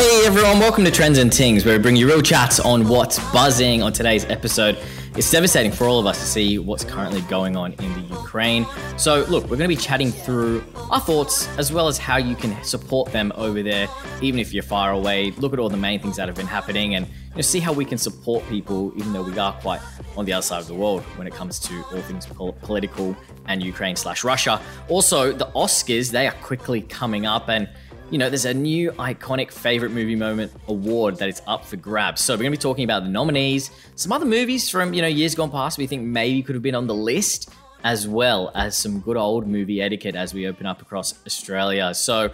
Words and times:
Hey 0.00 0.22
everyone, 0.24 0.58
welcome 0.60 0.82
to 0.86 0.90
Trends 0.90 1.18
and 1.18 1.32
Things, 1.32 1.66
where 1.66 1.76
we 1.76 1.82
bring 1.82 1.94
you 1.94 2.06
real 2.06 2.22
chats 2.22 2.58
on 2.58 2.88
what's 2.88 3.18
buzzing. 3.34 3.82
On 3.82 3.92
today's 3.92 4.24
episode, 4.24 4.78
it's 5.14 5.30
devastating 5.30 5.70
for 5.70 5.86
all 5.86 5.98
of 5.98 6.06
us 6.06 6.18
to 6.18 6.24
see 6.24 6.58
what's 6.58 6.84
currently 6.84 7.20
going 7.22 7.54
on 7.54 7.74
in 7.74 7.92
the 7.92 8.14
Ukraine. 8.14 8.64
So, 8.96 9.26
look, 9.28 9.42
we're 9.42 9.58
going 9.58 9.68
to 9.68 9.76
be 9.76 9.76
chatting 9.76 10.10
through 10.10 10.64
our 10.90 11.00
thoughts 11.00 11.48
as 11.58 11.70
well 11.70 11.86
as 11.86 11.98
how 11.98 12.16
you 12.16 12.34
can 12.34 12.64
support 12.64 13.12
them 13.12 13.30
over 13.34 13.62
there, 13.62 13.88
even 14.22 14.40
if 14.40 14.54
you're 14.54 14.62
far 14.62 14.92
away. 14.92 15.32
Look 15.32 15.52
at 15.52 15.58
all 15.58 15.68
the 15.68 15.76
main 15.76 16.00
things 16.00 16.16
that 16.16 16.28
have 16.28 16.36
been 16.36 16.46
happening 16.46 16.94
and 16.94 17.06
you 17.06 17.36
know, 17.36 17.42
see 17.42 17.60
how 17.60 17.74
we 17.74 17.84
can 17.84 17.98
support 17.98 18.42
people, 18.48 18.94
even 18.96 19.12
though 19.12 19.22
we 19.22 19.38
are 19.38 19.52
quite 19.60 19.82
on 20.16 20.24
the 20.24 20.32
other 20.32 20.42
side 20.42 20.62
of 20.62 20.66
the 20.66 20.74
world 20.74 21.02
when 21.16 21.26
it 21.26 21.34
comes 21.34 21.58
to 21.58 21.76
all 21.92 22.00
things 22.00 22.24
pol- 22.24 22.54
political 22.62 23.14
and 23.44 23.62
Ukraine 23.62 23.96
slash 23.96 24.24
Russia. 24.24 24.62
Also, 24.88 25.30
the 25.30 25.46
Oscars, 25.48 26.10
they 26.10 26.26
are 26.26 26.34
quickly 26.40 26.80
coming 26.80 27.26
up 27.26 27.50
and 27.50 27.68
you 28.10 28.18
know, 28.18 28.28
there's 28.28 28.44
a 28.44 28.54
new 28.54 28.90
iconic 28.92 29.52
favorite 29.52 29.92
movie 29.92 30.16
moment 30.16 30.52
award 30.66 31.16
that 31.18 31.28
is 31.28 31.40
up 31.46 31.64
for 31.64 31.76
grabs. 31.76 32.20
So 32.20 32.34
we're 32.34 32.38
going 32.38 32.52
to 32.52 32.58
be 32.58 32.60
talking 32.60 32.84
about 32.84 33.04
the 33.04 33.08
nominees, 33.08 33.70
some 33.94 34.10
other 34.10 34.26
movies 34.26 34.68
from, 34.68 34.92
you 34.92 35.00
know, 35.00 35.08
years 35.08 35.36
gone 35.36 35.50
past 35.50 35.78
we 35.78 35.86
think 35.86 36.02
maybe 36.02 36.42
could 36.42 36.56
have 36.56 36.62
been 36.62 36.74
on 36.74 36.88
the 36.88 36.94
list, 36.94 37.50
as 37.84 38.08
well 38.08 38.50
as 38.56 38.76
some 38.76 38.98
good 39.00 39.16
old 39.16 39.46
movie 39.46 39.80
etiquette 39.80 40.16
as 40.16 40.34
we 40.34 40.48
open 40.48 40.66
up 40.66 40.82
across 40.82 41.14
Australia. 41.24 41.94
So 41.94 42.32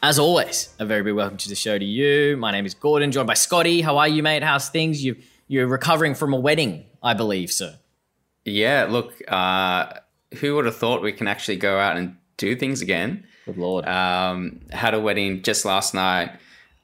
as 0.00 0.20
always, 0.20 0.72
a 0.78 0.86
very 0.86 1.02
big 1.02 1.14
welcome 1.14 1.38
to 1.38 1.48
the 1.48 1.56
show 1.56 1.76
to 1.76 1.84
you. 1.84 2.36
My 2.36 2.52
name 2.52 2.64
is 2.64 2.74
Gordon, 2.74 3.10
joined 3.10 3.26
by 3.26 3.34
Scotty. 3.34 3.80
How 3.80 3.98
are 3.98 4.08
you, 4.08 4.22
mate? 4.22 4.44
How's 4.44 4.68
things? 4.68 5.04
You 5.04 5.16
you're 5.48 5.66
recovering 5.66 6.14
from 6.14 6.34
a 6.34 6.40
wedding, 6.40 6.84
I 7.02 7.14
believe, 7.14 7.52
sir. 7.52 7.78
Yeah, 8.44 8.86
look, 8.88 9.14
uh, 9.28 9.92
who 10.38 10.56
would 10.56 10.66
have 10.66 10.76
thought 10.76 11.02
we 11.02 11.12
can 11.12 11.28
actually 11.28 11.56
go 11.56 11.78
out 11.78 11.96
and 11.96 12.16
do 12.36 12.56
things 12.56 12.80
again? 12.80 13.24
Good 13.46 13.58
lord. 13.58 13.86
Um, 13.86 14.60
had 14.70 14.92
a 14.92 15.00
wedding 15.00 15.42
just 15.42 15.64
last 15.64 15.94
night. 15.94 16.32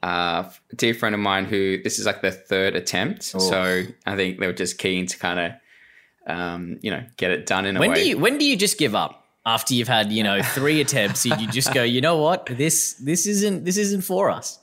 Uh, 0.03 0.51
a 0.73 0.77
dear 0.77 0.95
friend 0.95 1.15
of 1.15 1.21
mine 1.21 1.45
who 1.45 1.83
this 1.83 1.99
is 1.99 2.07
like 2.07 2.23
their 2.23 2.31
third 2.33 2.75
attempt, 2.75 3.23
so 3.25 3.83
I 4.07 4.17
think 4.17 4.41
they 4.41 4.47
were 4.47 4.53
just 4.53 4.79
keen 4.79 5.07
to 5.07 5.19
kind 5.19 5.39
of, 5.41 6.33
um, 6.35 6.79
you 6.83 6.91
know, 6.91 7.05
get 7.17 7.31
it 7.33 7.47
done 7.47 7.67
in 7.67 7.77
a 7.77 7.81
when 7.81 7.91
way. 7.91 7.97
do 7.97 8.09
you 8.09 8.19
when 8.19 8.39
do 8.39 8.45
you 8.45 8.57
just 8.57 8.79
give 8.79 8.95
up 8.95 9.27
after 9.45 9.75
you've 9.75 9.89
had 9.89 10.11
you 10.13 10.23
know 10.23 10.41
three 10.41 10.81
attempts? 10.81 11.27
You, 11.27 11.37
you 11.37 11.49
just 11.49 11.75
go, 11.75 11.83
you 11.83 12.01
know 12.01 12.17
what? 12.17 12.47
This 12.47 12.95
this 12.95 13.27
isn't 13.27 13.65
this 13.65 13.77
isn't 13.77 14.03
for 14.03 14.31
us. 14.31 14.59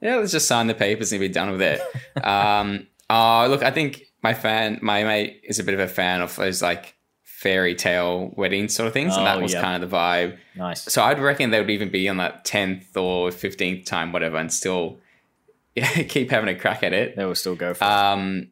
yeah, 0.00 0.16
let's 0.16 0.32
just 0.32 0.48
sign 0.48 0.66
the 0.66 0.74
papers 0.74 1.12
and 1.12 1.20
be 1.20 1.28
done 1.28 1.50
with 1.52 1.62
it. 1.62 1.80
um, 2.24 2.86
uh, 3.10 3.46
look, 3.46 3.62
I 3.62 3.70
think 3.70 4.02
my 4.22 4.34
fan, 4.34 4.80
my 4.82 5.04
mate, 5.04 5.42
is 5.44 5.60
a 5.60 5.64
bit 5.64 5.74
of 5.74 5.80
a 5.80 5.88
fan 5.88 6.22
of 6.22 6.34
those 6.34 6.60
like 6.60 6.95
fairy 7.38 7.74
tale 7.74 8.32
wedding 8.36 8.68
sort 8.68 8.86
of 8.86 8.92
things, 8.92 9.12
and 9.14 9.22
Oh, 9.22 9.24
that 9.26 9.42
was 9.42 9.52
yep. 9.52 9.62
kind 9.62 9.82
of 9.84 9.90
the 9.90 9.96
vibe. 9.96 10.38
Nice. 10.56 10.82
So 10.90 11.02
I'd 11.02 11.18
reckon 11.20 11.50
they 11.50 11.60
would 11.60 11.70
even 11.70 11.90
be 11.90 12.08
on 12.08 12.16
that 12.16 12.44
tenth 12.44 12.96
or 12.96 13.30
fifteenth 13.30 13.84
time, 13.86 14.12
whatever, 14.12 14.36
and 14.38 14.52
still 14.52 14.98
keep 16.08 16.30
having 16.30 16.48
a 16.48 16.58
crack 16.58 16.82
at 16.82 16.92
it. 16.92 17.16
They 17.16 17.24
will 17.24 17.34
still 17.34 17.56
go 17.56 17.74
for 17.74 17.84
it. 17.84 17.90
Um, 17.90 18.48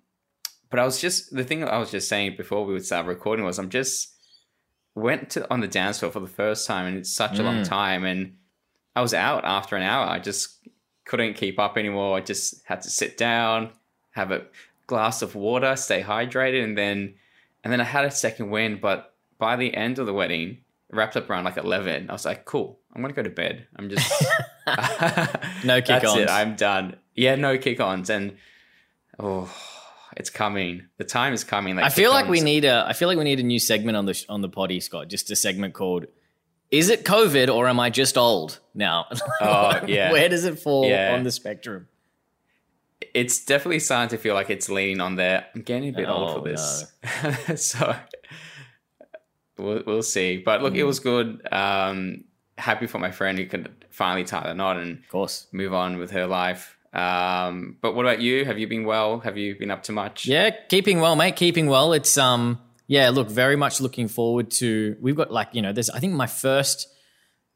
but 0.71 0.79
I 0.81 0.85
was 0.85 1.01
just 1.01 1.35
the 1.35 1.45
thing 1.45 1.65
I 1.65 1.79
was 1.79 1.91
just 1.91 2.09
saying 2.09 2.37
before 2.37 2.65
we 2.67 2.73
would 2.75 2.85
start 2.85 3.07
recording 3.07 3.45
was 3.45 3.59
I'm 3.59 3.71
just 3.71 4.13
went 4.95 5.31
to 5.31 5.51
on 5.53 5.61
the 5.61 5.69
dance 5.69 5.99
floor 6.01 6.13
for 6.13 6.21
the 6.21 6.29
first 6.29 6.67
time 6.67 6.87
and 6.87 6.99
it's 6.99 7.15
such 7.15 7.39
a 7.39 7.43
long 7.43 7.63
Mm. 7.63 7.69
time 7.69 8.05
and 8.05 8.37
I 8.95 9.01
was 9.03 9.15
out 9.15 9.45
after 9.45 9.75
an 9.77 9.83
hour. 9.83 10.07
I 10.07 10.19
just 10.21 10.59
couldn't 11.05 11.35
keep 11.35 11.59
up 11.59 11.77
anymore. 11.77 12.17
I 12.17 12.21
just 12.21 12.63
had 12.67 12.83
to 12.83 12.91
sit 12.91 13.17
down, 13.17 13.71
have 14.13 14.31
a 14.31 14.43
glass 14.87 15.21
of 15.23 15.35
water, 15.35 15.75
stay 15.77 16.03
hydrated, 16.03 16.63
and 16.63 16.77
then 16.79 17.15
and 17.65 17.73
then 17.73 17.81
I 17.81 17.85
had 17.85 18.05
a 18.05 18.11
second 18.11 18.51
wind. 18.51 18.81
But 18.81 19.13
by 19.39 19.57
the 19.57 19.75
end 19.75 19.99
of 19.99 20.07
the 20.07 20.13
wedding, 20.15 20.59
wrapped 20.93 21.17
up 21.17 21.29
around 21.29 21.45
like 21.45 21.57
eleven. 21.57 22.09
I 22.11 22.13
was 22.13 22.25
like, 22.25 22.45
cool. 22.45 22.79
I'm 22.95 23.03
gonna 23.03 23.15
go 23.15 23.23
to 23.23 23.31
bed. 23.31 23.67
I'm 23.77 23.89
just 23.91 24.09
No 25.65 25.81
That's 25.81 25.87
kick-ons. 25.89 26.21
it. 26.21 26.29
I'm 26.31 26.55
done. 26.57 26.97
Yeah, 27.15 27.35
no 27.37 27.59
kick-ons, 27.59 28.11
and 28.11 28.37
oh, 29.19 29.51
it's 30.17 30.31
coming. 30.31 30.87
The 30.99 31.05
time 31.05 31.33
is 31.33 31.45
coming. 31.45 31.79
I 31.79 31.89
feel 31.89 32.11
like 32.11 32.29
we 32.29 32.41
need 32.41 32.65
a 32.65 32.85
I 32.87 32.93
feel 32.93 33.09
like 33.09 33.19
we 33.19 33.25
need 33.25 33.41
a 33.41 33.45
new 33.45 33.59
segment 33.59 33.97
on 33.97 34.07
the 34.07 34.15
sh- 34.15 34.27
on 34.29 34.41
the 34.43 34.49
potty, 34.49 34.81
Scott. 34.81 35.09
Just 35.09 35.31
a 35.31 35.37
segment 35.37 35.75
called 35.75 36.07
"Is 36.71 36.89
it 36.91 37.05
COVID 37.05 37.53
or 37.55 37.69
am 37.69 37.79
I 37.81 37.91
just 37.91 38.17
old?" 38.19 38.61
Now, 38.75 39.07
Oh, 39.41 39.81
yeah. 39.87 40.11
where 40.13 40.29
does 40.29 40.45
it 40.45 40.59
fall 40.59 40.87
Yeah. 40.89 41.15
on 41.15 41.23
the 41.25 41.31
spectrum? 41.31 41.89
It's 43.15 43.45
definitely 43.45 43.79
starting 43.79 44.09
to 44.17 44.21
feel 44.21 44.35
like 44.35 44.51
it's 44.51 44.69
leaning 44.69 45.01
on 45.01 45.15
there. 45.17 45.47
I'm 45.55 45.63
getting 45.63 45.91
a 45.91 45.93
bit 45.97 46.09
Oh, 46.09 46.15
old 46.15 46.43
for 46.43 46.49
this, 46.49 46.93
so 47.71 47.95
we'll 49.59 49.83
we'll 49.87 50.03
see. 50.03 50.39
But 50.39 50.63
look, 50.63 50.75
Mm. 50.75 50.79
it 50.79 50.85
was 50.85 51.01
good. 51.01 51.47
Um, 51.53 52.25
happy 52.59 52.87
for 52.87 52.99
my 52.99 53.11
friend 53.11 53.39
who 53.39 53.47
could 53.47 53.71
finally 53.91 54.25
tie 54.25 54.47
the 54.47 54.55
knot 54.55 54.77
and 54.79 54.99
Of 54.99 55.09
course. 55.09 55.47
move 55.53 55.73
on 55.73 55.97
with 55.99 56.11
her 56.13 56.27
life. 56.27 56.77
Um, 56.93 57.77
but 57.81 57.95
what 57.95 58.05
about 58.07 58.21
you? 58.21 58.45
Have 58.45 58.59
you 58.59 58.69
been 58.69 58.85
well? 58.85 59.21
Have 59.21 59.37
you 59.37 59.57
been 59.57 59.71
up 59.71 59.83
to 59.85 59.93
much? 59.93 60.27
Yeah, 60.27 60.51
keeping 60.69 61.01
well, 61.01 61.17
mate. 61.17 61.35
Keeping 61.37 61.67
well. 61.67 61.93
It's 61.93 62.17
um, 62.19 62.61
yeah. 62.87 63.11
Look, 63.11 63.29
very 63.29 63.57
much 63.57 63.81
looking 63.81 64.09
forward 64.09 64.51
to. 64.53 64.97
We've 65.01 65.17
got 65.17 65.33
like 65.33 65.49
you 65.53 65.63
know, 65.63 65.73
there's 65.73 65.91
I 65.91 65.99
think 65.99 66.13
my 66.15 66.27
first, 66.29 66.89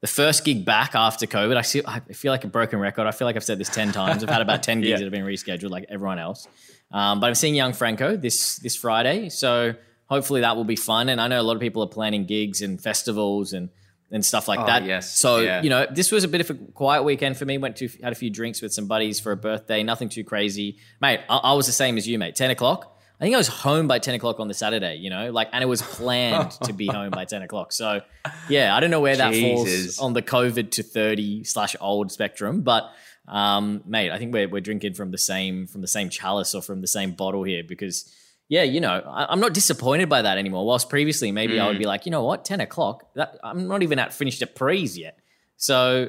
the 0.00 0.06
first 0.06 0.44
gig 0.44 0.64
back 0.64 0.94
after 0.94 1.26
COVID. 1.26 1.56
I 1.56 1.62
see. 1.62 1.82
I 1.86 2.00
feel 2.00 2.32
like 2.32 2.44
a 2.44 2.48
broken 2.48 2.78
record. 2.78 3.06
I 3.06 3.10
feel 3.10 3.26
like 3.26 3.36
I've 3.36 3.44
said 3.44 3.58
this 3.58 3.68
ten 3.68 3.92
times. 3.92 4.22
I've 4.22 4.30
had 4.30 4.42
about 4.42 4.62
ten 4.62 4.80
gigs 4.82 4.90
Yeah. 4.90 4.96
that 4.98 5.04
have 5.04 5.12
been 5.12 5.24
rescheduled, 5.24 5.70
like 5.70 5.86
everyone 5.88 6.18
else. 6.18 6.46
Um, 6.90 7.20
but 7.20 7.26
I'm 7.26 7.34
seeing 7.34 7.54
Young 7.54 7.72
Franco 7.72 8.16
this 8.16 8.56
this 8.58 8.76
Friday, 8.76 9.28
so 9.28 9.74
hopefully 10.06 10.40
that 10.42 10.56
will 10.56 10.64
be 10.64 10.76
fun. 10.76 11.08
And 11.08 11.20
I 11.20 11.28
know 11.28 11.40
a 11.40 11.42
lot 11.42 11.54
of 11.54 11.60
people 11.60 11.82
are 11.82 11.88
planning 11.88 12.24
gigs 12.26 12.62
and 12.62 12.80
festivals 12.80 13.52
and 13.52 13.68
and 14.10 14.24
stuff 14.24 14.48
like 14.48 14.58
Oh, 14.60 14.64
that. 14.66 14.84
yes. 14.84 15.18
So 15.18 15.40
Yeah. 15.40 15.60
you 15.62 15.68
know, 15.68 15.86
this 15.90 16.10
was 16.10 16.24
a 16.24 16.28
bit 16.28 16.40
of 16.40 16.48
a 16.48 16.54
quiet 16.54 17.02
weekend 17.02 17.36
for 17.36 17.44
me. 17.44 17.58
Went 17.58 17.76
to 17.76 17.88
had 18.02 18.12
a 18.12 18.16
few 18.16 18.30
drinks 18.30 18.62
with 18.62 18.72
some 18.72 18.86
buddies 18.86 19.20
for 19.20 19.32
a 19.32 19.36
birthday. 19.36 19.82
Nothing 19.82 20.08
too 20.08 20.24
crazy, 20.24 20.78
mate. 21.00 21.20
I, 21.28 21.36
I 21.36 21.52
was 21.52 21.66
the 21.66 21.72
same 21.72 21.98
as 21.98 22.08
you, 22.08 22.18
mate. 22.18 22.34
Ten 22.34 22.50
o'clock. 22.50 22.97
I 23.20 23.24
think 23.24 23.34
I 23.34 23.38
was 23.38 23.48
home 23.48 23.88
by 23.88 23.98
ten 23.98 24.14
o'clock 24.14 24.38
on 24.38 24.48
the 24.48 24.54
Saturday. 24.54 24.96
You 24.96 25.10
know, 25.10 25.30
like, 25.30 25.48
and 25.52 25.62
it 25.62 25.66
was 25.66 25.82
planned 25.82 26.52
to 26.62 26.72
be 26.72 26.86
home 26.86 27.10
by 27.10 27.24
ten 27.26 27.42
o'clock. 27.42 27.72
So, 27.72 28.00
yeah, 28.48 28.74
I 28.74 28.80
don't 28.80 28.90
know 28.90 29.00
where 29.00 29.16
that 29.16 29.32
Jesus. 29.32 29.96
falls 29.96 29.98
on 29.98 30.12
the 30.12 30.22
COVID 30.22 30.70
to 30.72 30.82
thirty 30.82 31.44
slash 31.44 31.76
old 31.80 32.12
spectrum, 32.12 32.62
but. 32.62 32.90
Um, 33.26 33.82
mate, 33.84 34.10
I 34.10 34.16
think 34.16 34.32
we're, 34.32 34.48
we're 34.48 34.62
drinking 34.62 34.94
from 34.94 35.10
the 35.10 35.18
same 35.18 35.66
from 35.66 35.82
the 35.82 35.86
same 35.86 36.08
chalice 36.08 36.54
or 36.54 36.62
from 36.62 36.80
the 36.80 36.86
same 36.86 37.10
bottle 37.10 37.42
here 37.42 37.62
because 37.62 38.10
yeah, 38.48 38.62
you 38.62 38.80
know, 38.80 39.02
I, 39.06 39.26
I'm 39.30 39.40
not 39.40 39.52
disappointed 39.52 40.08
by 40.08 40.22
that 40.22 40.38
anymore. 40.38 40.64
Whilst 40.64 40.88
previously, 40.88 41.30
maybe 41.30 41.60
I 41.60 41.68
would 41.68 41.78
be 41.78 41.84
like, 41.84 42.06
you 42.06 42.10
know 42.10 42.24
what, 42.24 42.46
ten 42.46 42.60
o'clock. 42.60 43.04
That 43.14 43.38
I'm 43.44 43.68
not 43.68 43.82
even 43.82 43.98
at 43.98 44.14
finished 44.14 44.40
at 44.40 44.54
prees 44.54 44.96
yet. 44.96 45.18
So 45.56 46.08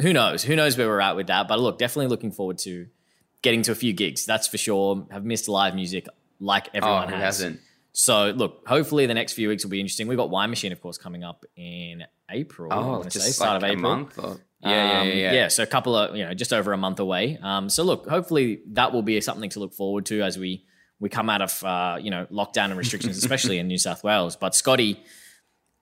who 0.00 0.12
knows? 0.12 0.44
Who 0.44 0.54
knows 0.54 0.78
where 0.78 0.86
we're 0.86 1.00
at 1.00 1.16
with 1.16 1.26
that? 1.26 1.48
But 1.48 1.58
look, 1.58 1.78
definitely 1.78 2.06
looking 2.06 2.30
forward 2.30 2.58
to 2.58 2.86
getting 3.42 3.62
to 3.62 3.72
a 3.72 3.74
few 3.74 3.92
gigs. 3.92 4.24
That's 4.24 4.46
for 4.46 4.58
sure. 4.58 5.06
Have 5.10 5.24
missed 5.24 5.48
live 5.48 5.74
music 5.74 6.06
like 6.42 6.66
Oh, 6.68 6.70
everyone 6.78 7.08
who 7.08 7.14
has. 7.14 7.38
hasn't? 7.38 7.60
So 7.92 8.30
look, 8.30 8.66
hopefully 8.66 9.06
the 9.06 9.14
next 9.14 9.34
few 9.34 9.48
weeks 9.48 9.64
will 9.64 9.70
be 9.70 9.80
interesting. 9.80 10.08
We've 10.08 10.16
got 10.18 10.30
Wine 10.30 10.50
Machine, 10.50 10.72
of 10.72 10.80
course, 10.80 10.96
coming 10.98 11.24
up 11.24 11.44
in 11.56 12.04
April. 12.30 12.72
Oh, 12.72 13.02
just 13.04 13.20
say, 13.26 13.32
start 13.32 13.62
like 13.62 13.72
of 13.72 13.78
April. 13.78 14.08
Or, 14.18 14.40
yeah, 14.60 15.00
Um, 15.00 15.08
yeah, 15.08 15.14
yeah, 15.14 15.32
yeah. 15.32 15.48
So 15.48 15.62
a 15.62 15.66
couple 15.66 15.94
of 15.94 16.16
you 16.16 16.24
know, 16.24 16.32
just 16.34 16.52
over 16.52 16.72
a 16.72 16.76
month 16.78 17.00
away. 17.00 17.38
Um, 17.42 17.68
so 17.68 17.82
look, 17.84 18.08
hopefully 18.08 18.60
that 18.72 18.92
will 18.92 19.02
be 19.02 19.20
something 19.20 19.50
to 19.50 19.60
look 19.60 19.74
forward 19.74 20.06
to 20.06 20.22
as 20.22 20.38
we 20.38 20.64
we 21.00 21.08
come 21.10 21.28
out 21.28 21.42
of 21.42 21.62
uh, 21.64 21.98
you 22.00 22.10
know 22.10 22.26
lockdown 22.30 22.66
and 22.66 22.76
restrictions, 22.78 23.18
especially 23.18 23.58
in 23.58 23.66
New 23.68 23.78
South 23.78 24.02
Wales. 24.04 24.36
But 24.36 24.54
Scotty, 24.54 25.02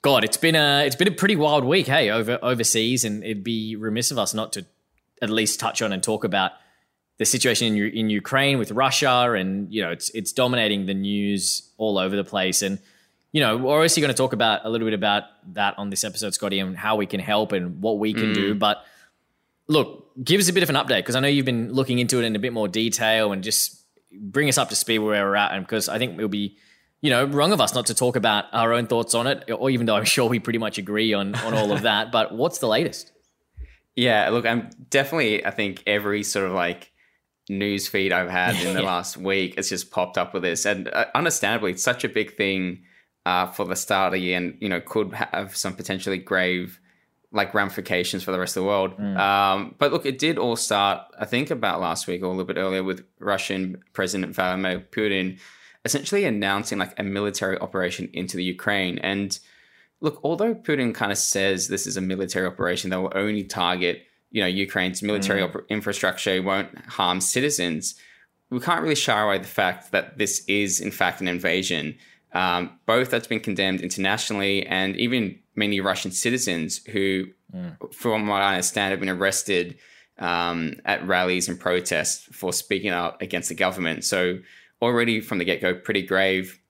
God, 0.02 0.24
it's 0.24 0.36
been 0.38 0.56
a 0.56 0.84
it's 0.86 0.96
been 0.96 1.08
a 1.08 1.12
pretty 1.12 1.36
wild 1.36 1.64
week, 1.64 1.86
hey, 1.86 2.10
over 2.10 2.38
overseas, 2.42 3.04
and 3.04 3.22
it'd 3.22 3.44
be 3.44 3.76
remiss 3.76 4.10
of 4.10 4.18
us 4.18 4.34
not 4.34 4.52
to 4.54 4.66
at 5.22 5.30
least 5.30 5.60
touch 5.60 5.80
on 5.82 5.92
and 5.92 6.02
talk 6.02 6.24
about 6.24 6.52
the 7.20 7.26
situation 7.26 7.76
in 7.76 7.92
in 7.92 8.10
Ukraine 8.10 8.58
with 8.58 8.72
Russia, 8.72 9.32
and 9.38 9.70
you 9.72 9.82
know 9.82 9.90
it's 9.90 10.08
it's 10.10 10.32
dominating 10.32 10.86
the 10.86 10.94
news 10.94 11.70
all 11.76 11.98
over 11.98 12.16
the 12.16 12.24
place, 12.24 12.62
and 12.62 12.78
you 13.30 13.42
know 13.42 13.58
we're 13.58 13.76
obviously 13.76 14.00
going 14.00 14.12
to 14.12 14.16
talk 14.16 14.32
about 14.32 14.64
a 14.64 14.70
little 14.70 14.86
bit 14.86 14.94
about 14.94 15.24
that 15.52 15.78
on 15.78 15.90
this 15.90 16.02
episode, 16.02 16.32
Scotty, 16.32 16.58
and 16.58 16.74
how 16.74 16.96
we 16.96 17.04
can 17.04 17.20
help 17.20 17.52
and 17.52 17.82
what 17.82 17.98
we 17.98 18.14
can 18.14 18.32
do, 18.32 18.54
mm. 18.54 18.58
but 18.58 18.84
look, 19.68 20.10
give 20.24 20.40
us 20.40 20.48
a 20.48 20.52
bit 20.54 20.62
of 20.62 20.70
an 20.70 20.76
update 20.76 21.00
because 21.00 21.14
I 21.14 21.20
know 21.20 21.28
you've 21.28 21.44
been 21.44 21.72
looking 21.74 21.98
into 21.98 22.18
it 22.20 22.24
in 22.24 22.34
a 22.34 22.38
bit 22.38 22.54
more 22.54 22.68
detail 22.68 23.32
and 23.32 23.44
just 23.44 23.84
bring 24.10 24.48
us 24.48 24.56
up 24.56 24.70
to 24.70 24.74
speed 24.74 24.98
where 24.98 25.24
we're 25.24 25.36
at. 25.36 25.52
And 25.52 25.64
because 25.64 25.88
I 25.88 25.98
think 25.98 26.14
it'll 26.14 26.28
be, 26.28 26.56
you 27.00 27.10
know, 27.10 27.24
wrong 27.24 27.52
of 27.52 27.60
us 27.60 27.74
not 27.74 27.86
to 27.86 27.94
talk 27.94 28.16
about 28.16 28.46
our 28.52 28.72
own 28.72 28.86
thoughts 28.86 29.14
on 29.14 29.26
it, 29.26 29.48
or 29.50 29.70
even 29.70 29.86
though 29.86 29.96
I'm 29.96 30.04
sure 30.04 30.28
we 30.28 30.38
pretty 30.38 30.58
much 30.58 30.78
agree 30.78 31.12
on 31.12 31.34
on 31.36 31.54
all 31.54 31.70
of 31.70 31.82
that. 31.82 32.10
But 32.12 32.34
what's 32.34 32.58
the 32.58 32.66
latest? 32.66 33.12
Yeah, 33.94 34.30
look, 34.30 34.46
I'm 34.46 34.70
definitely. 34.88 35.44
I 35.44 35.50
think 35.50 35.82
every 35.86 36.22
sort 36.22 36.46
of 36.46 36.52
like 36.52 36.90
news 37.48 37.88
feed 37.88 38.12
I've 38.12 38.30
had 38.30 38.56
in 38.56 38.74
the 38.74 38.82
last 38.94 39.16
week, 39.16 39.54
it's 39.56 39.68
just 39.68 39.90
popped 39.90 40.18
up 40.18 40.34
with 40.34 40.42
this, 40.42 40.66
and 40.66 40.88
uh, 40.88 41.06
understandably, 41.14 41.72
it's 41.72 41.82
such 41.82 42.04
a 42.04 42.08
big 42.08 42.36
thing 42.36 42.84
uh, 43.26 43.46
for 43.46 43.64
the 43.64 43.76
start 43.76 44.08
of 44.08 44.12
the 44.12 44.20
year, 44.20 44.36
and 44.36 44.56
you 44.60 44.68
know, 44.68 44.80
could 44.80 45.12
have 45.12 45.56
some 45.56 45.74
potentially 45.74 46.18
grave 46.18 46.80
like 47.32 47.54
ramifications 47.54 48.24
for 48.24 48.32
the 48.32 48.40
rest 48.40 48.56
of 48.56 48.62
the 48.62 48.66
world. 48.66 48.98
Um, 48.98 49.76
but 49.78 49.92
look, 49.92 50.04
it 50.04 50.18
did 50.18 50.36
all 50.36 50.56
start, 50.56 51.02
I 51.16 51.24
think, 51.26 51.50
about 51.50 51.80
last 51.80 52.08
week 52.08 52.22
or 52.22 52.26
a 52.26 52.30
little 52.30 52.44
bit 52.44 52.56
earlier 52.56 52.82
with 52.82 53.04
Russian 53.20 53.80
President 53.92 54.34
Vladimir 54.34 54.80
Putin 54.80 55.38
essentially 55.84 56.24
announcing 56.24 56.78
like 56.78 56.98
a 56.98 57.02
military 57.02 57.58
operation 57.58 58.08
into 58.12 58.36
the 58.36 58.44
Ukraine. 58.44 58.98
And 58.98 59.38
look, 60.00 60.20
although 60.22 60.54
Putin 60.54 60.94
kind 60.94 61.12
of 61.12 61.18
says 61.18 61.68
this 61.68 61.86
is 61.86 61.96
a 61.96 62.02
military 62.02 62.46
operation 62.46 62.90
that 62.90 63.00
will 63.00 63.12
only 63.14 63.44
target 63.44 64.02
you 64.30 64.40
know 64.42 64.48
Ukraine's 64.48 65.02
military 65.02 65.42
mm. 65.42 65.68
infrastructure 65.68 66.42
won't 66.42 66.76
harm 66.86 67.20
citizens. 67.20 67.94
We 68.50 68.60
can't 68.60 68.82
really 68.82 68.94
shy 68.96 69.20
away 69.20 69.38
the 69.38 69.46
fact 69.46 69.92
that 69.92 70.18
this 70.18 70.44
is 70.46 70.80
in 70.80 70.90
fact 70.90 71.20
an 71.20 71.28
invasion. 71.28 71.96
Um, 72.32 72.78
both 72.86 73.10
that's 73.10 73.26
been 73.26 73.40
condemned 73.40 73.80
internationally, 73.80 74.66
and 74.66 74.96
even 74.96 75.38
many 75.56 75.80
Russian 75.80 76.12
citizens 76.12 76.78
who, 76.86 77.26
mm. 77.54 77.94
from 77.94 78.28
what 78.28 78.42
I 78.42 78.54
understand, 78.54 78.92
have 78.92 79.00
been 79.00 79.08
arrested 79.08 79.78
um, 80.18 80.74
at 80.84 81.06
rallies 81.06 81.48
and 81.48 81.58
protests 81.58 82.28
for 82.32 82.52
speaking 82.52 82.90
out 82.90 83.20
against 83.20 83.48
the 83.48 83.54
government. 83.54 84.04
So 84.04 84.38
already 84.80 85.20
from 85.20 85.38
the 85.38 85.44
get 85.44 85.60
go, 85.60 85.74
pretty 85.74 86.02
grave. 86.02 86.60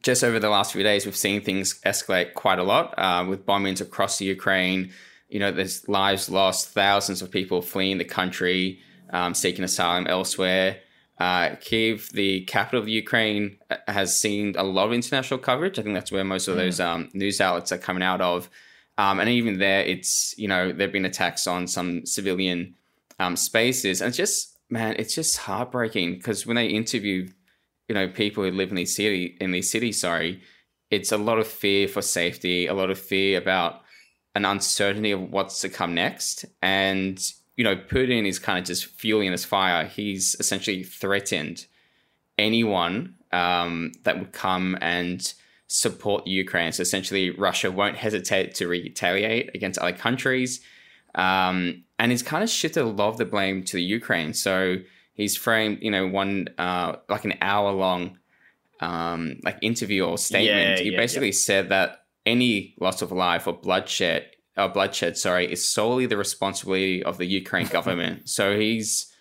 Just 0.00 0.24
over 0.24 0.38
the 0.38 0.48
last 0.48 0.72
few 0.72 0.82
days, 0.82 1.04
we've 1.04 1.16
seen 1.16 1.42
things 1.42 1.80
escalate 1.84 2.34
quite 2.34 2.58
a 2.58 2.62
lot 2.62 2.94
uh, 2.98 3.24
with 3.28 3.46
bombings 3.46 3.80
across 3.80 4.18
the 4.18 4.24
Ukraine. 4.24 4.92
You 5.28 5.40
know, 5.40 5.50
there's 5.50 5.88
lives 5.88 6.28
lost, 6.28 6.70
thousands 6.70 7.22
of 7.22 7.30
people 7.30 7.62
fleeing 7.62 7.98
the 7.98 8.04
country, 8.04 8.80
um, 9.10 9.34
seeking 9.34 9.64
asylum 9.64 10.06
elsewhere. 10.06 10.80
Uh, 11.18 11.54
Kiev, 11.60 12.10
the 12.12 12.40
capital 12.44 12.80
of 12.80 12.88
Ukraine, 12.88 13.58
uh, 13.70 13.76
has 13.86 14.18
seen 14.18 14.54
a 14.58 14.64
lot 14.64 14.86
of 14.86 14.92
international 14.92 15.38
coverage. 15.38 15.78
I 15.78 15.82
think 15.82 15.94
that's 15.94 16.10
where 16.10 16.24
most 16.24 16.48
of 16.48 16.56
those 16.56 16.80
um, 16.80 17.08
news 17.14 17.40
outlets 17.40 17.70
are 17.72 17.78
coming 17.78 18.02
out 18.02 18.20
of. 18.20 18.50
Um, 18.98 19.20
and 19.20 19.28
even 19.28 19.58
there, 19.58 19.82
it's 19.82 20.34
you 20.38 20.48
know 20.48 20.72
there've 20.72 20.92
been 20.92 21.04
attacks 21.04 21.46
on 21.46 21.66
some 21.66 22.06
civilian 22.06 22.74
um, 23.18 23.36
spaces, 23.36 24.00
and 24.00 24.08
it's 24.08 24.16
just 24.16 24.56
man, 24.70 24.96
it's 24.98 25.14
just 25.14 25.38
heartbreaking 25.38 26.14
because 26.14 26.46
when 26.46 26.56
they 26.56 26.66
interview, 26.66 27.28
you 27.88 27.94
know, 27.94 28.08
people 28.08 28.44
who 28.44 28.50
live 28.50 28.70
in 28.70 28.76
these 28.76 28.94
city 28.94 29.36
in 29.40 29.50
these 29.50 29.70
cities, 29.70 30.00
sorry, 30.00 30.42
it's 30.90 31.12
a 31.12 31.16
lot 31.16 31.38
of 31.38 31.46
fear 31.46 31.88
for 31.88 32.02
safety, 32.02 32.66
a 32.66 32.74
lot 32.74 32.90
of 32.90 32.98
fear 32.98 33.38
about 33.38 33.82
an 34.34 34.44
uncertainty 34.44 35.12
of 35.12 35.30
what's 35.32 35.60
to 35.60 35.68
come 35.68 35.94
next, 35.94 36.44
and 36.62 37.20
you 37.56 37.64
know, 37.64 37.76
Putin 37.76 38.26
is 38.26 38.38
kind 38.38 38.58
of 38.58 38.64
just 38.64 38.86
fueling 38.86 39.30
this 39.30 39.44
fire. 39.44 39.86
He's 39.86 40.34
essentially 40.40 40.82
threatened 40.82 41.66
anyone 42.36 43.14
um, 43.32 43.92
that 44.02 44.18
would 44.18 44.32
come 44.32 44.76
and 44.80 45.32
support 45.68 46.26
Ukraine. 46.26 46.72
So 46.72 46.82
essentially, 46.82 47.30
Russia 47.30 47.70
won't 47.70 47.96
hesitate 47.96 48.54
to 48.56 48.66
retaliate 48.66 49.50
against 49.54 49.78
other 49.78 49.96
countries. 49.96 50.60
Um, 51.14 51.84
and 51.98 52.10
he's 52.10 52.22
kind 52.22 52.42
of 52.42 52.50
shifted 52.50 52.82
a 52.82 52.86
lot 52.86 53.08
of 53.08 53.18
the 53.18 53.24
blame 53.24 53.62
to 53.64 53.76
the 53.76 53.82
Ukraine. 53.82 54.34
So 54.34 54.78
he's 55.14 55.36
framed, 55.36 55.78
you 55.80 55.90
know, 55.90 56.08
one 56.08 56.48
uh, 56.58 56.96
like 57.08 57.24
an 57.24 57.34
hour 57.40 57.70
long 57.70 58.18
um, 58.80 59.40
like 59.44 59.58
interview 59.62 60.04
or 60.04 60.18
statement. 60.18 60.78
Yeah, 60.78 60.84
he 60.84 60.90
yeah, 60.90 60.98
basically 60.98 61.28
yeah. 61.28 61.34
said 61.34 61.68
that 61.70 62.03
any 62.26 62.74
loss 62.80 63.02
of 63.02 63.12
life 63.12 63.46
or 63.46 63.52
bloodshed, 63.52 64.26
uh, 64.56 64.68
bloodshed, 64.68 65.16
sorry, 65.16 65.50
is 65.50 65.68
solely 65.68 66.06
the 66.06 66.16
responsibility 66.16 67.02
of 67.02 67.18
the 67.18 67.26
Ukraine 67.26 67.66
government. 67.78 68.28
so 68.28 68.58
he's, 68.58 69.12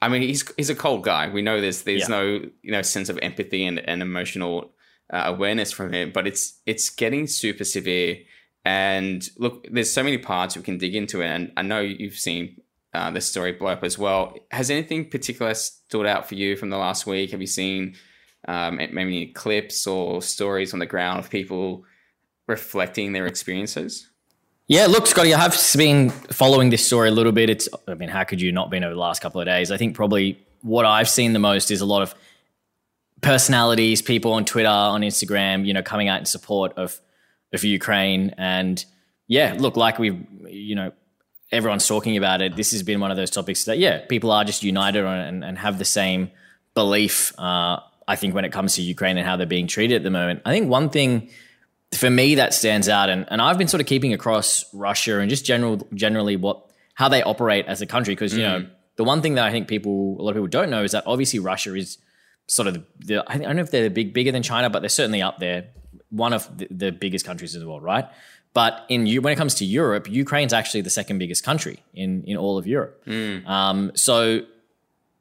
I 0.00 0.08
mean, 0.08 0.22
he's 0.22 0.44
he's 0.56 0.70
a 0.70 0.74
cold 0.74 1.04
guy. 1.04 1.28
We 1.28 1.42
know 1.42 1.60
this. 1.60 1.82
There's 1.82 2.08
no 2.08 2.40
you 2.62 2.72
know 2.72 2.82
sense 2.82 3.08
of 3.08 3.18
empathy 3.22 3.64
and, 3.64 3.78
and 3.78 4.02
emotional 4.02 4.72
uh, 5.12 5.22
awareness 5.26 5.70
from 5.70 5.92
him, 5.92 6.10
but 6.12 6.26
it's 6.26 6.60
it's 6.66 6.90
getting 6.90 7.26
super 7.26 7.64
severe. 7.64 8.18
And 8.64 9.28
look, 9.38 9.66
there's 9.70 9.92
so 9.92 10.02
many 10.02 10.18
parts 10.18 10.56
we 10.56 10.62
can 10.62 10.78
dig 10.78 10.94
into 10.94 11.20
it. 11.20 11.26
And 11.26 11.52
I 11.56 11.62
know 11.62 11.80
you've 11.80 12.14
seen 12.14 12.60
uh, 12.94 13.10
the 13.10 13.20
story 13.20 13.52
blow 13.52 13.68
up 13.68 13.84
as 13.84 13.98
well. 13.98 14.36
Has 14.50 14.70
anything 14.70 15.10
particular 15.10 15.54
stood 15.54 16.06
out 16.06 16.28
for 16.28 16.34
you 16.34 16.56
from 16.56 16.70
the 16.70 16.78
last 16.78 17.06
week? 17.06 17.30
Have 17.32 17.40
you 17.40 17.46
seen 17.46 17.96
um, 18.48 18.76
maybe 18.76 19.26
clips 19.28 19.86
or 19.86 20.22
stories 20.22 20.72
on 20.72 20.78
the 20.78 20.86
ground 20.86 21.18
of 21.20 21.30
people 21.30 21.84
reflecting 22.52 23.12
their 23.12 23.26
experiences? 23.26 24.08
Yeah, 24.68 24.86
look, 24.86 25.06
Scotty, 25.06 25.34
I 25.34 25.40
have 25.40 25.56
been 25.76 26.10
following 26.10 26.70
this 26.70 26.86
story 26.86 27.08
a 27.08 27.12
little 27.12 27.32
bit. 27.32 27.50
It's, 27.50 27.68
I 27.88 27.94
mean, 27.94 28.08
how 28.08 28.24
could 28.24 28.40
you 28.40 28.52
not 28.52 28.70
been 28.70 28.84
over 28.84 28.94
the 28.94 29.00
last 29.00 29.20
couple 29.20 29.40
of 29.40 29.46
days? 29.46 29.70
I 29.70 29.76
think 29.76 29.94
probably 29.94 30.38
what 30.62 30.86
I've 30.86 31.08
seen 31.08 31.32
the 31.32 31.38
most 31.52 31.70
is 31.70 31.80
a 31.80 31.84
lot 31.94 32.02
of 32.02 32.14
personalities, 33.20 34.00
people 34.00 34.32
on 34.32 34.44
Twitter, 34.44 34.68
on 34.68 35.02
Instagram, 35.02 35.66
you 35.66 35.74
know, 35.74 35.82
coming 35.82 36.08
out 36.08 36.20
in 36.20 36.26
support 36.26 36.72
of 36.76 37.00
of 37.52 37.64
Ukraine. 37.64 38.34
And 38.38 38.82
yeah, 39.26 39.54
look, 39.58 39.76
like 39.76 39.98
we've, 39.98 40.20
you 40.48 40.74
know, 40.74 40.92
everyone's 41.50 41.86
talking 41.86 42.16
about 42.16 42.40
it. 42.40 42.56
This 42.56 42.72
has 42.72 42.82
been 42.82 43.00
one 43.00 43.10
of 43.10 43.16
those 43.16 43.30
topics 43.30 43.64
that, 43.64 43.78
yeah, 43.78 44.06
people 44.06 44.30
are 44.30 44.44
just 44.44 44.62
united 44.62 45.04
on 45.04 45.18
and, 45.18 45.44
and 45.44 45.58
have 45.58 45.78
the 45.78 45.84
same 45.84 46.30
belief. 46.74 47.38
Uh, 47.38 47.76
I 48.08 48.16
think 48.16 48.34
when 48.34 48.44
it 48.44 48.52
comes 48.52 48.74
to 48.76 48.82
Ukraine 48.82 49.18
and 49.18 49.26
how 49.26 49.36
they're 49.36 49.54
being 49.58 49.66
treated 49.66 49.96
at 49.96 50.02
the 50.02 50.10
moment, 50.10 50.40
I 50.46 50.50
think 50.50 50.70
one 50.70 50.88
thing 50.88 51.28
for 51.94 52.10
me 52.10 52.36
that 52.36 52.54
stands 52.54 52.88
out, 52.88 53.10
and, 53.10 53.26
and 53.28 53.40
I've 53.40 53.58
been 53.58 53.68
sort 53.68 53.80
of 53.80 53.86
keeping 53.86 54.12
across 54.12 54.64
Russia 54.72 55.18
and 55.20 55.28
just 55.28 55.44
general 55.44 55.86
generally 55.94 56.36
what 56.36 56.70
how 56.94 57.08
they 57.08 57.22
operate 57.22 57.66
as 57.66 57.80
a 57.82 57.86
country, 57.86 58.14
because 58.14 58.34
you 58.34 58.42
mm. 58.42 58.62
know 58.62 58.68
the 58.96 59.04
one 59.04 59.22
thing 59.22 59.34
that 59.34 59.44
I 59.44 59.50
think 59.50 59.68
people 59.68 60.16
a 60.18 60.22
lot 60.22 60.30
of 60.30 60.36
people 60.36 60.48
don't 60.48 60.70
know 60.70 60.82
is 60.84 60.92
that 60.92 61.04
obviously 61.06 61.38
Russia 61.38 61.74
is 61.74 61.98
sort 62.46 62.68
of 62.68 62.74
the, 62.74 62.84
the 62.98 63.24
I 63.26 63.38
don't 63.38 63.56
know 63.56 63.62
if 63.62 63.70
they're 63.70 63.84
the 63.84 63.90
big 63.90 64.12
bigger 64.12 64.32
than 64.32 64.42
China, 64.42 64.70
but 64.70 64.80
they're 64.80 64.88
certainly 64.88 65.22
up 65.22 65.38
there, 65.38 65.66
one 66.10 66.32
of 66.32 66.58
the, 66.58 66.68
the 66.70 66.92
biggest 66.92 67.24
countries 67.24 67.54
in 67.54 67.60
the 67.60 67.68
world, 67.68 67.82
right? 67.82 68.06
But 68.54 68.84
in 68.88 69.06
when 69.22 69.32
it 69.32 69.36
comes 69.36 69.54
to 69.56 69.64
Europe, 69.64 70.10
Ukraine's 70.10 70.52
actually 70.52 70.82
the 70.82 70.90
second 70.90 71.18
biggest 71.18 71.44
country 71.44 71.78
in 71.94 72.24
in 72.24 72.36
all 72.36 72.58
of 72.58 72.66
Europe. 72.66 73.02
Mm. 73.06 73.46
Um, 73.46 73.92
so 73.94 74.42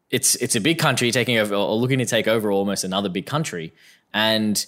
it's 0.10 0.36
it's 0.36 0.56
a 0.56 0.62
big 0.62 0.80
country 0.80 1.12
taking 1.12 1.38
over 1.38 1.56
or 1.56 1.76
looking 1.76 2.00
to 2.00 2.06
take 2.06 2.28
over 2.28 2.52
almost 2.52 2.84
another 2.84 3.10
big 3.10 3.26
country, 3.26 3.72
and 4.14 4.66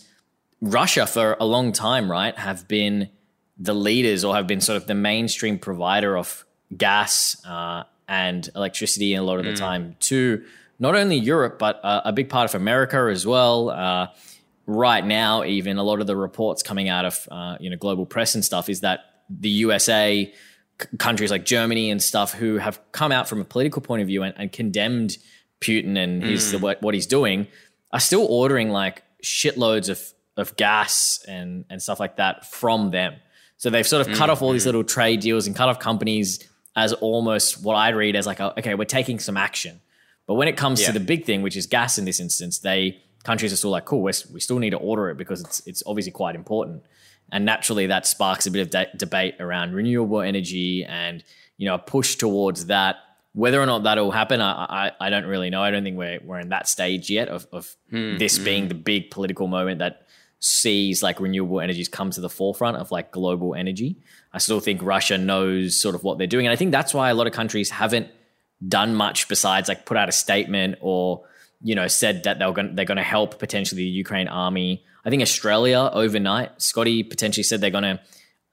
Russia 0.64 1.06
for 1.06 1.36
a 1.42 1.46
long 1.46 1.74
time, 1.74 2.10
right, 2.10 2.38
have 2.38 2.70
been 2.70 3.10
the 3.58 3.74
leaders 3.74 4.24
or 4.24 4.34
have 4.34 4.48
been 4.48 4.62
sort 4.62 4.78
of 4.78 4.88
the 4.88 4.96
mainstream 4.96 5.60
provider 5.60 6.18
of 6.18 6.46
gas 6.76 7.36
uh, 7.46 7.84
and 8.08 8.50
electricity 8.56 9.14
a 9.14 9.22
lot 9.22 9.40
of 9.40 9.46
the 9.46 9.52
mm. 9.52 9.58
time 9.58 9.96
to 10.00 10.44
not 10.80 10.96
only 10.96 11.18
Europe, 11.18 11.60
but 11.60 11.84
uh, 11.84 12.02
a 12.06 12.14
big 12.14 12.30
part 12.30 12.50
of 12.50 12.56
America 12.56 13.10
as 13.12 13.28
well. 13.28 13.70
Uh, 13.72 14.08
right 14.66 15.06
now, 15.06 15.44
even 15.44 15.78
a 15.78 15.84
lot 15.84 16.00
of 16.00 16.08
the 16.08 16.16
reports 16.16 16.64
coming 16.64 16.88
out 16.88 17.04
of 17.04 17.28
uh, 17.30 17.58
you 17.60 17.70
know 17.70 17.76
global 17.76 18.06
press 18.06 18.34
and 18.34 18.44
stuff 18.44 18.70
is 18.70 18.80
that 18.80 19.02
the 19.30 19.50
USA, 19.50 20.34
c- 20.82 20.98
countries 20.98 21.30
like 21.30 21.44
Germany 21.44 21.92
and 21.92 22.02
stuff, 22.02 22.34
who 22.34 22.58
have 22.58 22.80
come 22.94 23.12
out 23.12 23.28
from 23.28 23.42
a 23.42 23.46
political 23.46 23.82
point 23.82 24.02
of 24.02 24.08
view 24.08 24.24
and, 24.24 24.34
and 24.38 24.52
condemned 24.54 25.18
Putin 25.60 25.98
and 25.98 26.24
mm. 26.24 26.30
his, 26.30 26.54
the, 26.54 26.58
what, 26.58 26.82
what 26.82 26.94
he's 26.94 27.08
doing, 27.08 27.48
are 27.92 28.00
still 28.00 28.26
ordering 28.30 28.70
like 28.70 29.04
shitloads 29.22 29.90
of 29.90 30.14
of 30.38 30.56
gas 30.56 31.24
and 31.28 31.66
and 31.70 31.82
stuff 31.82 32.00
like 32.00 32.18
that 32.18 32.46
from 32.46 32.92
them. 32.92 33.16
So 33.58 33.70
they've 33.70 33.88
sort 33.88 34.06
of 34.06 34.14
mm. 34.14 34.18
cut 34.18 34.30
off 34.30 34.42
all 34.42 34.52
these 34.52 34.66
little 34.66 34.84
trade 34.84 35.22
deals 35.22 35.48
and 35.48 35.56
cut 35.56 35.70
off 35.70 35.80
companies 35.80 36.48
as 36.76 36.94
almost 36.94 37.64
what 37.64 37.76
I 37.76 37.90
read 37.90 38.16
as 38.16 38.26
like, 38.26 38.40
a, 38.40 38.58
okay, 38.60 38.76
we're 38.76 38.86
taking 38.86 39.20
some 39.20 39.38
action. 39.38 39.80
But 40.26 40.36
when 40.36 40.48
it 40.48 40.58
comes 40.58 40.82
yeah. 40.82 40.88
to 40.88 40.94
the 40.94 41.00
big 41.00 41.26
thing, 41.26 41.42
which 41.42 41.56
is 41.56 41.68
gas 41.68 41.98
in 41.98 42.06
this 42.06 42.20
instance, 42.20 42.60
they 42.60 43.02
countries 43.24 43.54
are 43.54 43.56
still 43.56 43.70
like, 43.70 43.86
cool, 43.86 44.02
we 44.02 44.12
still 44.12 44.60
need 44.60 44.72
to 44.72 44.78
order 44.78 45.10
it 45.10 45.18
because 45.18 45.42
it's 45.42 45.66
it's 45.68 45.84
obviously 45.86 46.12
quite 46.12 46.36
important. 46.36 46.84
And 47.32 47.46
naturally, 47.46 47.88
that 47.88 48.06
sparks 48.06 48.46
a 48.46 48.52
bit 48.52 48.62
of 48.62 48.70
de- 48.70 48.98
debate 48.98 49.36
around 49.40 49.74
renewable 49.74 50.22
energy 50.22 50.86
and 50.86 51.24
you 51.58 51.66
know 51.66 51.76
a 51.76 51.80
push 51.80 52.16
towards 52.16 52.68
that. 52.68 52.98
Whether 53.34 53.60
or 53.60 53.66
not 53.66 53.84
that'll 53.84 54.12
happen, 54.12 54.42
I, 54.42 54.52
I, 54.52 55.08
I 55.08 55.10
don't 55.10 55.26
really 55.26 55.50
know. 55.50 55.64
I 55.64 55.72
don't 55.72 55.84
think 55.84 55.98
we're 55.98 56.20
we're 56.24 56.40
in 56.40 56.50
that 56.50 56.68
stage 56.68 57.10
yet 57.10 57.30
of 57.30 57.48
of 57.52 57.76
hmm, 57.90 58.18
this 58.18 58.38
hmm. 58.38 58.44
being 58.44 58.68
the 58.68 58.76
big 58.76 59.10
political 59.12 59.48
moment 59.48 59.80
that 59.80 60.08
sees 60.44 61.02
like 61.02 61.22
renewable 61.22 61.62
energies 61.62 61.88
come 61.88 62.12
to 62.12 62.20
the 62.20 62.30
forefront 62.30 62.76
of 62.76 62.92
like 62.92 63.12
global 63.12 63.56
energy. 63.56 63.96
I 64.34 64.40
still 64.40 64.60
think 64.60 64.82
Russia 64.84 65.18
knows 65.18 65.80
sort 65.80 65.96
of 65.96 66.04
what 66.04 66.18
they're 66.18 66.28
doing, 66.28 66.46
and 66.46 66.52
I 66.52 66.58
think 66.58 66.72
that's 66.72 66.94
why 66.94 67.10
a 67.10 67.14
lot 67.14 67.28
of 67.28 67.34
countries 67.34 67.70
haven't 67.70 68.08
done 68.68 68.94
much 68.94 69.30
besides 69.30 69.70
like 69.70 69.86
put 69.86 69.96
out 69.96 70.10
a 70.10 70.12
statement 70.12 70.76
or 70.82 71.24
you 71.62 71.76
know 71.76 71.88
said 71.88 72.24
that 72.24 72.40
they're 72.40 72.52
going 72.52 72.76
they're 72.76 72.84
going 72.84 72.98
to 72.98 73.04
help 73.04 73.40
potentially 73.40 73.84
the 73.84 73.90
Ukraine 73.90 74.28
army. 74.28 74.84
I 75.06 75.10
think 75.10 75.22
Australia 75.22 75.90
overnight, 75.94 76.62
Scotty 76.62 77.04
potentially 77.04 77.44
said 77.44 77.62
they're 77.62 77.72
going 77.72 77.84
to 77.84 78.02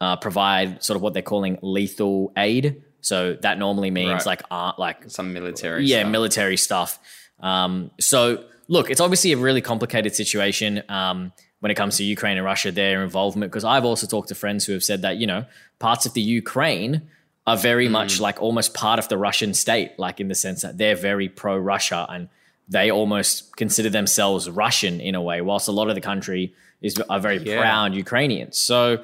uh, 0.00 0.16
provide 0.16 0.84
sort 0.84 0.96
of 0.96 1.02
what 1.02 1.12
they're 1.12 1.22
calling 1.22 1.58
lethal 1.60 2.32
aid. 2.36 2.84
So 3.00 3.34
that 3.42 3.58
normally 3.58 3.90
means 3.90 4.10
right. 4.10 4.26
like 4.26 4.42
art, 4.48 4.78
like 4.78 5.10
some 5.10 5.32
military, 5.32 5.86
yeah, 5.86 6.00
stuff. 6.00 6.12
military 6.12 6.56
stuff. 6.56 6.98
Um, 7.40 7.90
so 7.98 8.44
look, 8.68 8.90
it's 8.90 9.00
obviously 9.00 9.32
a 9.32 9.36
really 9.36 9.60
complicated 9.60 10.14
situation 10.14 10.84
um, 10.88 11.32
when 11.60 11.70
it 11.70 11.76
comes 11.76 11.96
to 11.98 12.04
Ukraine 12.04 12.36
and 12.36 12.44
Russia, 12.44 12.72
their 12.72 13.02
involvement. 13.02 13.52
Because 13.52 13.64
I've 13.64 13.84
also 13.84 14.06
talked 14.06 14.28
to 14.28 14.34
friends 14.34 14.64
who 14.64 14.72
have 14.72 14.84
said 14.84 15.02
that 15.02 15.16
you 15.16 15.26
know 15.26 15.46
parts 15.78 16.06
of 16.06 16.14
the 16.14 16.20
Ukraine 16.20 17.02
are 17.46 17.56
very 17.56 17.88
mm. 17.88 17.92
much 17.92 18.20
like 18.20 18.40
almost 18.42 18.74
part 18.74 18.98
of 18.98 19.08
the 19.08 19.16
Russian 19.16 19.54
state, 19.54 19.98
like 19.98 20.20
in 20.20 20.28
the 20.28 20.34
sense 20.34 20.62
that 20.62 20.78
they're 20.78 20.96
very 20.96 21.28
pro 21.28 21.56
Russia 21.56 22.06
and 22.08 22.28
they 22.68 22.90
almost 22.90 23.56
consider 23.56 23.90
themselves 23.90 24.48
Russian 24.48 25.00
in 25.00 25.14
a 25.14 25.22
way, 25.22 25.40
whilst 25.40 25.68
a 25.68 25.72
lot 25.72 25.88
of 25.88 25.94
the 25.94 26.00
country 26.00 26.54
is 26.80 26.98
are 27.10 27.20
very 27.20 27.38
yeah. 27.38 27.60
proud 27.60 27.94
Ukrainians. 27.94 28.56
So, 28.56 29.02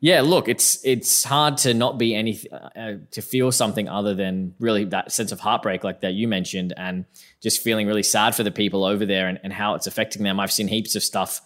yeah, 0.00 0.22
look, 0.22 0.48
it's 0.48 0.84
it's 0.84 1.22
hard 1.22 1.58
to 1.58 1.74
not 1.74 1.98
be 1.98 2.14
any 2.14 2.40
uh, 2.50 2.94
to 3.10 3.22
feel 3.22 3.52
something 3.52 3.88
other 3.88 4.14
than 4.14 4.54
really 4.58 4.84
that 4.86 5.12
sense 5.12 5.32
of 5.32 5.40
heartbreak, 5.40 5.84
like 5.84 6.00
that 6.00 6.14
you 6.14 6.26
mentioned, 6.26 6.72
and 6.76 7.04
just 7.42 7.60
feeling 7.60 7.86
really 7.86 8.02
sad 8.02 8.34
for 8.34 8.42
the 8.42 8.50
people 8.50 8.84
over 8.84 9.04
there 9.04 9.28
and, 9.28 9.38
and 9.44 9.52
how 9.52 9.74
it's 9.74 9.86
affecting 9.86 10.22
them. 10.22 10.40
I've 10.40 10.52
seen 10.52 10.68
heaps 10.68 10.96
of 10.96 11.02
stuff, 11.02 11.42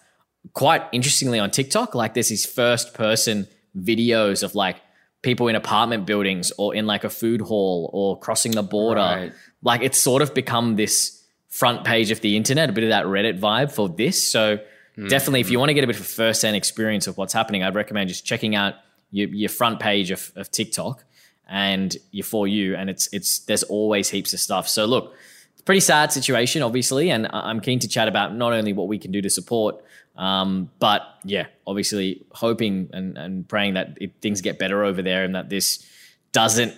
quite 0.53 0.83
interestingly 0.91 1.39
on 1.39 1.51
TikTok. 1.51 1.95
Like 1.95 2.13
there's 2.13 2.29
these 2.29 2.45
first 2.45 2.93
person 2.93 3.47
videos 3.77 4.43
of 4.43 4.55
like 4.55 4.77
people 5.21 5.47
in 5.47 5.55
apartment 5.55 6.05
buildings 6.05 6.51
or 6.57 6.73
in 6.73 6.87
like 6.87 7.03
a 7.03 7.09
food 7.09 7.41
hall 7.41 7.89
or 7.93 8.17
crossing 8.19 8.53
the 8.53 8.63
border. 8.63 9.01
Right. 9.01 9.33
Like 9.61 9.81
it's 9.81 9.99
sort 9.99 10.21
of 10.21 10.33
become 10.33 10.75
this 10.75 11.23
front 11.49 11.83
page 11.83 12.11
of 12.11 12.21
the 12.21 12.37
internet, 12.37 12.69
a 12.69 12.73
bit 12.73 12.83
of 12.83 12.91
that 12.91 13.05
Reddit 13.05 13.39
vibe 13.39 13.71
for 13.71 13.89
this. 13.89 14.31
So 14.31 14.59
definitely, 15.07 15.41
if 15.41 15.49
you 15.49 15.53
mm-hmm. 15.53 15.59
want 15.59 15.69
to 15.69 15.73
get 15.73 15.83
a 15.83 15.87
bit 15.87 15.95
of 15.95 16.01
a 16.01 16.05
first 16.05 16.41
hand 16.41 16.55
experience 16.55 17.07
of 17.07 17.17
what's 17.17 17.33
happening, 17.33 17.63
I'd 17.63 17.75
recommend 17.75 18.09
just 18.09 18.25
checking 18.25 18.55
out 18.55 18.75
your, 19.11 19.29
your 19.29 19.49
front 19.49 19.79
page 19.79 20.11
of, 20.11 20.31
of 20.35 20.51
TikTok 20.51 21.03
and 21.47 21.95
your 22.11 22.23
for 22.23 22.47
you. 22.47 22.75
And 22.75 22.89
it's 22.89 23.09
it's 23.11 23.39
there's 23.39 23.63
always 23.63 24.09
heaps 24.09 24.33
of 24.33 24.39
stuff. 24.39 24.69
So 24.69 24.85
look, 24.85 25.13
it's 25.51 25.61
a 25.61 25.63
pretty 25.63 25.81
sad 25.81 26.11
situation, 26.11 26.61
obviously, 26.61 27.09
and 27.09 27.27
I'm 27.31 27.59
keen 27.59 27.79
to 27.79 27.87
chat 27.87 28.07
about 28.07 28.35
not 28.35 28.53
only 28.53 28.73
what 28.73 28.87
we 28.87 28.97
can 28.97 29.11
do 29.11 29.21
to 29.21 29.29
support, 29.29 29.83
um, 30.19 30.69
but 30.79 31.01
yeah, 31.23 31.47
obviously 31.65 32.25
hoping 32.31 32.89
and, 32.91 33.17
and 33.17 33.47
praying 33.47 33.75
that 33.75 33.97
it, 34.01 34.11
things 34.21 34.41
get 34.41 34.59
better 34.59 34.83
over 34.83 35.01
there 35.01 35.23
and 35.23 35.33
that 35.33 35.49
this 35.49 35.83
doesn't 36.33 36.75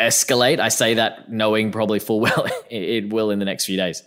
escalate. 0.00 0.58
I 0.58 0.70
say 0.70 0.94
that 0.94 1.30
knowing 1.30 1.70
probably 1.70 2.00
full 2.00 2.18
well 2.18 2.46
it, 2.70 2.82
it 2.82 3.12
will 3.12 3.30
in 3.30 3.38
the 3.38 3.44
next 3.44 3.64
few 3.64 3.76
days. 3.76 4.02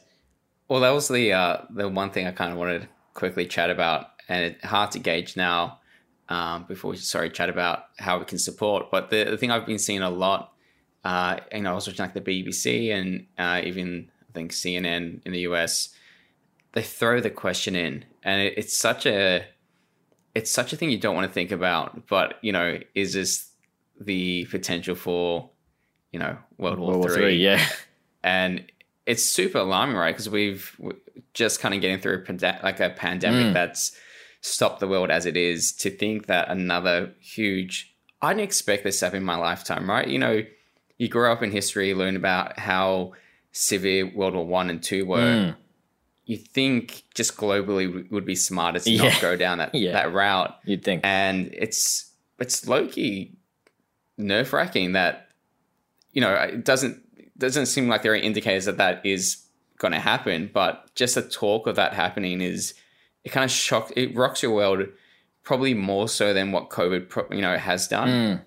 Well, 0.67 0.81
that 0.81 0.89
was 0.89 1.07
the 1.07 1.31
uh, 1.31 1.57
the 1.69 1.87
one 1.87 2.11
thing 2.11 2.27
I 2.27 2.31
kind 2.31 2.51
of 2.51 2.57
wanted 2.57 2.81
to 2.81 2.87
quickly 3.13 3.45
chat 3.45 3.69
about, 3.69 4.07
and 4.27 4.43
it's 4.43 4.65
hard 4.65 4.91
to 4.91 4.99
gauge 4.99 5.37
now. 5.37 5.79
Um, 6.27 6.65
before 6.67 6.91
we 6.91 6.97
sorry 6.97 7.29
chat 7.29 7.49
about 7.49 7.85
how 7.99 8.17
we 8.17 8.25
can 8.25 8.37
support, 8.37 8.91
but 8.91 9.09
the, 9.09 9.25
the 9.25 9.37
thing 9.37 9.51
I've 9.51 9.65
been 9.65 9.79
seeing 9.79 10.01
a 10.01 10.09
lot, 10.09 10.53
uh, 11.03 11.37
you 11.53 11.61
know, 11.61 11.71
I 11.71 11.73
was 11.73 11.87
watching 11.87 12.03
like 12.03 12.13
the 12.13 12.21
BBC 12.21 12.91
and 12.91 13.27
uh, 13.37 13.61
even 13.63 14.09
I 14.29 14.33
think 14.33 14.51
CNN 14.51 15.21
in 15.25 15.31
the 15.31 15.41
US, 15.41 15.89
they 16.71 16.81
throw 16.81 17.19
the 17.19 17.29
question 17.29 17.75
in, 17.75 18.05
and 18.23 18.41
it, 18.41 18.53
it's 18.57 18.77
such 18.77 19.05
a 19.05 19.45
it's 20.35 20.51
such 20.51 20.73
a 20.73 20.75
thing 20.75 20.89
you 20.89 20.97
don't 20.99 21.15
want 21.15 21.27
to 21.27 21.33
think 21.33 21.51
about. 21.51 22.07
But 22.07 22.35
you 22.41 22.51
know, 22.51 22.79
is 22.95 23.13
this 23.13 23.49
the 23.99 24.45
potential 24.45 24.95
for 24.95 25.49
you 26.11 26.19
know 26.19 26.37
World 26.57 26.79
War, 26.79 26.97
World 26.97 27.19
War 27.19 27.29
yeah. 27.29 27.63
and 28.23 28.65
it's 29.05 29.23
super 29.23 29.59
alarming, 29.59 29.95
right? 29.97 30.13
Because 30.13 30.29
we've 30.29 30.79
just 31.33 31.59
kind 31.59 31.75
of 31.75 31.81
getting 31.81 31.99
through 31.99 32.23
a 32.27 32.59
like 32.63 32.79
a 32.79 32.89
pandemic 32.91 33.47
Mm. 33.47 33.53
that's 33.53 33.95
stopped 34.41 34.79
the 34.79 34.87
world 34.87 35.09
as 35.09 35.25
it 35.25 35.37
is. 35.37 35.71
To 35.73 35.89
think 35.89 36.27
that 36.27 36.49
another 36.49 37.13
huge, 37.19 37.95
I 38.21 38.33
didn't 38.33 38.43
expect 38.43 38.83
this 38.83 38.99
to 38.99 39.05
happen 39.05 39.17
in 39.19 39.23
my 39.23 39.35
lifetime, 39.37 39.89
right? 39.89 40.07
You 40.07 40.19
know, 40.19 40.43
you 40.97 41.07
grow 41.09 41.31
up 41.31 41.43
in 41.43 41.51
history, 41.51 41.93
learn 41.93 42.15
about 42.15 42.59
how 42.59 43.13
severe 43.51 44.11
World 44.13 44.35
War 44.35 44.45
One 44.45 44.69
and 44.69 44.81
Two 44.81 45.05
were. 45.05 45.17
Mm. 45.17 45.55
You 46.25 46.37
think 46.37 47.03
just 47.13 47.35
globally 47.35 48.09
would 48.11 48.25
be 48.25 48.35
smarter 48.35 48.79
to 48.79 48.89
Yeah. 48.89 49.09
not 49.09 49.21
go 49.21 49.35
down 49.35 49.57
that 49.57 49.73
Yeah. 49.75 49.91
that 49.93 50.13
route, 50.13 50.57
You'd 50.65 50.83
think. 50.83 51.01
and 51.05 51.49
it's 51.53 52.11
it's 52.39 52.67
low 52.67 52.87
key 52.87 53.33
nerve 54.17 54.53
wracking 54.53 54.93
that 54.93 55.29
you 56.11 56.21
know 56.21 56.33
it 56.33 56.63
doesn't 56.63 57.01
doesn't 57.37 57.65
seem 57.65 57.87
like 57.87 58.03
there 58.03 58.13
are 58.13 58.15
indicators 58.15 58.65
that 58.65 58.77
that 58.77 59.05
is 59.05 59.37
going 59.79 59.91
to 59.91 59.99
happen, 59.99 60.49
but 60.53 60.93
just 60.95 61.15
the 61.15 61.21
talk 61.21 61.67
of 61.67 61.75
that 61.75 61.93
happening 61.93 62.39
is 62.41 62.73
it 63.23 63.29
kind 63.29 63.43
of 63.43 63.51
shocks 63.51 63.91
it 63.95 64.15
rocks 64.15 64.41
your 64.43 64.53
world 64.53 64.87
probably 65.43 65.73
more 65.73 66.07
so 66.07 66.33
than 66.33 66.51
what 66.53 66.69
COVID 66.69 67.09
pro- 67.09 67.27
you 67.31 67.41
know 67.41 67.57
has 67.57 67.87
done. 67.87 68.41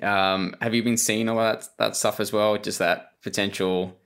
Mm. 0.00 0.04
Um, 0.06 0.54
have 0.62 0.72
you 0.74 0.82
been 0.82 0.96
seeing 0.96 1.28
all 1.28 1.36
that 1.38 1.68
that 1.78 1.96
stuff 1.96 2.20
as 2.20 2.32
well? 2.32 2.56
Just 2.56 2.78
that 2.78 3.12
potential, 3.22 3.98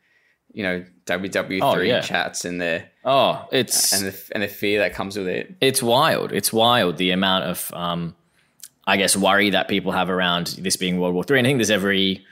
you 0.55 0.63
know, 0.63 0.85
WW 1.07 1.59
Oh, 1.63 1.75
three 1.75 1.89
yeah. 1.89 2.01
chats 2.01 2.45
and 2.47 2.61
the 2.61 2.83
Oh, 3.05 3.47
it's 3.53 3.93
and 3.93 4.07
the 4.11 4.19
and 4.33 4.43
the 4.43 4.49
fear 4.49 4.79
that 4.81 4.95
comes 4.95 5.17
with 5.19 5.29
it. 5.29 5.55
it's 5.61 5.83
wild. 5.83 6.33
It's 6.33 6.53
wild 6.53 6.97
the 6.97 7.11
amount 7.11 7.45
of, 7.45 7.71
um, 7.75 8.15
I 8.87 8.97
guess, 8.97 9.15
worry 9.17 9.51
that 9.51 9.69
people 9.69 9.93
have 9.93 10.09
around 10.09 10.47
this 10.59 10.77
being 10.77 10.99
World 11.01 11.13
War 11.15 11.25
Three. 11.25 11.39
And 11.39 11.47
I 11.47 11.51
think 11.51 11.59
there's 11.59 11.71
every, 11.71 12.25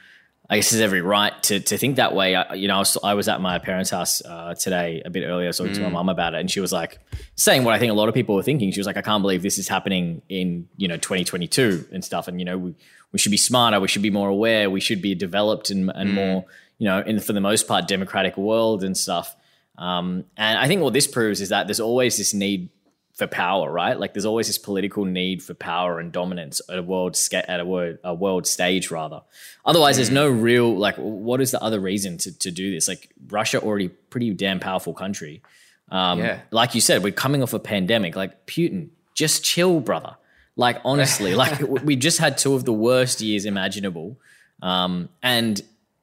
I 0.48 0.56
guess, 0.56 0.70
there's 0.70 0.80
every 0.82 1.00
right 1.02 1.32
to 1.44 1.60
to 1.60 1.76
think 1.76 1.96
that 1.96 2.14
way. 2.14 2.34
I, 2.36 2.54
you 2.54 2.68
know, 2.68 2.76
I 2.76 2.78
was, 2.78 2.96
I 3.04 3.14
was 3.14 3.28
at 3.28 3.40
my 3.42 3.58
parents' 3.58 3.90
house 3.90 4.22
uh, 4.24 4.54
today 4.54 5.02
a 5.04 5.10
bit 5.10 5.24
earlier, 5.26 5.52
talking 5.52 5.74
to 5.74 5.80
my 5.82 5.88
mum 5.90 6.08
about 6.08 6.34
it, 6.34 6.40
and 6.40 6.50
she 6.50 6.60
was 6.60 6.72
like 6.72 6.98
saying 7.36 7.64
what 7.64 7.74
I 7.74 7.78
think 7.78 7.90
a 7.90 7.94
lot 7.94 8.08
of 8.08 8.14
people 8.14 8.34
were 8.34 8.42
thinking. 8.42 8.70
She 8.72 8.80
was 8.80 8.86
like, 8.86 8.96
I 8.96 9.02
can't 9.02 9.22
believe 9.22 9.42
this 9.42 9.58
is 9.58 9.68
happening 9.68 10.22
in 10.28 10.68
you 10.76 10.88
know 10.88 10.96
2022 10.96 11.88
and 11.92 12.04
stuff. 12.04 12.28
And 12.28 12.38
you 12.38 12.44
know, 12.44 12.56
we 12.56 12.74
we 13.12 13.18
should 13.18 13.30
be 13.32 13.36
smarter. 13.36 13.78
We 13.80 13.88
should 13.88 14.02
be 14.02 14.10
more 14.10 14.28
aware. 14.30 14.70
We 14.70 14.80
should 14.80 15.02
be 15.02 15.14
developed 15.14 15.70
and 15.70 15.90
and 15.94 16.14
more, 16.14 16.44
you 16.82 16.88
know, 16.88 16.98
in 17.00 17.20
for 17.20 17.32
the 17.32 17.40
most 17.40 17.68
part, 17.68 17.86
democratic 17.86 18.36
world 18.36 18.82
and 18.82 18.96
stuff. 18.96 19.36
Um, 19.78 20.24
and 20.36 20.58
I 20.58 20.66
think 20.66 20.82
what 20.82 20.92
this 20.92 21.06
proves 21.06 21.40
is 21.40 21.50
that 21.50 21.68
there's 21.68 21.78
always 21.78 22.16
this 22.16 22.34
need 22.34 22.70
for 23.14 23.28
power, 23.28 23.70
right? 23.70 23.96
Like 24.00 24.14
there's 24.14 24.24
always 24.24 24.48
this 24.48 24.58
political 24.58 25.04
need 25.04 25.44
for 25.44 25.54
power 25.54 26.00
and 26.00 26.10
dominance 26.10 26.60
at 26.68 26.78
a 26.78 26.82
world 26.82 27.14
sca- 27.14 27.48
at 27.48 27.60
a 27.60 27.64
world 27.64 27.98
a 28.02 28.12
world 28.12 28.48
stage 28.48 28.90
rather. 28.90 29.20
Otherwise, 29.64 29.94
there's 29.96 30.10
no 30.10 30.28
real 30.28 30.76
like 30.76 30.96
what 30.96 31.40
is 31.40 31.52
the 31.52 31.62
other 31.62 31.78
reason 31.78 32.18
to 32.18 32.36
to 32.40 32.50
do 32.50 32.72
this? 32.74 32.88
Like 32.88 33.10
Russia 33.28 33.60
already 33.62 33.86
pretty 34.10 34.34
damn 34.34 34.58
powerful 34.58 34.92
country. 34.92 35.40
Um, 35.88 36.18
Yeah. 36.18 36.40
like 36.50 36.74
you 36.74 36.80
said, 36.80 37.04
we're 37.04 37.12
coming 37.12 37.44
off 37.44 37.52
a 37.52 37.60
pandemic. 37.60 38.16
Like 38.16 38.44
Putin, 38.46 38.88
just 39.14 39.44
chill, 39.44 39.78
brother. 39.80 40.16
Like 40.56 40.78
honestly, 40.84 41.36
like 41.36 41.60
we 41.88 41.94
just 41.94 42.18
had 42.18 42.38
two 42.38 42.54
of 42.54 42.64
the 42.64 42.72
worst 42.72 43.20
years 43.20 43.44
imaginable. 43.44 44.18
Um, 44.62 45.08
and 45.22 45.60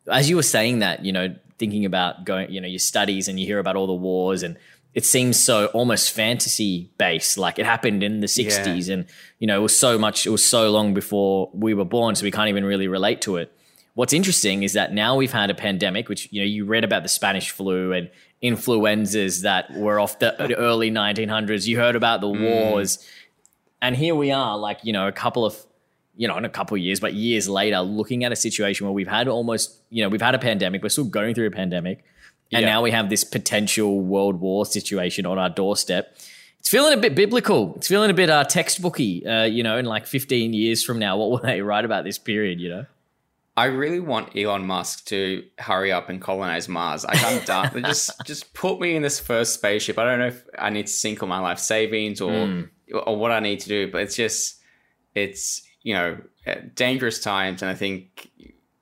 as 0.10 0.30
you 0.30 0.36
were 0.36 0.44
saying 0.44 0.80
that, 0.80 1.06
you 1.06 1.12
know, 1.12 1.36
thinking 1.58 1.86
about 1.86 2.25
going, 2.25 2.51
you 2.51 2.62
know, 2.62 2.68
your 2.68 2.80
studies 2.80 3.28
and 3.28 3.39
you 3.39 3.46
hear 3.46 3.60
about 3.60 3.75
all 3.75 3.88
the 3.88 3.94
wars 3.94 4.44
and 4.44 4.58
it 4.94 5.06
seems 5.06 5.39
so 5.39 5.68
almost 5.68 6.12
fantasy 6.12 6.89
based, 6.98 7.38
like 7.38 7.60
it 7.60 7.66
happened 7.66 8.01
in 8.01 8.22
the 8.22 8.28
60s 8.28 8.92
and, 8.92 9.06
you 9.38 9.46
know, 9.46 9.60
it 9.60 9.62
was 9.62 9.78
so 9.78 9.98
much, 9.98 10.25
it 10.25 10.32
was 10.32 10.44
so 10.44 10.72
long 10.72 10.94
before 10.94 11.50
we 11.54 11.74
were 11.74 11.86
born, 11.86 12.16
so 12.16 12.24
we 12.24 12.32
can't 12.32 12.50
even 12.50 12.66
really 12.66 12.88
relate 12.88 13.22
to 13.22 13.38
it. 13.38 13.54
What's 13.94 14.13
interesting 14.13 14.63
is 14.63 14.74
that 14.74 14.94
now 14.94 15.16
we've 15.16 15.32
had 15.32 15.50
a 15.50 15.54
pandemic, 15.54 16.10
which, 16.10 16.30
you 16.32 16.42
know, 16.42 16.46
you 16.46 16.66
read 16.66 16.84
about 16.84 17.04
the 17.04 17.10
Spanish 17.10 17.51
flu 17.51 17.92
and 17.92 18.10
influenzas 18.42 19.42
that 19.42 19.72
were 19.74 20.00
off 20.00 20.20
the 20.20 20.56
early 20.58 20.89
1900s. 20.89 21.68
You 21.68 21.78
heard 21.78 21.96
about 21.96 22.22
the 22.22 22.28
mm. 22.28 22.42
wars. 22.42 23.06
And 23.82 23.96
here 23.96 24.16
we 24.16 24.32
are, 24.32 24.58
like, 24.58 24.80
you 24.84 24.94
know, 24.94 25.08
a 25.08 25.12
couple 25.12 25.46
of 25.46 25.56
you 26.20 26.28
know, 26.28 26.38
in 26.38 26.44
a 26.44 26.50
couple 26.50 26.76
of 26.76 26.82
years, 26.82 27.00
but 27.00 27.14
years 27.14 27.48
later, 27.48 27.80
looking 27.80 28.26
at 28.26 28.32
a 28.34 28.36
situation 28.36 28.86
where 28.86 28.92
we've 28.94 29.08
had 29.08 29.30
almost, 29.30 29.80
you 29.90 30.04
know, 30.04 30.10
we've 30.10 30.22
had 30.22 30.36
a 30.36 30.40
pandemic, 30.40 30.84
we're 30.84 30.90
still 30.90 31.06
going 31.06 31.34
through 31.34 31.48
a 31.48 31.52
pandemic, 31.52 32.04
and 32.52 32.64
Yeah. 32.64 32.68
now 32.74 32.82
we 32.82 32.92
have 32.92 33.10
this 33.10 33.24
potential 33.24 34.02
world 34.02 34.42
war 34.42 34.66
situation 34.66 35.26
on 35.26 35.38
our 35.40 35.50
doorstep. 35.50 36.14
It's 36.60 36.68
feeling 36.68 36.92
a 36.92 36.98
bit 36.98 37.16
biblical. 37.16 37.74
It's 37.78 37.88
feeling 37.88 38.10
a 38.12 38.14
bit 38.14 38.30
uh, 38.30 38.44
textbooky. 38.44 39.26
Uh, 39.26 39.46
you 39.46 39.64
know, 39.64 39.78
in 39.78 39.86
like 39.86 40.06
15 40.06 40.52
years 40.52 40.84
from 40.84 41.00
now, 41.00 41.16
what 41.16 41.32
will 41.32 41.38
they 41.38 41.62
write 41.62 41.86
about 41.86 42.04
this 42.04 42.18
period? 42.18 42.60
You 42.60 42.70
know, 42.70 42.86
I 43.56 43.66
really 43.66 44.02
want 44.02 44.36
Elon 44.36 44.68
Musk 44.68 45.06
to 45.06 45.46
hurry 45.58 45.94
up 45.94 46.10
and 46.10 46.20
colonize 46.22 46.68
Mars. 46.68 47.06
Like 47.06 47.24
I'm 47.24 47.42
done. 47.46 47.82
just 47.86 48.12
just 48.26 48.54
put 48.54 48.82
me 48.82 48.98
in 48.98 49.02
this 49.04 49.22
first 49.22 49.54
spaceship. 49.54 49.98
I 49.98 50.04
don't 50.04 50.20
know 50.20 50.28
if 50.28 50.44
I 50.58 50.70
need 50.70 50.88
to 50.88 50.92
sink 50.92 51.24
all 51.24 51.30
my 51.30 51.40
life 51.40 51.60
savings 51.60 52.20
or 52.20 52.66
or 52.94 53.16
what 53.16 53.32
I 53.32 53.40
need 53.40 53.62
to 53.62 53.70
do, 53.70 53.90
but 53.90 54.02
it's 54.02 54.18
just 54.18 54.60
it's 55.16 55.62
you 55.82 55.94
know 55.94 56.22
uh, 56.48 56.56
dangerous 56.76 57.20
times, 57.20 57.62
and 57.62 57.70
I 57.70 57.76
think 57.76 58.32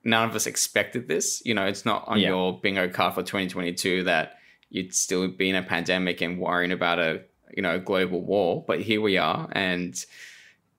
none 0.03 0.29
of 0.29 0.35
us 0.35 0.47
expected 0.47 1.07
this. 1.07 1.41
You 1.45 1.53
know, 1.53 1.65
it's 1.65 1.85
not 1.85 2.07
on 2.07 2.19
Yeah. 2.19 2.29
your 2.29 2.59
bingo 2.59 2.87
card 2.89 3.13
for 3.13 3.23
2022 3.23 4.03
that 4.03 4.37
you'd 4.69 4.93
still 4.93 5.27
be 5.27 5.49
in 5.49 5.55
a 5.55 5.63
pandemic 5.63 6.21
and 6.21 6.39
worrying 6.39 6.71
about 6.71 6.99
a 6.99 7.21
you 7.55 7.61
know 7.61 7.79
global 7.79 8.21
war, 8.21 8.63
but 8.67 8.81
here 8.81 9.01
we 9.01 9.17
are, 9.17 9.47
and 9.51 10.03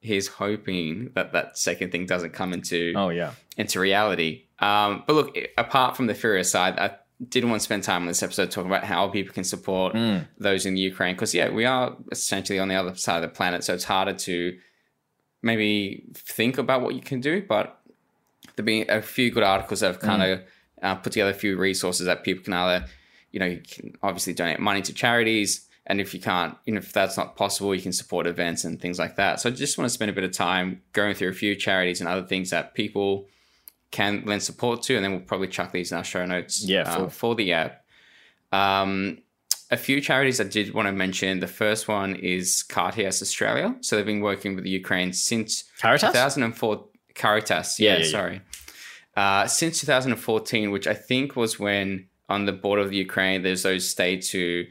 he's 0.01 0.29
hoping 0.29 1.11
that 1.15 1.33
that 1.33 1.59
second 1.59 1.91
thing 1.91 2.07
doesn't 2.07 2.33
come 2.33 2.53
into 2.53 2.93
oh 2.97 3.09
yeah, 3.11 3.33
into 3.57 3.81
reality. 3.81 4.45
Um, 4.59 5.05
but 5.07 5.15
look, 5.15 5.39
apart 5.57 5.97
from 5.97 6.07
the 6.07 6.15
Furious 6.15 6.51
side, 6.51 6.79
I 6.79 6.97
didn't 7.29 7.51
want 7.51 7.61
to 7.61 7.65
spend 7.65 7.83
time 7.83 8.03
on 8.03 8.09
this 8.09 8.23
episode 8.23 8.51
talking 8.51 8.71
about 8.71 8.85
how 8.85 9.09
people 9.09 9.35
can 9.35 9.45
support 9.45 9.95
mm. 9.95 10.27
those 10.39 10.67
in 10.67 10.77
Ukraine 10.77 11.15
because 11.15 11.35
yeah, 11.35 11.51
we 11.51 11.65
are 11.65 11.97
essentially 12.13 12.59
on 12.59 12.69
the 12.69 12.75
other 12.77 12.95
side 12.95 13.23
of 13.23 13.31
the 13.31 13.35
planet, 13.35 13.65
so 13.65 13.75
it's 13.75 13.85
harder 13.85 14.15
to 14.15 14.59
maybe 15.43 16.05
think 16.15 16.59
about 16.59 16.83
what 16.83 16.95
you 16.95 17.01
can 17.01 17.21
do. 17.21 17.43
But 17.43 17.79
there 18.57 18.65
been 18.65 18.87
a 18.89 19.03
few 19.03 19.31
good 19.31 19.43
articles 19.43 19.81
that 19.81 19.89
have 19.89 20.01
kind 20.01 20.23
of 20.23 20.41
uh, 20.83 20.95
put 20.97 21.13
together 21.13 21.31
a 21.31 21.35
few 21.35 21.57
resources 21.57 22.07
that 22.07 22.25
people 22.25 22.45
can 22.45 22.53
either, 22.53 22.87
you 23.31 23.41
know, 23.41 23.47
you 23.47 23.63
can 23.69 23.95
obviously 24.03 24.35
donate 24.35 24.61
money 24.61 24.83
to 24.83 24.93
charities. 24.93 25.67
And 25.87 26.01
if 26.01 26.13
you 26.13 26.21
can't, 26.21 26.55
you 26.67 26.75
know, 26.75 26.79
if 26.79 26.93
that's 26.93 27.17
not 27.17 27.37
possible, 27.37 27.75
you 27.75 27.81
can 27.81 27.93
support 27.93 28.27
events 28.27 28.65
and 28.65 28.81
things 28.81 28.99
like 28.99 29.17
that. 29.17 29.41
So 29.41 29.49
I 29.49 29.53
just 29.53 29.79
want 29.79 29.87
to 29.87 29.95
spend 29.95 30.11
a 30.11 30.15
bit 30.15 30.25
of 30.25 30.33
time 30.33 30.83
going 30.93 31.15
through 31.15 31.31
a 31.31 31.35
few 31.35 31.55
charities 31.55 32.01
and 32.01 32.09
other 32.09 32.27
things 32.27 32.51
that 32.51 32.75
people 32.75 33.27
can 33.91 34.23
lend 34.27 34.43
support 34.43 34.83
to, 34.83 34.97
and 34.97 35.05
then 35.05 35.13
we'll 35.13 35.21
probably 35.21 35.49
chuck 35.49 35.73
these 35.73 35.93
in 35.93 35.99
our 35.99 36.05
show 36.05 36.27
notes 36.27 36.63
Yeah, 36.63 36.83
uh, 36.83 37.09
for 37.09 37.35
the 37.35 37.53
app. 37.55 37.85
Um, 38.53 39.19
a 39.71 39.77
few 39.77 40.01
charities 40.01 40.41
I 40.41 40.45
did 40.45 40.73
want 40.73 40.87
to 40.87 40.93
mention. 40.93 41.41
The 41.41 41.47
first 41.47 41.89
one 41.89 42.17
is 42.17 42.63
Caritas 42.63 43.21
Australia. 43.23 43.77
So 43.81 43.97
they've 43.97 44.07
been 44.07 44.21
working 44.21 44.55
with 44.55 44.65
the 44.65 44.71
Ukraine 44.71 45.13
since 45.13 45.65
Caritas? 45.81 46.11
2004. 46.11 46.85
Caritas, 47.15 47.81
Yeah, 47.81 47.91
yeah, 47.91 47.99
yeah, 47.99 48.05
yeah. 48.05 48.11
sorry. 48.11 48.41
Uh, 49.17 49.47
since 49.49 49.81
2014, 49.81 50.71
which 50.71 50.87
I 50.87 50.95
think 50.95 51.35
was 51.35 51.59
when 51.59 52.07
on 52.29 52.45
the 52.45 52.53
border 52.53 52.83
of 52.83 52.91
the 52.91 52.97
Ukraine, 52.97 53.43
there's 53.43 53.65
those 53.65 53.89
states 53.89 54.31
who 54.31 54.63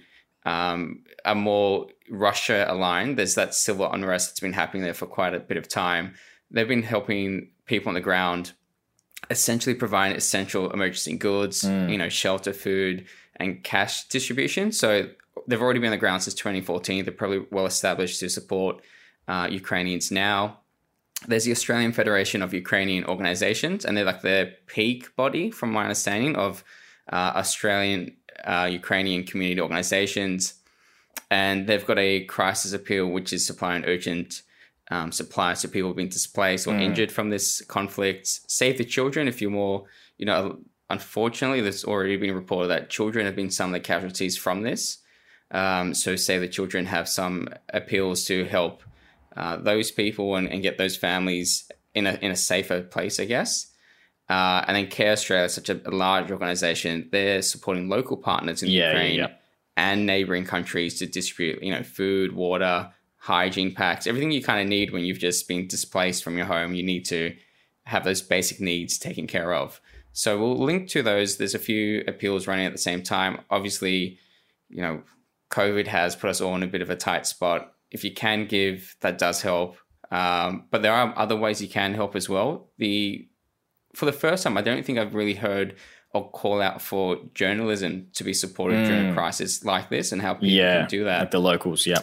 um, 0.46 1.04
are 1.26 1.36
more 1.36 1.88
Russia 2.10 2.66
aligned. 2.70 3.18
There's 3.18 3.36
that 3.36 3.54
civil 3.54 3.92
unrest 3.92 4.30
that's 4.30 4.40
been 4.40 4.54
happening 4.54 4.84
there 4.84 4.94
for 4.94 5.06
quite 5.06 5.34
a 5.34 5.40
bit 5.40 5.58
of 5.58 5.68
time. 5.68 6.14
they've 6.50 6.68
been 6.68 6.84
helping 6.84 7.50
people 7.66 7.90
on 7.90 7.96
the 7.96 8.02
ground 8.02 8.54
essentially 9.30 9.76
provide 9.76 10.16
essential 10.16 10.72
emergency 10.72 11.18
goods, 11.18 11.64
mm. 11.64 11.92
you 11.92 11.98
know, 11.98 12.08
shelter, 12.08 12.54
food, 12.54 13.06
and 13.38 13.64
cash 13.64 14.08
distribution. 14.08 14.72
So 14.72 15.10
they've 15.48 15.62
already 15.62 15.80
been 15.80 15.88
on 15.88 15.92
the 15.92 15.98
ground 15.98 16.24
since 16.24 16.34
2014. 16.36 17.06
They're 17.06 17.14
probably 17.14 17.46
well 17.52 17.66
established 17.66 18.20
to 18.20 18.30
support 18.30 18.82
uh, 19.28 19.48
Ukrainians 19.50 20.12
now. 20.12 20.60
There's 21.28 21.46
the 21.46 21.52
Australian 21.52 21.94
Federation 21.94 22.42
of 22.42 22.54
Ukrainian 22.54 23.06
Organizations, 23.06 23.86
and 23.86 23.98
they're 23.98 24.06
like 24.06 24.22
the 24.22 24.54
peak 24.68 25.16
body, 25.16 25.50
from 25.50 25.72
my 25.72 25.84
understanding, 25.84 26.36
of 26.36 26.64
uh, 27.12 27.34
Australian 27.36 28.16
uh, 28.44 28.70
Ukrainian 28.72 29.24
community 29.24 29.60
organizations. 29.60 30.54
And 31.32 31.68
they've 31.68 31.86
got 31.86 31.98
a 31.98 32.24
crisis 32.26 32.74
appeal, 32.74 33.08
which 33.08 33.34
is 33.34 33.46
supplying 33.46 33.84
urgent 33.86 34.44
um, 34.90 35.12
supplies 35.12 35.62
to 35.62 35.68
people 35.68 35.94
being 35.94 36.10
displaced 36.10 36.68
or 36.68 36.74
mm. 36.74 36.82
injured 36.82 37.12
from 37.12 37.30
this 37.30 37.62
conflict. 37.66 38.28
Save 38.48 38.78
the 38.78 38.86
children 38.86 39.28
if 39.28 39.42
you're 39.42 39.52
more, 39.52 39.86
you 40.18 40.26
know, 40.26 40.60
unfortunately, 40.90 41.62
there's 41.62 41.84
already 41.84 42.18
been 42.18 42.36
reported 42.36 42.70
that 42.70 42.90
children 42.90 43.26
have 43.26 43.36
been 43.36 43.52
some 43.52 43.70
of 43.70 43.74
the 43.74 43.80
casualties 43.80 44.38
from 44.38 44.62
this. 44.62 45.00
Um, 45.52 45.94
so 45.94 46.16
say 46.16 46.38
the 46.38 46.48
Children 46.48 46.86
have 46.88 47.08
some 47.08 47.48
appeals 47.70 48.26
to 48.26 48.46
help 48.46 48.84
uh, 49.36 49.58
those 49.58 49.92
people 49.92 50.36
and, 50.36 50.50
and, 50.50 50.62
get 50.62 50.78
those 50.78 50.98
families 50.98 51.72
in 51.94 52.08
a, 52.08 52.14
in 52.22 52.32
a 52.32 52.36
safer 52.36 52.82
place, 52.82 53.20
I 53.20 53.26
guess. 53.26 53.72
Uh, 54.30 54.66
and 54.68 54.76
then 54.76 54.88
Care 54.88 55.14
Australia, 55.14 55.46
is 55.46 55.54
such 55.54 55.70
a, 55.70 55.80
a, 55.88 55.92
large 55.92 56.32
organization, 56.32 57.08
they're 57.12 57.42
supporting 57.42 57.88
local 57.88 58.18
partners 58.18 58.62
in 58.62 58.70
yeah, 58.70 58.90
Ukraine 58.90 59.16
yeah, 59.16 59.28
yeah. 59.28 59.36
and 59.78 60.06
neighboring 60.06 60.44
countries 60.44 61.00
to 61.00 61.06
distribute, 61.06 61.64
you 61.64 61.72
know, 61.72 61.84
food, 61.84 62.34
water, 62.34 62.92
hygiene 63.18 63.74
packs, 63.74 64.06
everything 64.06 64.32
you 64.32 64.44
kind 64.44 64.62
of 64.62 64.68
need 64.68 64.92
when 64.92 65.06
you've 65.06 65.20
just 65.20 65.48
been 65.48 65.68
displaced 65.68 66.24
from 66.24 66.36
your 66.36 66.46
home. 66.48 66.74
You 66.74 66.84
need 66.84 67.06
to 67.06 67.36
have 67.86 68.04
those 68.04 68.22
basic 68.22 68.60
needs 68.60 68.98
taken 68.98 69.28
care 69.28 69.54
of. 69.54 69.80
So 70.18 70.40
we'll 70.40 70.58
link 70.58 70.90
to 70.90 71.04
those. 71.04 71.38
There's 71.38 71.54
a 71.54 71.60
few 71.60 72.04
appeals 72.08 72.48
running 72.48 72.66
at 72.66 72.72
the 72.72 72.80
same 72.80 73.04
time. 73.04 73.42
Obviously, 73.52 74.18
you 74.68 74.82
know, 74.82 75.04
COVID 75.52 75.86
has 75.86 76.16
put 76.16 76.32
us 76.32 76.42
all 76.42 76.56
in 76.56 76.64
a 76.64 76.68
bit 76.68 76.82
of 76.82 76.90
a 76.90 76.96
tight 76.96 77.28
spot. 77.28 77.72
If 77.92 78.04
you 78.04 78.12
can 78.12 78.48
give, 78.48 78.96
that 79.02 79.20
does 79.20 79.44
help. 79.44 79.78
Um, 80.10 80.66
but 80.72 80.82
there 80.82 80.92
are 80.92 81.14
other 81.16 81.36
ways 81.36 81.62
you 81.62 81.68
can 81.68 81.94
help 81.94 82.16
as 82.16 82.28
well. 82.28 82.68
The 82.80 83.28
for 83.94 84.06
the 84.06 84.12
first 84.12 84.42
time, 84.42 84.58
I 84.58 84.64
don't 84.64 84.84
think 84.84 84.98
I've 84.98 85.14
really 85.14 85.36
heard 85.36 85.76
a 86.16 86.24
call 86.24 86.64
out 86.64 86.82
for 86.82 87.20
journalism 87.36 88.08
to 88.14 88.24
be 88.24 88.34
supported 88.34 88.78
mm. 88.78 88.88
during 88.88 89.10
a 89.12 89.14
crisis 89.14 89.64
like 89.64 89.92
this 89.92 90.12
and 90.12 90.20
how 90.20 90.34
people 90.34 90.48
yeah, 90.48 90.80
can 90.80 90.88
do 90.88 91.04
that. 91.04 91.20
Like 91.20 91.32
the 91.32 91.40
locals, 91.40 91.86
yeah. 91.86 92.00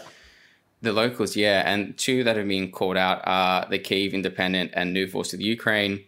The 0.82 0.92
locals, 0.92 1.34
yeah. 1.34 1.64
And 1.66 1.98
two 1.98 2.22
that 2.22 2.36
have 2.36 2.46
been 2.46 2.70
called 2.70 2.96
out 2.96 3.22
are 3.24 3.66
the 3.68 3.80
Kyiv 3.80 4.12
Independent 4.12 4.70
and 4.74 4.92
New 4.92 5.08
Voice 5.08 5.34
of 5.34 5.40
Ukraine. 5.40 6.04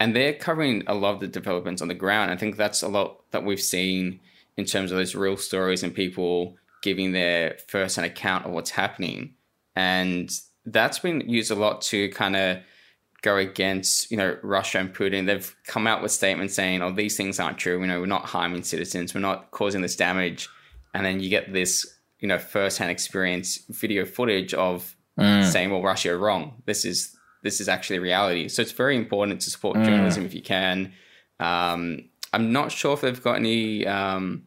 And 0.00 0.14
they're 0.14 0.34
covering 0.34 0.82
a 0.86 0.94
lot 0.94 1.14
of 1.14 1.20
the 1.20 1.28
developments 1.28 1.82
on 1.82 1.88
the 1.88 1.94
ground. 1.94 2.30
I 2.30 2.36
think 2.36 2.56
that's 2.56 2.82
a 2.82 2.88
lot 2.88 3.30
that 3.30 3.44
we've 3.44 3.60
seen 3.60 4.20
in 4.56 4.64
terms 4.64 4.92
of 4.92 4.98
those 4.98 5.14
real 5.14 5.36
stories 5.36 5.82
and 5.82 5.94
people 5.94 6.56
giving 6.82 7.12
their 7.12 7.56
first 7.68 7.96
hand 7.96 8.06
account 8.06 8.44
of 8.44 8.52
what's 8.52 8.70
happening. 8.70 9.34
And 9.76 10.30
that's 10.66 10.98
been 10.98 11.20
used 11.28 11.50
a 11.50 11.54
lot 11.54 11.80
to 11.82 12.08
kind 12.10 12.36
of 12.36 12.58
go 13.22 13.36
against, 13.36 14.10
you 14.10 14.16
know, 14.16 14.36
Russia 14.42 14.78
and 14.78 14.94
Putin. 14.94 15.26
They've 15.26 15.56
come 15.66 15.86
out 15.86 16.02
with 16.02 16.12
statements 16.12 16.54
saying, 16.54 16.82
oh, 16.82 16.92
these 16.92 17.16
things 17.16 17.40
aren't 17.40 17.58
true. 17.58 17.80
You 17.80 17.86
know, 17.86 18.00
we're 18.00 18.06
not 18.06 18.26
harming 18.26 18.64
citizens. 18.64 19.14
We're 19.14 19.20
not 19.20 19.50
causing 19.50 19.80
this 19.80 19.96
damage. 19.96 20.48
And 20.92 21.04
then 21.04 21.20
you 21.20 21.30
get 21.30 21.52
this 21.52 21.94
you 22.24 22.28
know 22.28 22.38
first-hand 22.38 22.90
experience 22.90 23.58
video 23.68 24.06
footage 24.06 24.54
of 24.54 24.96
mm. 25.18 25.44
saying 25.44 25.70
well 25.70 25.82
russia 25.82 26.10
are 26.10 26.18
wrong 26.18 26.62
this 26.64 26.86
is 26.86 27.13
this 27.44 27.60
is 27.60 27.68
actually 27.68 28.00
reality 28.00 28.48
so 28.48 28.60
it's 28.60 28.72
very 28.72 28.96
important 28.96 29.40
to 29.40 29.50
support 29.50 29.76
mm. 29.76 29.84
journalism 29.84 30.24
if 30.24 30.34
you 30.34 30.42
can 30.42 30.92
um, 31.38 32.08
i'm 32.32 32.52
not 32.52 32.72
sure 32.72 32.94
if 32.94 33.00
they've 33.00 33.22
got 33.22 33.36
any 33.36 33.86
um, 33.86 34.42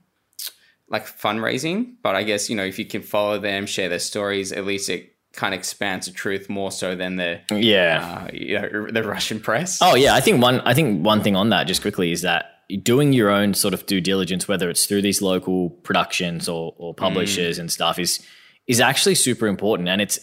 like 0.89 1.05
fundraising 1.05 1.95
but 2.03 2.15
i 2.15 2.23
guess 2.23 2.49
you 2.49 2.55
know 2.55 2.65
if 2.65 2.77
you 2.77 2.85
can 2.85 3.01
follow 3.01 3.39
them 3.39 3.65
share 3.65 3.87
their 3.87 3.99
stories 3.99 4.51
at 4.51 4.65
least 4.65 4.89
it 4.89 5.13
kind 5.31 5.53
of 5.53 5.59
expands 5.59 6.07
the 6.07 6.11
truth 6.11 6.49
more 6.49 6.71
so 6.71 6.95
than 6.95 7.15
the 7.15 7.39
yeah 7.51 8.25
uh, 8.25 8.29
you 8.33 8.59
know 8.59 8.87
the 8.91 9.03
russian 9.03 9.39
press 9.39 9.79
oh 9.81 9.95
yeah 9.95 10.13
i 10.13 10.19
think 10.19 10.41
one 10.41 10.59
i 10.61 10.73
think 10.73 11.05
one 11.05 11.23
thing 11.23 11.35
on 11.35 11.49
that 11.49 11.65
just 11.65 11.81
quickly 11.81 12.11
is 12.11 12.23
that 12.23 12.57
doing 12.75 13.13
your 13.13 13.29
own 13.29 13.53
sort 13.53 13.73
of 13.73 13.85
due 13.85 14.01
diligence, 14.01 14.47
whether 14.47 14.69
it's 14.69 14.85
through 14.85 15.01
these 15.01 15.21
local 15.21 15.69
productions 15.69 16.49
or, 16.49 16.73
or 16.77 16.93
publishers 16.93 17.57
mm. 17.57 17.61
and 17.61 17.71
stuff, 17.71 17.97
is 17.97 18.19
is 18.67 18.81
actually 18.81 19.15
super 19.15 19.47
important. 19.47 19.87
And 19.87 20.01
it's 20.01 20.19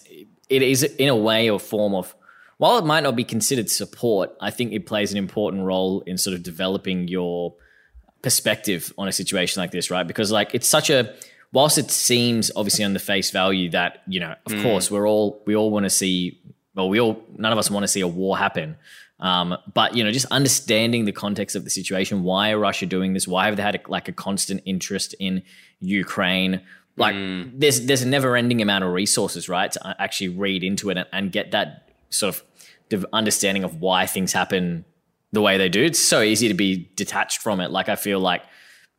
it 0.50 0.62
is 0.62 0.82
in 0.82 1.08
a 1.08 1.16
way 1.16 1.48
a 1.48 1.58
form 1.58 1.94
of 1.94 2.14
while 2.58 2.78
it 2.78 2.84
might 2.84 3.02
not 3.02 3.16
be 3.16 3.24
considered 3.24 3.70
support, 3.70 4.34
I 4.40 4.50
think 4.50 4.72
it 4.72 4.86
plays 4.86 5.12
an 5.12 5.18
important 5.18 5.64
role 5.64 6.02
in 6.02 6.18
sort 6.18 6.34
of 6.34 6.42
developing 6.42 7.08
your 7.08 7.54
perspective 8.22 8.92
on 8.96 9.08
a 9.08 9.12
situation 9.12 9.60
like 9.60 9.70
this, 9.70 9.90
right? 9.90 10.06
Because 10.06 10.30
like 10.30 10.54
it's 10.54 10.68
such 10.68 10.90
a 10.90 11.14
whilst 11.52 11.78
it 11.78 11.90
seems 11.90 12.50
obviously 12.56 12.84
on 12.84 12.92
the 12.92 12.98
face 12.98 13.30
value 13.30 13.70
that, 13.70 14.02
you 14.06 14.20
know, 14.20 14.34
of 14.46 14.52
mm. 14.52 14.62
course 14.62 14.90
we're 14.90 15.08
all 15.08 15.42
we 15.46 15.54
all 15.54 15.70
want 15.70 15.84
to 15.84 15.90
see 15.90 16.40
well, 16.74 16.88
we 16.88 17.00
all 17.00 17.22
none 17.36 17.52
of 17.52 17.58
us 17.58 17.70
want 17.70 17.84
to 17.84 17.88
see 17.88 18.00
a 18.00 18.08
war 18.08 18.36
happen. 18.38 18.76
Um, 19.20 19.56
but 19.72 19.94
you 19.94 20.02
know, 20.02 20.10
just 20.10 20.26
understanding 20.26 21.04
the 21.04 21.12
context 21.12 21.54
of 21.56 21.64
the 21.64 21.70
situation, 21.70 22.24
why 22.24 22.50
are 22.50 22.58
Russia 22.58 22.86
doing 22.86 23.12
this? 23.12 23.28
Why 23.28 23.46
have 23.46 23.56
they 23.56 23.62
had 23.62 23.76
a, 23.76 23.80
like 23.90 24.08
a 24.08 24.12
constant 24.12 24.62
interest 24.64 25.14
in 25.18 25.42
Ukraine? 25.80 26.60
Like, 26.96 27.14
mm. 27.14 27.50
there's 27.54 27.86
there's 27.86 28.02
a 28.02 28.08
never 28.08 28.36
ending 28.36 28.60
amount 28.60 28.84
of 28.84 28.92
resources, 28.92 29.48
right, 29.48 29.70
to 29.70 30.02
actually 30.02 30.28
read 30.28 30.64
into 30.64 30.90
it 30.90 30.98
and, 30.98 31.06
and 31.12 31.32
get 31.32 31.52
that 31.52 31.88
sort 32.14 32.42
of 32.92 33.06
understanding 33.12 33.64
of 33.64 33.80
why 33.80 34.06
things 34.06 34.32
happen 34.32 34.84
the 35.32 35.42
way 35.42 35.58
they 35.58 35.68
do. 35.68 35.82
It's 35.82 35.98
so 35.98 36.20
easy 36.22 36.48
to 36.48 36.54
be 36.54 36.88
detached 36.94 37.42
from 37.42 37.60
it. 37.60 37.70
Like, 37.70 37.88
I 37.88 37.96
feel 37.96 38.20
like 38.20 38.42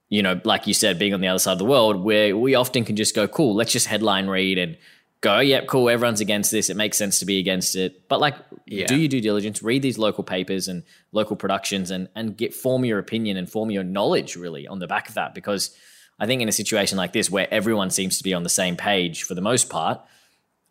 you 0.10 0.22
know, 0.22 0.40
like 0.44 0.68
you 0.68 0.74
said, 0.74 1.00
being 1.00 1.14
on 1.14 1.22
the 1.22 1.28
other 1.28 1.40
side 1.40 1.54
of 1.54 1.58
the 1.58 1.66
world, 1.66 2.04
where 2.04 2.38
we 2.38 2.56
often 2.56 2.86
can 2.86 2.96
just 2.96 3.16
go, 3.16 3.28
cool, 3.28 3.56
let's 3.56 3.72
just 3.72 3.88
headline 3.88 4.28
read 4.28 4.58
and 4.58 4.78
go, 5.22 5.40
yep, 5.40 5.66
cool, 5.68 5.90
everyone's 5.90 6.22
against 6.22 6.52
this. 6.52 6.70
It 6.70 6.78
makes 6.78 6.98
sense 6.98 7.20
to 7.20 7.26
be 7.26 7.40
against 7.40 7.76
it. 7.76 8.08
But 8.08 8.20
like, 8.20 8.36
yeah. 8.68 8.86
do 8.86 8.96
your 8.96 9.08
due 9.08 9.22
diligence, 9.22 9.64
read 9.64 9.82
these 9.82 9.98
local 9.98 10.24
papers 10.24 10.68
and 10.68 10.84
local 11.12 11.36
productions 11.36 11.90
and 11.90 12.10
and 12.16 12.38
get 12.38 12.54
form 12.54 12.86
your 12.86 13.00
opinion 13.00 13.38
and 13.38 13.50
form 13.50 13.72
your 13.72 13.84
knowledge 13.84 14.36
really 14.36 14.68
on 14.68 14.80
the 14.80 14.88
back 14.88 15.10
of 15.10 15.16
that. 15.16 15.34
Because 15.34 15.76
I 16.20 16.28
think 16.28 16.42
in 16.42 16.50
a 16.50 16.54
situation 16.54 16.98
like 16.98 17.14
this 17.14 17.32
where 17.32 17.48
everyone 17.52 17.90
seems 17.90 18.18
to 18.20 18.24
be 18.24 18.34
on 18.34 18.44
the 18.44 18.50
same 18.50 18.78
page 18.78 19.24
for 19.24 19.34
the 19.34 19.42
most 19.42 19.70
part, 19.70 20.02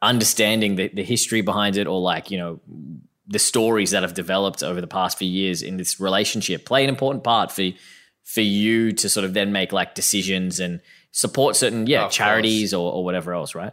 understanding 0.05 0.77
the, 0.77 0.89
the 0.89 1.03
history 1.03 1.41
behind 1.41 1.77
it 1.77 1.87
or 1.87 2.01
like, 2.01 2.31
you 2.31 2.39
know, 2.39 2.61
the 3.27 3.39
stories 3.39 3.91
that 3.93 4.03
have 4.03 4.15
developed 4.15 4.63
over 4.63 4.81
the 4.81 4.87
past 4.87 5.19
few 5.19 5.29
years 5.29 5.63
in 5.63 5.77
this 5.77 5.99
relationship 5.99 6.67
play 6.67 6.85
an 6.85 6.91
important 6.91 7.25
part 7.25 7.51
for 7.51 7.71
for 8.23 8.41
you 8.41 8.93
to 8.93 9.09
sort 9.09 9.25
of 9.25 9.35
then 9.35 9.53
make 9.53 9.73
like 9.73 9.95
decisions 9.95 10.61
and 10.61 10.81
support 11.11 11.57
certain 11.57 11.87
yeah 11.87 12.09
charities 12.09 12.75
or, 12.75 12.93
or 12.93 13.03
whatever 13.05 13.33
else 13.33 13.55
right 13.55 13.73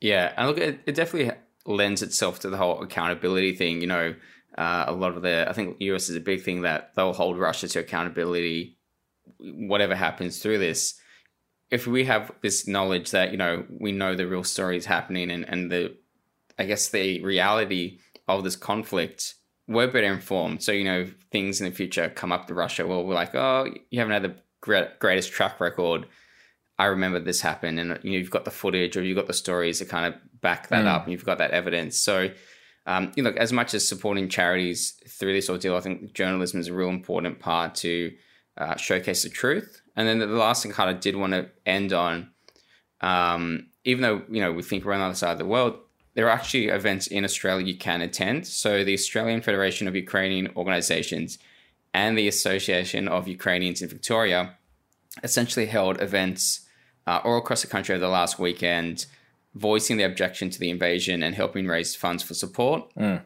yeah, 0.00 0.32
and 0.36 0.48
look, 0.48 0.58
it, 0.58 0.80
it 0.86 0.94
definitely 0.94 1.36
lends 1.66 2.02
itself 2.02 2.40
to 2.40 2.50
the 2.50 2.56
whole 2.56 2.82
accountability 2.82 3.54
thing. 3.54 3.80
You 3.80 3.88
know, 3.88 4.14
uh, 4.56 4.84
a 4.86 4.92
lot 4.92 5.16
of 5.16 5.22
the, 5.22 5.48
I 5.48 5.52
think 5.52 5.76
US 5.80 6.08
is 6.08 6.16
a 6.16 6.20
big 6.20 6.42
thing 6.42 6.62
that 6.62 6.94
they'll 6.94 7.12
hold 7.12 7.38
Russia 7.38 7.68
to 7.68 7.80
accountability, 7.80 8.78
whatever 9.38 9.94
happens 9.94 10.38
through 10.38 10.58
this. 10.58 10.98
If 11.70 11.86
we 11.86 12.04
have 12.04 12.32
this 12.40 12.66
knowledge 12.66 13.10
that, 13.10 13.30
you 13.30 13.36
know, 13.36 13.64
we 13.68 13.92
know 13.92 14.14
the 14.14 14.26
real 14.26 14.44
story 14.44 14.76
is 14.76 14.86
happening 14.86 15.30
and, 15.30 15.48
and 15.48 15.70
the, 15.70 15.96
I 16.58 16.64
guess, 16.64 16.88
the 16.88 17.22
reality 17.22 17.98
of 18.26 18.44
this 18.44 18.56
conflict, 18.56 19.34
we're 19.66 19.86
better 19.86 20.12
informed. 20.12 20.62
So, 20.62 20.72
you 20.72 20.84
know, 20.84 21.06
things 21.30 21.60
in 21.60 21.68
the 21.68 21.74
future 21.74 22.08
come 22.08 22.32
up 22.32 22.46
to 22.46 22.54
Russia, 22.54 22.86
well, 22.86 23.04
we're 23.04 23.14
like, 23.14 23.34
oh, 23.34 23.66
you 23.90 23.98
haven't 23.98 24.14
had 24.14 24.22
the 24.22 24.88
greatest 24.98 25.30
track 25.30 25.60
record 25.60 26.06
I 26.78 26.86
remember 26.86 27.18
this 27.18 27.40
happened, 27.40 27.80
and 27.80 27.98
you 28.02 28.12
know, 28.12 28.18
you've 28.18 28.30
got 28.30 28.44
the 28.44 28.50
footage 28.50 28.96
or 28.96 29.02
you've 29.02 29.16
got 29.16 29.26
the 29.26 29.34
stories 29.34 29.80
to 29.80 29.84
kind 29.84 30.14
of 30.14 30.40
back 30.40 30.68
that 30.68 30.84
mm. 30.84 30.88
up, 30.88 31.04
and 31.04 31.12
you've 31.12 31.24
got 31.24 31.38
that 31.38 31.50
evidence. 31.50 31.98
So, 31.98 32.30
um, 32.86 33.12
you 33.16 33.22
know, 33.22 33.32
as 33.36 33.52
much 33.52 33.74
as 33.74 33.86
supporting 33.86 34.28
charities 34.28 34.96
through 35.08 35.34
this 35.34 35.50
ordeal, 35.50 35.76
I 35.76 35.80
think 35.80 36.14
journalism 36.14 36.60
is 36.60 36.68
a 36.68 36.74
real 36.74 36.88
important 36.88 37.40
part 37.40 37.74
to 37.76 38.12
uh, 38.56 38.76
showcase 38.76 39.24
the 39.24 39.28
truth. 39.28 39.82
And 39.98 40.06
then 40.06 40.20
the 40.20 40.26
last 40.28 40.62
thing, 40.62 40.70
kind 40.70 40.88
of 40.88 41.00
did 41.00 41.16
want 41.16 41.32
to 41.32 41.48
end 41.66 41.92
on, 41.92 42.30
um, 43.00 43.66
even 43.84 44.02
though 44.02 44.22
you 44.30 44.40
know 44.40 44.52
we 44.52 44.62
think 44.62 44.84
we're 44.84 44.92
on 44.92 45.00
the 45.00 45.06
other 45.06 45.16
side 45.16 45.32
of 45.32 45.38
the 45.38 45.44
world, 45.44 45.76
there 46.14 46.26
are 46.26 46.30
actually 46.30 46.68
events 46.68 47.08
in 47.08 47.24
Australia 47.24 47.66
you 47.66 47.76
can 47.76 48.00
attend. 48.00 48.46
So 48.46 48.84
the 48.84 48.94
Australian 48.94 49.42
Federation 49.42 49.88
of 49.88 49.96
Ukrainian 49.96 50.50
Organisations 50.54 51.38
and 51.92 52.16
the 52.16 52.28
Association 52.28 53.08
of 53.08 53.26
Ukrainians 53.26 53.82
in 53.82 53.88
Victoria 53.88 54.54
essentially 55.24 55.66
held 55.66 56.00
events 56.00 56.68
uh, 57.08 57.20
all 57.24 57.38
across 57.38 57.62
the 57.62 57.66
country 57.66 57.92
over 57.92 58.00
the 58.00 58.08
last 58.08 58.38
weekend, 58.38 59.06
voicing 59.56 59.96
their 59.96 60.06
objection 60.06 60.48
to 60.50 60.60
the 60.60 60.70
invasion 60.70 61.24
and 61.24 61.34
helping 61.34 61.66
raise 61.66 61.96
funds 61.96 62.22
for 62.22 62.34
support. 62.34 62.94
Mm. 62.94 63.22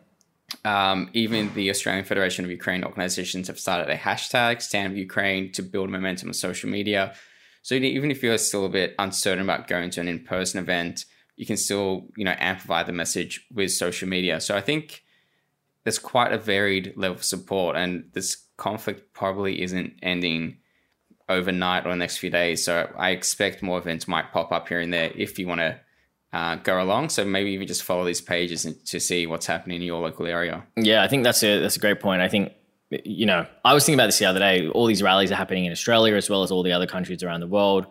Um, 0.64 1.10
even 1.12 1.52
the 1.54 1.70
Australian 1.70 2.04
Federation 2.04 2.44
of 2.44 2.50
Ukraine 2.50 2.84
organizations 2.84 3.48
have 3.48 3.58
started 3.58 3.90
a 3.90 3.96
hashtag, 3.96 4.62
Stand 4.62 4.92
with 4.92 4.98
Ukraine, 4.98 5.50
to 5.52 5.62
build 5.62 5.90
momentum 5.90 6.28
on 6.28 6.34
social 6.34 6.70
media. 6.70 7.14
So 7.62 7.74
even 7.74 8.10
if 8.10 8.22
you're 8.22 8.38
still 8.38 8.66
a 8.66 8.68
bit 8.68 8.94
uncertain 8.98 9.42
about 9.44 9.68
going 9.68 9.90
to 9.90 10.00
an 10.00 10.08
in-person 10.08 10.60
event, 10.60 11.04
you 11.36 11.46
can 11.46 11.56
still, 11.56 12.08
you 12.16 12.24
know, 12.24 12.34
amplify 12.38 12.82
the 12.82 12.92
message 12.92 13.46
with 13.52 13.70
social 13.72 14.08
media. 14.08 14.40
So 14.40 14.56
I 14.56 14.60
think 14.60 15.04
there's 15.84 15.98
quite 15.98 16.32
a 16.32 16.38
varied 16.38 16.94
level 16.96 17.16
of 17.16 17.24
support, 17.24 17.76
and 17.76 18.10
this 18.12 18.44
conflict 18.56 19.12
probably 19.12 19.62
isn't 19.62 19.94
ending 20.02 20.58
overnight 21.28 21.86
or 21.86 21.90
the 21.90 21.96
next 21.96 22.18
few 22.18 22.30
days. 22.30 22.64
So 22.64 22.92
I 22.96 23.10
expect 23.10 23.62
more 23.62 23.78
events 23.78 24.06
might 24.06 24.32
pop 24.32 24.52
up 24.52 24.68
here 24.68 24.80
and 24.80 24.92
there 24.92 25.10
if 25.14 25.38
you 25.38 25.46
want 25.46 25.60
to 25.60 25.80
uh, 26.32 26.56
go 26.56 26.82
along. 26.82 27.10
So 27.10 27.24
maybe 27.24 27.50
even 27.50 27.66
just 27.66 27.82
follow 27.82 28.04
these 28.04 28.20
pages 28.20 28.64
to 28.64 29.00
see 29.00 29.26
what's 29.26 29.46
happening 29.46 29.76
in 29.76 29.82
your 29.82 30.00
local 30.00 30.26
area. 30.26 30.64
Yeah, 30.76 31.02
I 31.02 31.08
think 31.08 31.24
that's 31.24 31.42
a 31.42 31.60
that's 31.60 31.76
a 31.76 31.80
great 31.80 32.00
point. 32.00 32.22
I 32.22 32.28
think 32.28 32.52
you 33.04 33.26
know 33.26 33.46
I 33.64 33.74
was 33.74 33.84
thinking 33.84 33.98
about 33.98 34.06
this 34.06 34.18
the 34.18 34.26
other 34.26 34.40
day. 34.40 34.68
All 34.68 34.86
these 34.86 35.02
rallies 35.02 35.30
are 35.30 35.36
happening 35.36 35.64
in 35.64 35.72
Australia 35.72 36.14
as 36.14 36.30
well 36.30 36.42
as 36.42 36.50
all 36.50 36.62
the 36.62 36.72
other 36.72 36.86
countries 36.86 37.22
around 37.22 37.40
the 37.40 37.46
world, 37.46 37.86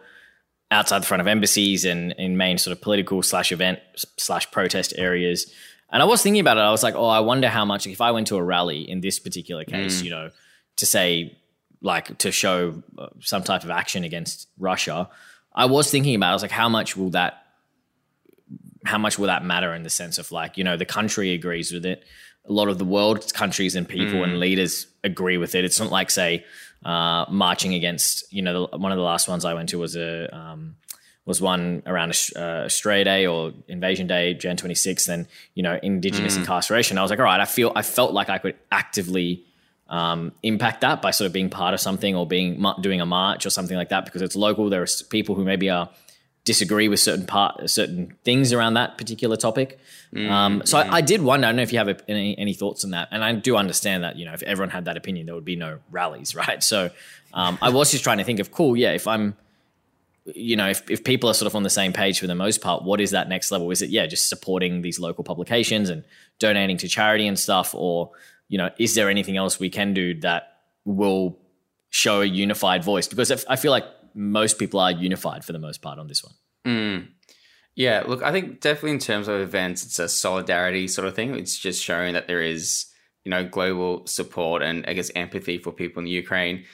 outside 0.72 1.00
the 1.00 1.06
front 1.06 1.22
of 1.22 1.28
embassies 1.28 1.86
and 1.86 2.14
in 2.18 2.38
main 2.38 2.58
sort 2.58 2.76
of 2.76 2.82
political 2.82 3.22
slash 3.22 3.52
event 3.52 3.80
slash 4.18 4.50
protest 4.52 4.94
areas. 4.98 5.54
And 5.94 6.02
I 6.02 6.06
was 6.06 6.24
thinking 6.24 6.40
about 6.40 6.58
it. 6.58 6.62
I 6.62 6.72
was 6.72 6.84
like, 6.84 6.96
oh, 6.96 7.08
I 7.08 7.20
wonder 7.20 7.50
how 7.50 7.66
much 7.66 7.86
if 7.86 8.00
I 8.00 8.12
went 8.12 8.28
to 8.28 8.38
a 8.38 8.44
rally 8.44 8.90
in 8.90 9.02
this 9.02 9.20
particular 9.20 9.66
case, 9.66 10.02
mm. 10.02 10.06
you 10.06 10.10
know, 10.10 10.32
to 10.78 10.86
say 10.86 11.38
like 11.82 12.18
to 12.20 12.32
show 12.32 12.82
uh, 12.98 13.08
some 13.20 13.44
type 13.44 13.64
of 13.64 13.70
action 13.70 14.04
against 14.04 14.48
Russia. 14.58 15.10
I 15.54 15.66
was 15.66 15.92
thinking 15.92 16.16
about. 16.16 16.28
It, 16.28 16.32
I 16.32 16.34
was 16.34 16.42
like, 16.42 16.52
how 16.52 16.70
much 16.70 16.96
will 16.96 17.10
that 17.10 17.41
how 18.86 18.98
much 18.98 19.20
will 19.20 19.28
that 19.28 19.44
matter 19.44 19.74
in 19.74 19.84
the 19.84 19.90
sense 19.90 20.18
of 20.18 20.32
like 20.32 20.58
you 20.58 20.64
know 20.64 20.78
the 20.78 20.86
country 20.86 21.34
agrees 21.34 21.72
with 21.72 21.86
it 21.86 22.04
a 22.46 22.54
lot 22.54 22.68
of 22.68 22.78
the 22.78 22.86
world's 22.86 23.32
countries 23.32 23.76
and 23.76 23.88
people 23.88 24.20
mm. 24.20 24.24
and 24.24 24.40
leaders 24.40 24.88
agree 25.04 25.38
with 25.38 25.56
it 25.56 25.64
it's 25.64 25.80
not 25.80 25.92
like 25.92 26.10
say 26.10 26.44
uh, 26.84 27.26
marching 27.30 27.74
against 27.74 28.32
you 28.34 28.42
know 28.42 28.68
the, 28.68 28.78
one 28.78 28.92
of 28.92 28.98
the 28.98 29.04
last 29.04 29.28
ones 29.28 29.46
i 29.46 29.54
went 29.54 29.70
to 29.70 29.78
was 29.78 29.96
a 29.96 30.36
um, 30.36 30.76
was 31.26 31.40
one 31.40 31.84
around 31.86 32.12
uh, 32.36 32.66
Australia 32.66 33.06
Day 33.06 33.28
or 33.28 33.54
Invasion 33.68 34.08
Day, 34.08 34.34
Jan 34.34 34.58
26th, 34.58 35.08
and 35.08 35.28
you 35.54 35.64
know 35.64 35.80
Indigenous 35.84 36.36
mm. 36.36 36.40
incarceration. 36.40 36.98
I 36.98 37.04
was 37.04 37.12
like, 37.12 37.20
all 37.20 37.26
right, 37.26 37.40
I 37.40 37.46
feel 37.46 37.72
I 37.76 37.84
felt 37.84 38.14
like 38.14 38.30
I 38.30 38.38
could 38.38 38.56
actively 38.72 39.46
um, 39.88 40.32
impact 40.42 40.82
that 40.82 41.02
by 41.02 41.12
sort 41.12 41.28
of 41.28 41.34
being 41.34 41.50
part 41.50 41.74
of 41.74 41.80
something 41.80 42.16
or 42.16 42.26
being 42.26 42.64
doing 42.82 43.02
a 43.02 43.06
march 43.06 43.46
or 43.46 43.50
something 43.50 43.78
like 43.78 43.90
that 43.90 44.06
because 44.06 44.22
it's 44.22 44.36
local. 44.36 44.70
There 44.70 44.82
are 44.82 44.88
people 45.10 45.36
who 45.36 45.44
maybe 45.44 45.70
are 45.70 45.90
disagree 46.52 46.90
with 46.90 47.00
certain 47.00 47.26
part 47.26 47.70
certain 47.70 48.14
things 48.26 48.52
around 48.52 48.74
that 48.74 48.98
particular 48.98 49.38
topic. 49.38 49.80
Mm, 50.14 50.30
um, 50.30 50.62
so 50.66 50.78
I, 50.78 50.98
I, 50.98 51.02
did 51.02 51.22
wonder. 51.22 51.48
I 51.48 51.50
don't 51.52 51.56
know 51.56 51.62
if 51.62 51.72
you 51.72 51.80
have 51.80 52.04
any, 52.10 52.38
any 52.38 52.54
thoughts 52.54 52.84
on 52.84 52.92
that, 52.92 53.08
and 53.12 53.24
I 53.24 53.32
do 53.32 53.56
understand 53.56 54.04
that 54.04 54.18
you 54.18 54.26
know 54.26 54.34
if 54.34 54.44
everyone 54.44 54.70
had 54.70 54.84
that 54.86 54.98
opinion, 54.98 55.28
there 55.28 55.36
would 55.36 55.46
be 55.46 55.56
no 55.56 55.80
rallies, 55.90 56.36
right? 56.44 56.62
So 56.62 56.90
um, 57.34 57.58
I 57.62 57.70
was 57.70 57.92
just 57.92 58.04
trying 58.04 58.18
to 58.18 58.26
think 58.26 58.40
of 58.40 58.52
cool, 58.52 58.76
yeah. 58.76 58.92
If 58.92 59.08
I'm, 59.08 59.38
you 60.26 60.58
know, 60.58 60.68
if 60.68 60.92
if 60.92 61.06
people 61.06 61.30
are 61.30 61.34
sort 61.34 61.48
of 61.48 61.56
on 61.56 61.64
the 61.64 61.70
same 61.70 61.94
page 61.94 62.20
for 62.20 62.28
the 62.28 62.36
most 62.36 62.60
part, 62.60 62.84
what 62.84 63.00
is 63.00 63.12
that 63.12 63.30
next 63.30 63.50
level? 63.50 63.72
Is 63.72 63.82
it 63.82 63.90
yeah, 63.90 64.06
just 64.06 64.28
supporting 64.28 64.82
these 64.82 65.00
local 65.00 65.24
publications 65.24 65.90
and 65.90 66.04
donating 66.40 66.76
to 66.80 66.90
charity 66.90 67.28
and 67.28 67.40
stuff, 67.40 67.74
or 67.74 68.12
you 68.50 68.58
know, 68.58 68.72
is 68.78 68.94
there 68.96 69.10
anything 69.10 69.38
else 69.38 69.58
we 69.58 69.70
can 69.70 69.94
do 69.94 70.20
that 70.20 70.58
will 70.84 71.40
show 71.90 72.20
a 72.20 72.26
unified 72.26 72.84
voice? 72.84 73.08
Because 73.08 73.46
I 73.46 73.56
feel 73.56 73.72
like 73.72 73.86
most 74.14 74.60
people 74.60 74.80
are 74.80 74.92
unified 74.92 75.46
for 75.46 75.54
the 75.54 75.60
most 75.60 75.82
part 75.82 76.00
on 76.00 76.08
this 76.08 76.24
one. 76.24 76.34
Mm. 76.66 77.08
Yeah, 77.76 78.04
look, 78.06 78.22
I 78.22 78.32
think 78.32 78.62
definitely 78.62 78.92
in 78.92 79.00
terms 79.00 79.28
of 79.28 79.40
events, 79.40 79.86
it's 79.86 80.00
a 80.00 80.10
solidarity 80.10 80.88
sort 80.88 81.08
of 81.08 81.16
thing. 81.16 81.34
It's 81.36 81.58
just 81.58 81.84
showing 81.84 82.14
that 82.14 82.28
there 82.28 82.42
is, 82.42 82.86
you 83.24 83.30
know, 83.30 83.48
global 83.48 84.06
support 84.08 84.62
and 84.62 84.86
I 84.88 84.94
guess 84.94 85.12
empathy 85.16 85.58
for 85.58 85.72
people 85.72 86.00
in 86.00 86.06
the 86.06 86.12
Ukraine. 86.12 86.66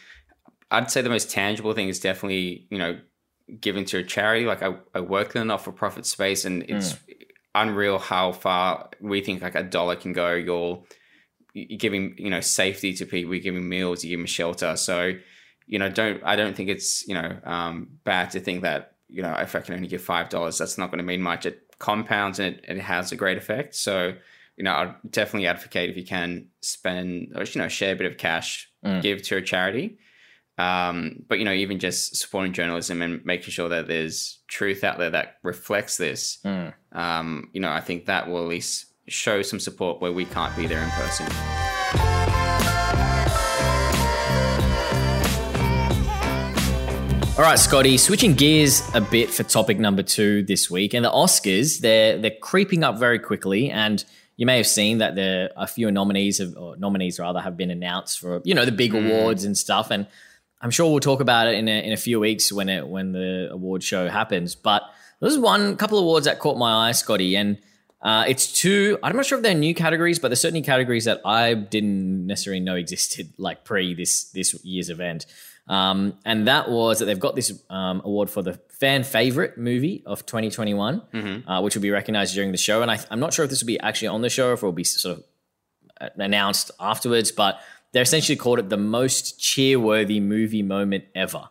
I'd 0.72 0.92
say 0.92 1.02
the 1.02 1.10
most 1.10 1.32
tangible 1.32 1.74
thing 1.74 1.88
is 1.88 2.00
definitely, 2.00 2.68
you 2.70 2.78
know, 2.78 3.00
giving 3.62 3.86
to 3.86 4.00
a 4.00 4.04
charity. 4.04 4.46
Like 4.46 4.64
I, 4.64 4.76
I 4.94 5.02
work 5.02 5.36
in 5.36 5.42
a 5.42 5.46
not 5.46 5.64
for 5.64 5.72
profit 5.72 6.06
space 6.06 6.46
and 6.46 6.64
it's 6.64 6.94
mm. 6.94 7.00
unreal 7.56 8.00
how 8.00 8.32
far 8.32 8.90
we 9.00 9.22
think 9.22 9.42
like 9.42 9.56
a 9.56 9.64
dollar 9.64 9.96
can 9.96 10.14
go. 10.14 10.34
You're, 10.34 10.84
you're 11.54 11.78
giving, 11.78 12.16
you 12.18 12.30
know, 12.30 12.42
safety 12.42 12.94
to 12.96 13.06
people, 13.06 13.34
you're 13.34 13.44
giving 13.44 13.70
meals, 13.70 14.04
you 14.04 14.10
give 14.10 14.20
them 14.20 14.26
shelter. 14.26 14.76
So, 14.76 15.14
you 15.68 15.80
know, 15.80 15.90
don't 15.90 16.24
I 16.24 16.36
don't 16.36 16.56
think 16.56 16.70
it's 16.70 17.08
you 17.08 17.14
know 17.14 17.38
um, 17.44 18.00
bad 18.04 18.32
to 18.32 18.40
think 18.40 18.64
that 18.64 18.97
you 19.10 19.22
know 19.22 19.34
if 19.34 19.56
I 19.56 19.62
can 19.62 19.76
only 19.76 19.88
give 19.88 20.02
five 20.02 20.30
dollars, 20.30 20.58
that's 20.58 20.78
not 20.78 20.92
going 20.92 21.00
to 21.00 21.04
mean 21.04 21.22
much. 21.22 21.46
It 21.46 21.64
compounds 21.80 22.40
and 22.40 22.56
it, 22.56 22.66
it 22.68 22.80
has 22.80 23.12
a 23.12 23.16
great 23.16 23.38
effect. 23.38 23.76
So 23.76 24.14
you 24.58 24.64
know, 24.64 24.74
I'd 24.74 24.96
definitely 25.12 25.48
advocate 25.48 25.92
if 25.92 25.98
you 25.98 26.04
can 26.04 26.48
spend 26.62 27.34
or 27.36 27.44
you 27.44 27.62
know 27.62 27.68
share 27.68 27.94
a 27.94 27.96
bit 27.96 28.12
of 28.12 28.18
cash, 28.18 28.70
mm. 28.84 29.02
give 29.02 29.22
to 29.24 29.38
a 29.38 29.42
charity. 29.42 30.00
Um, 30.58 31.24
but 31.28 31.38
you 31.38 31.46
know, 31.46 31.54
even 31.54 31.78
just 31.78 32.16
supporting 32.16 32.52
journalism 32.52 33.04
and 33.04 33.24
making 33.24 33.52
sure 33.52 33.70
that 33.70 33.88
there's 33.88 34.40
truth 34.48 34.84
out 34.84 34.98
there 34.98 35.12
that 35.12 35.38
reflects 35.44 35.98
this, 35.98 36.40
mm. 36.44 36.74
um, 36.94 37.50
you 37.54 37.62
know, 37.62 37.70
I 37.70 37.82
think 37.82 38.08
that 38.08 38.28
will 38.28 38.42
at 38.42 38.48
least 38.48 38.88
show 39.08 39.44
some 39.44 39.60
support 39.60 40.02
where 40.02 40.12
we 40.12 40.26
can't 40.26 40.56
be 40.56 40.66
there 40.66 40.84
in 40.84 40.90
person. 40.90 42.17
All 47.38 47.44
right, 47.44 47.60
Scotty, 47.60 48.00
switching 48.00 48.34
gears 48.34 48.82
a 48.96 49.00
bit 49.00 49.30
for 49.30 49.44
topic 49.44 49.78
number 49.78 50.02
two 50.02 50.42
this 50.42 50.72
week. 50.72 50.96
And 50.96 51.06
the 51.06 51.12
Oscars, 51.12 51.82
they're 51.82 52.18
they're 52.18 52.32
creeping 52.32 52.84
up 52.84 52.98
very 52.98 53.20
quickly. 53.20 53.70
And 53.70 54.04
you 54.38 54.48
may 54.48 54.58
have 54.58 54.66
seen 54.66 54.98
that 54.98 55.14
there 55.14 55.52
a 55.56 55.68
few 55.68 55.92
nominees 55.92 56.40
have, 56.40 56.58
or 56.58 56.76
nominees 56.78 57.20
rather 57.20 57.40
have 57.40 57.56
been 57.56 57.70
announced 57.70 58.20
for, 58.20 58.42
you 58.44 58.56
know, 58.56 58.66
the 58.66 58.72
big 58.72 58.94
mm. 58.94 59.06
awards 59.06 59.44
and 59.44 59.56
stuff. 59.56 59.92
And 59.92 60.08
I'm 60.62 60.72
sure 60.72 60.90
we'll 60.90 61.00
talk 61.00 61.20
about 61.20 61.48
it 61.48 61.54
in 61.54 61.68
a, 61.68 61.86
in 61.86 61.94
a 61.94 61.98
few 61.98 62.20
weeks 62.20 62.52
when 62.52 62.70
it 62.70 62.88
when 62.88 63.12
the 63.12 63.50
award 63.52 63.84
show 63.84 64.10
happens. 64.10 64.56
But 64.56 64.82
there's 65.20 65.38
one 65.38 65.78
couple 65.78 66.00
of 66.00 66.06
awards 66.06 66.26
that 66.26 66.40
caught 66.40 66.58
my 66.58 66.90
eye, 66.90 66.92
Scotty, 66.94 67.36
and 67.36 67.60
uh, 68.02 68.26
it's 68.28 68.52
two. 68.52 68.98
I'm 69.04 69.16
not 69.16 69.28
sure 69.28 69.38
if 69.38 69.44
they're 69.44 69.54
new 69.54 69.76
categories, 69.76 70.18
but 70.18 70.30
they're 70.30 70.36
certainly 70.36 70.64
categories 70.64 71.06
that 71.06 71.22
I 71.24 71.54
didn't 71.54 72.26
necessarily 72.26 72.62
know 72.62 72.76
existed 72.76 73.34
like 73.38 73.64
pre 73.64 73.94
this 73.94 74.24
this 74.32 74.56
year's 74.66 74.90
event. 74.90 75.28
Um, 75.68 76.18
and 76.24 76.48
that 76.48 76.70
was 76.70 77.00
that 77.00 77.06
they've 77.06 77.20
got 77.20 77.36
this 77.36 77.52
um, 77.70 78.02
award 78.06 78.30
for 78.30 78.42
the 78.42 78.54
fan 78.70 79.04
favorite 79.04 79.58
movie 79.58 80.04
of 80.06 80.26
2021, 80.26 81.02
mm-hmm. 81.14 81.50
uh, 81.50 81.62
which 81.62 81.76
will 81.76 81.82
be 81.82 81.92
recognized 81.92 82.34
during 82.34 82.52
the 82.52 82.58
show. 82.58 82.82
And 82.82 82.90
I, 82.90 83.00
am 83.12 83.20
not 83.20 83.34
sure 83.34 83.44
if 83.44 83.50
this 83.50 83.62
will 83.62 83.68
be 83.68 83.80
actually 83.80 84.10
on 84.10 84.22
the 84.22 84.30
show 84.30 84.50
or 84.50 84.54
if 84.54 84.64
it 84.64 84.66
will 84.66 84.72
be 84.72 84.86
sort 84.86 85.18
of 85.18 85.24
uh, 86.00 86.10
announced 86.18 86.72
afterwards, 86.80 87.32
but 87.32 87.60
they're 87.92 88.04
essentially 88.04 88.38
called 88.38 88.60
it 88.60 88.70
the 88.70 88.78
most 88.78 89.40
cheer-worthy 89.40 90.20
movie 90.20 90.64
moment 90.64 91.06
ever. 91.16 91.50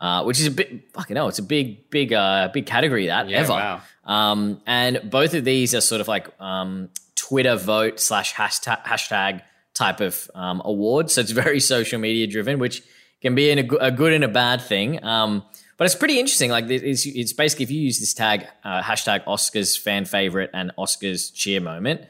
Uh, 0.00 0.22
which 0.22 0.38
is 0.38 0.46
a 0.46 0.50
bit 0.52 0.92
fucking 0.92 1.16
hell. 1.16 1.26
It's 1.26 1.40
a 1.40 1.42
big, 1.42 1.90
big, 1.90 2.12
uh, 2.12 2.50
big 2.54 2.66
category 2.66 3.08
that 3.08 3.28
yeah, 3.28 3.38
ever. 3.38 3.50
Wow. 3.50 3.80
Um, 4.04 4.62
and 4.64 5.10
both 5.10 5.34
of 5.34 5.44
these 5.44 5.74
are 5.74 5.80
sort 5.80 6.00
of 6.00 6.06
like 6.06 6.28
um, 6.40 6.90
Twitter 7.16 7.56
vote 7.56 7.98
slash 7.98 8.32
hashtag, 8.32 8.84
hashtag 8.84 9.42
type 9.74 10.00
of 10.00 10.30
um, 10.36 10.62
awards. 10.64 11.14
So 11.14 11.22
it's 11.22 11.32
very 11.32 11.58
social 11.74 11.98
media 11.98 12.28
driven, 12.28 12.60
which 12.60 12.84
can 13.20 13.34
be 13.34 13.50
in 13.50 13.58
a, 13.58 13.76
a 13.76 13.90
good 13.90 14.12
and 14.12 14.24
a 14.24 14.28
bad 14.28 14.60
thing. 14.60 15.02
Um, 15.04 15.44
but 15.76 15.84
it's 15.84 15.94
pretty 15.94 16.18
interesting. 16.18 16.50
Like 16.50 16.68
it's, 16.68 17.06
it's 17.06 17.32
basically 17.32 17.64
if 17.64 17.70
you 17.70 17.80
use 17.80 18.00
this 18.00 18.12
tag 18.12 18.46
uh, 18.64 18.82
hashtag 18.82 19.24
Oscars 19.24 19.78
fan 19.78 20.04
favorite 20.04 20.50
and 20.52 20.72
Oscars 20.76 21.32
cheer 21.32 21.60
moment, 21.60 22.02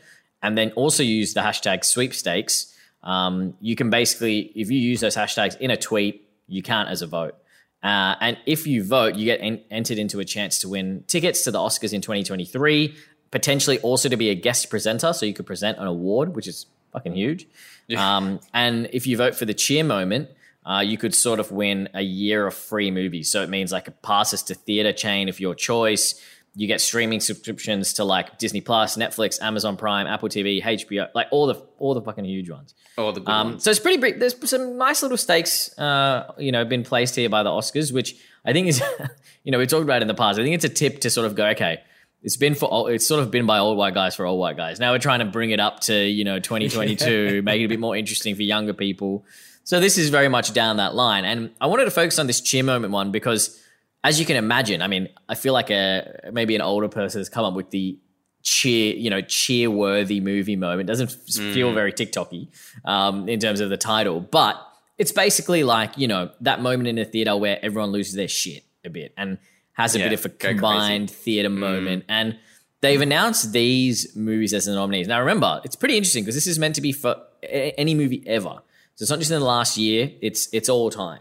and 0.42 0.56
then 0.56 0.72
also 0.72 1.02
use 1.02 1.34
the 1.34 1.40
hashtag 1.40 1.84
sweepstakes. 1.84 2.74
Um, 3.02 3.54
you 3.60 3.76
can 3.76 3.90
basically, 3.90 4.52
if 4.54 4.70
you 4.70 4.78
use 4.78 5.00
those 5.00 5.16
hashtags 5.16 5.56
in 5.58 5.70
a 5.70 5.76
tweet, 5.76 6.28
you 6.46 6.62
count 6.62 6.88
as 6.88 7.02
a 7.02 7.06
vote. 7.06 7.34
Uh, 7.82 8.14
and 8.20 8.38
if 8.46 8.66
you 8.66 8.82
vote, 8.82 9.14
you 9.14 9.24
get 9.24 9.40
en- 9.40 9.60
entered 9.70 9.98
into 9.98 10.18
a 10.18 10.24
chance 10.24 10.58
to 10.60 10.68
win 10.68 11.04
tickets 11.06 11.44
to 11.44 11.50
the 11.50 11.58
Oscars 11.58 11.92
in 11.92 12.00
2023, 12.00 12.96
potentially 13.30 13.78
also 13.80 14.08
to 14.08 14.16
be 14.16 14.30
a 14.30 14.34
guest 14.34 14.70
presenter. 14.70 15.12
So 15.12 15.26
you 15.26 15.34
could 15.34 15.46
present 15.46 15.78
an 15.78 15.86
award, 15.86 16.34
which 16.34 16.48
is 16.48 16.66
fucking 16.92 17.14
huge. 17.14 17.46
Yeah. 17.86 18.16
Um, 18.16 18.40
and 18.52 18.88
if 18.92 19.06
you 19.06 19.16
vote 19.16 19.34
for 19.34 19.44
the 19.44 19.54
cheer 19.54 19.84
moment, 19.84 20.30
uh, 20.68 20.80
you 20.80 20.98
could 20.98 21.14
sort 21.14 21.40
of 21.40 21.50
win 21.50 21.88
a 21.94 22.02
year 22.02 22.46
of 22.46 22.54
free 22.54 22.90
movies. 22.90 23.30
So 23.30 23.42
it 23.42 23.48
means 23.48 23.72
like 23.72 23.88
a 23.88 23.90
passes 23.90 24.42
to 24.44 24.54
theater 24.54 24.92
chain 24.92 25.28
of 25.28 25.40
your 25.40 25.54
choice. 25.54 26.22
You 26.54 26.66
get 26.66 26.80
streaming 26.80 27.20
subscriptions 27.20 27.94
to 27.94 28.04
like 28.04 28.36
Disney 28.36 28.60
Plus, 28.60 28.96
Netflix, 28.96 29.40
Amazon 29.40 29.76
Prime, 29.76 30.06
Apple 30.06 30.28
TV, 30.28 30.62
HBO, 30.62 31.08
like 31.14 31.28
all 31.30 31.46
the 31.46 31.54
all 31.78 31.94
the 31.94 32.02
fucking 32.02 32.24
huge 32.24 32.50
ones. 32.50 32.74
All 32.98 33.12
the 33.12 33.20
good 33.20 33.30
um, 33.30 33.50
ones. 33.52 33.64
So 33.64 33.70
it's 33.70 33.80
pretty 33.80 33.98
big. 33.98 34.18
There's 34.18 34.36
some 34.48 34.76
nice 34.76 35.02
little 35.02 35.16
stakes, 35.16 35.76
uh, 35.78 36.32
you 36.36 36.52
know, 36.52 36.64
been 36.64 36.82
placed 36.82 37.14
here 37.14 37.30
by 37.30 37.42
the 37.42 37.50
Oscars, 37.50 37.92
which 37.92 38.16
I 38.44 38.52
think 38.52 38.66
is, 38.66 38.82
you 39.44 39.52
know, 39.52 39.58
we 39.58 39.66
talked 39.66 39.84
about 39.84 40.02
in 40.02 40.08
the 40.08 40.14
past. 40.14 40.38
I 40.38 40.42
think 40.42 40.54
it's 40.54 40.64
a 40.64 40.68
tip 40.68 41.00
to 41.00 41.10
sort 41.10 41.26
of 41.26 41.34
go, 41.34 41.46
okay, 41.48 41.80
it's 42.22 42.36
been 42.36 42.54
for 42.54 42.90
it's 42.90 43.06
sort 43.06 43.22
of 43.22 43.30
been 43.30 43.46
by 43.46 43.58
old 43.58 43.78
white 43.78 43.94
guys 43.94 44.16
for 44.16 44.26
old 44.26 44.40
white 44.40 44.56
guys. 44.56 44.80
Now 44.80 44.92
we're 44.92 44.98
trying 44.98 45.20
to 45.20 45.26
bring 45.26 45.50
it 45.50 45.60
up 45.60 45.80
to 45.80 45.94
you 45.94 46.24
know 46.24 46.38
2022, 46.40 47.40
make 47.42 47.62
it 47.62 47.64
a 47.64 47.68
bit 47.68 47.80
more 47.80 47.96
interesting 47.96 48.34
for 48.34 48.42
younger 48.42 48.74
people. 48.74 49.24
So 49.68 49.80
this 49.80 49.98
is 49.98 50.08
very 50.08 50.28
much 50.28 50.54
down 50.54 50.78
that 50.78 50.94
line. 50.94 51.26
And 51.26 51.50
I 51.60 51.66
wanted 51.66 51.84
to 51.84 51.90
focus 51.90 52.18
on 52.18 52.26
this 52.26 52.40
cheer 52.40 52.62
moment 52.62 52.90
one 52.90 53.12
because 53.12 53.62
as 54.02 54.18
you 54.18 54.24
can 54.24 54.36
imagine, 54.36 54.80
I 54.80 54.86
mean, 54.86 55.10
I 55.28 55.34
feel 55.34 55.52
like 55.52 55.68
a 55.68 56.30
maybe 56.32 56.54
an 56.54 56.62
older 56.62 56.88
person 56.88 57.20
has 57.20 57.28
come 57.28 57.44
up 57.44 57.52
with 57.52 57.68
the 57.68 57.98
cheer, 58.42 58.94
you 58.96 59.10
know, 59.10 59.20
cheer 59.20 59.70
worthy 59.70 60.20
movie 60.20 60.56
moment. 60.56 60.88
It 60.88 60.92
doesn't 60.94 61.10
mm. 61.10 61.52
feel 61.52 61.74
very 61.74 61.92
TikToky 61.92 62.48
um, 62.86 63.28
in 63.28 63.40
terms 63.40 63.60
of 63.60 63.68
the 63.68 63.76
title, 63.76 64.20
but 64.20 64.56
it's 64.96 65.12
basically 65.12 65.64
like, 65.64 65.98
you 65.98 66.08
know, 66.08 66.30
that 66.40 66.62
moment 66.62 66.88
in 66.88 66.96
a 66.96 67.04
theater 67.04 67.36
where 67.36 67.62
everyone 67.62 67.90
loses 67.90 68.14
their 68.14 68.26
shit 68.26 68.64
a 68.86 68.88
bit 68.88 69.12
and 69.18 69.36
has 69.72 69.94
a 69.94 69.98
yeah, 69.98 70.08
bit 70.08 70.18
of 70.18 70.24
a 70.24 70.30
combined 70.30 71.10
theater 71.10 71.50
mm. 71.50 71.58
moment. 71.58 72.04
And 72.08 72.38
they've 72.80 73.02
announced 73.02 73.52
these 73.52 74.16
movies 74.16 74.54
as 74.54 74.64
the 74.64 74.74
nominees. 74.74 75.08
Now, 75.08 75.20
remember, 75.20 75.60
it's 75.62 75.76
pretty 75.76 75.98
interesting 75.98 76.24
because 76.24 76.36
this 76.36 76.46
is 76.46 76.58
meant 76.58 76.74
to 76.76 76.80
be 76.80 76.92
for 76.92 77.16
any 77.42 77.92
movie 77.94 78.24
ever. 78.26 78.62
So 78.98 79.04
it's 79.04 79.10
not 79.10 79.20
just 79.20 79.30
in 79.30 79.38
the 79.38 79.44
last 79.46 79.78
year; 79.78 80.10
it's 80.20 80.48
it's 80.52 80.68
all 80.68 80.90
time. 80.90 81.20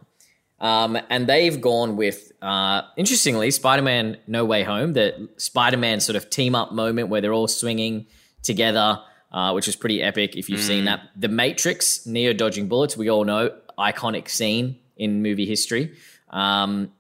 Um, 0.60 0.98
and 1.12 1.28
they've 1.28 1.62
gone 1.62 1.96
with, 1.96 2.32
uh, 2.42 2.82
interestingly, 2.98 3.52
Spider-Man: 3.52 4.18
No 4.26 4.46
Way 4.46 4.64
Home, 4.64 4.94
the 4.94 5.30
Spider-Man 5.38 6.00
sort 6.00 6.16
of 6.16 6.32
team 6.32 6.56
up 6.56 6.72
moment 6.72 7.10
where 7.10 7.22
they're 7.22 7.34
all 7.34 7.48
swinging 7.48 8.08
together, 8.42 9.00
uh, 9.32 9.52
which 9.52 9.68
is 9.68 9.76
pretty 9.76 10.02
epic. 10.02 10.36
If 10.36 10.50
you've 10.50 10.60
seen 10.62 10.86
that, 10.86 11.02
The 11.16 11.28
Matrix, 11.28 12.08
Neo 12.08 12.34
dodging 12.34 12.68
bullets, 12.68 12.98
we 12.98 13.12
all 13.12 13.26
know 13.26 13.52
iconic 13.78 14.28
scene 14.28 14.80
in 14.96 15.22
movie 15.22 15.46
history. 15.46 15.96
Um, 16.32 16.92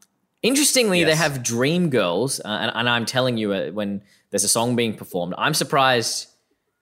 interestingly, 0.43 1.03
they 1.03 1.09
Yes. 1.09 1.17
have 1.17 1.41
Dreamgirls, 1.41 2.39
uh, 2.45 2.47
and, 2.49 2.71
and 2.75 2.87
I'm 2.87 3.07
telling 3.07 3.37
you, 3.39 3.51
uh, 3.51 3.71
when 3.71 4.03
there's 4.29 4.43
a 4.43 4.47
song 4.49 4.75
being 4.75 4.93
performed, 4.95 5.33
I'm 5.39 5.55
surprised 5.55 6.27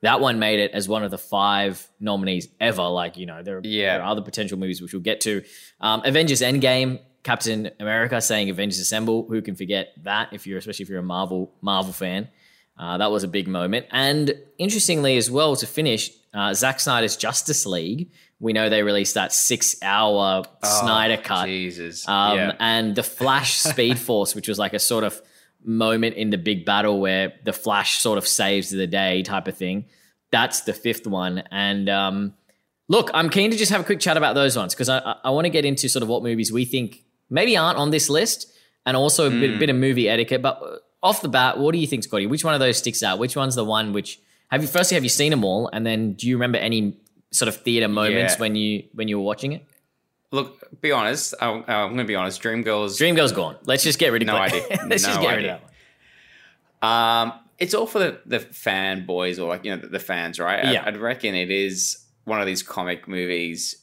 that 0.05 0.21
one 0.21 0.39
made 0.39 0.59
it 0.59 0.71
as 0.71 0.87
one 0.87 1.03
of 1.03 1.11
the 1.11 1.17
five 1.17 1.85
nominees 1.99 2.47
ever. 2.59 2.87
Like, 2.87 3.17
you 3.17 3.25
know, 3.25 3.43
there, 3.43 3.59
Yeah. 3.63 3.97
there 3.97 4.03
are 4.05 4.11
other 4.11 4.21
potential 4.21 4.57
movies 4.57 4.81
which 4.81 4.93
we'll 4.93 5.01
get 5.01 5.21
to. 5.21 5.43
Um, 5.81 6.01
Avengers 6.05 6.41
Endgame, 6.41 6.99
Captain 7.23 7.71
America 7.79 8.21
saying 8.21 8.49
Avengers 8.49 8.79
Assemble. 8.79 9.25
Who 9.27 9.41
can 9.41 9.55
forget 9.55 9.93
that? 10.03 10.29
If 10.31 10.45
you're, 10.47 10.59
especially 10.59 10.83
if 10.83 10.89
you're 10.89 10.99
a 10.99 11.03
Marvel 11.03 11.51
Marvel 11.61 11.91
fan, 11.93 12.29
uh, 12.77 12.97
that 12.97 13.09
was 13.11 13.23
a 13.23 13.27
big 13.27 13.47
moment. 13.47 13.85
And 13.91 14.33
interestingly, 14.57 15.17
as 15.17 15.31
well, 15.31 15.55
to 15.55 15.65
finish, 15.65 16.11
uh, 16.33 16.53
Zack 16.53 16.79
Snyder's 16.79 17.15
Justice 17.17 17.65
League. 17.65 18.11
We 18.39 18.51
know 18.53 18.67
they 18.69 18.83
released 18.83 19.13
that 19.15 19.31
six-hour 19.33 20.43
Snyder 20.63 21.17
cut. 21.17 21.45
Jesus. 21.45 22.07
Um, 22.07 22.37
yeah. 22.37 22.51
And 22.59 22.93
the 22.95 23.03
Flash 23.03 23.53
Speed 23.55 23.97
Force, 23.97 24.35
which 24.35 24.47
was 24.47 24.59
like 24.59 24.73
a 24.73 24.79
sort 24.79 25.03
of 25.03 25.19
moment 25.65 26.15
in 26.15 26.29
the 26.29 26.37
big 26.37 26.65
battle 26.65 26.99
where 26.99 27.33
the 27.43 27.53
Flash 27.53 27.99
sort 27.99 28.17
of 28.17 28.27
saves 28.27 28.69
the 28.69 28.87
day 28.87 29.21
type 29.23 29.47
of 29.47 29.57
thing. 29.57 29.85
That's 30.31 30.61
the 30.61 30.73
fifth 30.73 31.07
one. 31.07 31.43
And 31.51 31.89
um, 31.89 32.33
look, 32.87 33.09
I'm 33.13 33.29
keen 33.29 33.51
to 33.51 33.57
just 33.57 33.71
have 33.71 33.81
a 33.81 33.83
quick 33.83 33.99
chat 33.99 34.17
about 34.17 34.35
those 34.35 34.57
ones 34.57 34.73
because 34.73 34.89
I, 34.89 34.99
I, 34.99 35.15
I 35.25 35.29
want 35.31 35.45
to 35.45 35.49
get 35.49 35.65
into 35.65 35.87
sort 35.89 36.03
of 36.03 36.09
what 36.09 36.23
movies 36.23 36.51
we 36.51 36.65
think 36.65 37.03
maybe 37.29 37.55
aren't 37.57 37.77
on 37.77 37.89
this 37.91 38.09
list 38.09 38.51
and 38.85 38.95
also 38.95 39.27
a 39.27 39.29
Hmm. 39.31 39.39
bit, 39.39 39.59
bit 39.59 39.69
of 39.69 39.75
movie 39.75 40.07
etiquette. 40.09 40.41
But 40.41 40.61
uh, 40.61 40.77
off 41.01 41.21
the 41.21 41.29
bat, 41.29 41.57
what 41.57 41.71
do 41.73 41.77
you 41.79 41.87
think, 41.87 42.03
Scotty? 42.03 42.27
Which 42.27 42.43
one 42.43 42.53
of 42.53 42.59
those 42.59 42.77
sticks 42.77 43.01
out? 43.03 43.17
Which 43.19 43.35
one's 43.35 43.55
the 43.55 43.65
one 43.65 43.93
which 43.93 44.19
have 44.49 44.61
you 44.61 44.67
firstly 44.67 44.95
have 44.95 45.03
you 45.03 45.09
seen 45.09 45.31
them 45.31 45.43
all? 45.43 45.69
And 45.73 45.85
then 45.85 46.13
do 46.13 46.27
you 46.27 46.35
remember 46.35 46.57
any 46.57 46.97
sort 47.31 47.47
of 47.49 47.57
theater 47.57 47.87
moments 47.87 48.35
Yeah. 48.35 48.39
when 48.41 48.55
you 48.55 48.83
when 48.93 49.07
you 49.07 49.17
were 49.17 49.23
watching 49.25 49.53
it? 49.53 49.65
Look, 50.31 50.81
be 50.81 50.91
honest. 50.91 51.33
I'm, 51.39 51.63
I'm 51.67 51.87
going 51.89 51.97
to 51.97 52.03
be 52.03 52.15
honest. 52.15 52.41
Dreamgirls. 52.41 52.99
Dreamgirl's 52.99 53.31
gone. 53.31 53.57
Let's 53.65 53.83
just 53.83 53.99
get 53.99 54.11
rid 54.11 54.21
of 54.23 54.27
No 54.27 54.35
idea. 54.37 54.63
Let's 54.87 55.03
just 55.03 55.19
No 55.19 55.21
get 55.21 55.35
rid 55.35 55.45
of 55.45 55.51
idea. 55.51 55.61
that 55.61 55.63
one. 56.81 57.31
Um, 57.31 57.39
it's 57.57 57.73
all 57.73 57.87
for 57.87 57.99
the, 57.99 58.19
the 58.25 58.39
fanboys 58.39 59.39
or 59.39 59.47
like 59.47 59.63
you 59.63 59.71
know 59.75 59.81
the, 59.81 59.87
the 59.87 59.99
fans, 59.99 60.39
right? 60.39 60.65
I- 60.65 60.71
Yeah. 60.73 60.83
I'd 60.85 60.97
reckon 60.97 61.35
it 61.35 61.49
is 61.51 62.05
one 62.25 62.39
of 62.41 62.45
these 62.47 62.63
comic 62.63 63.07
movies. 63.07 63.77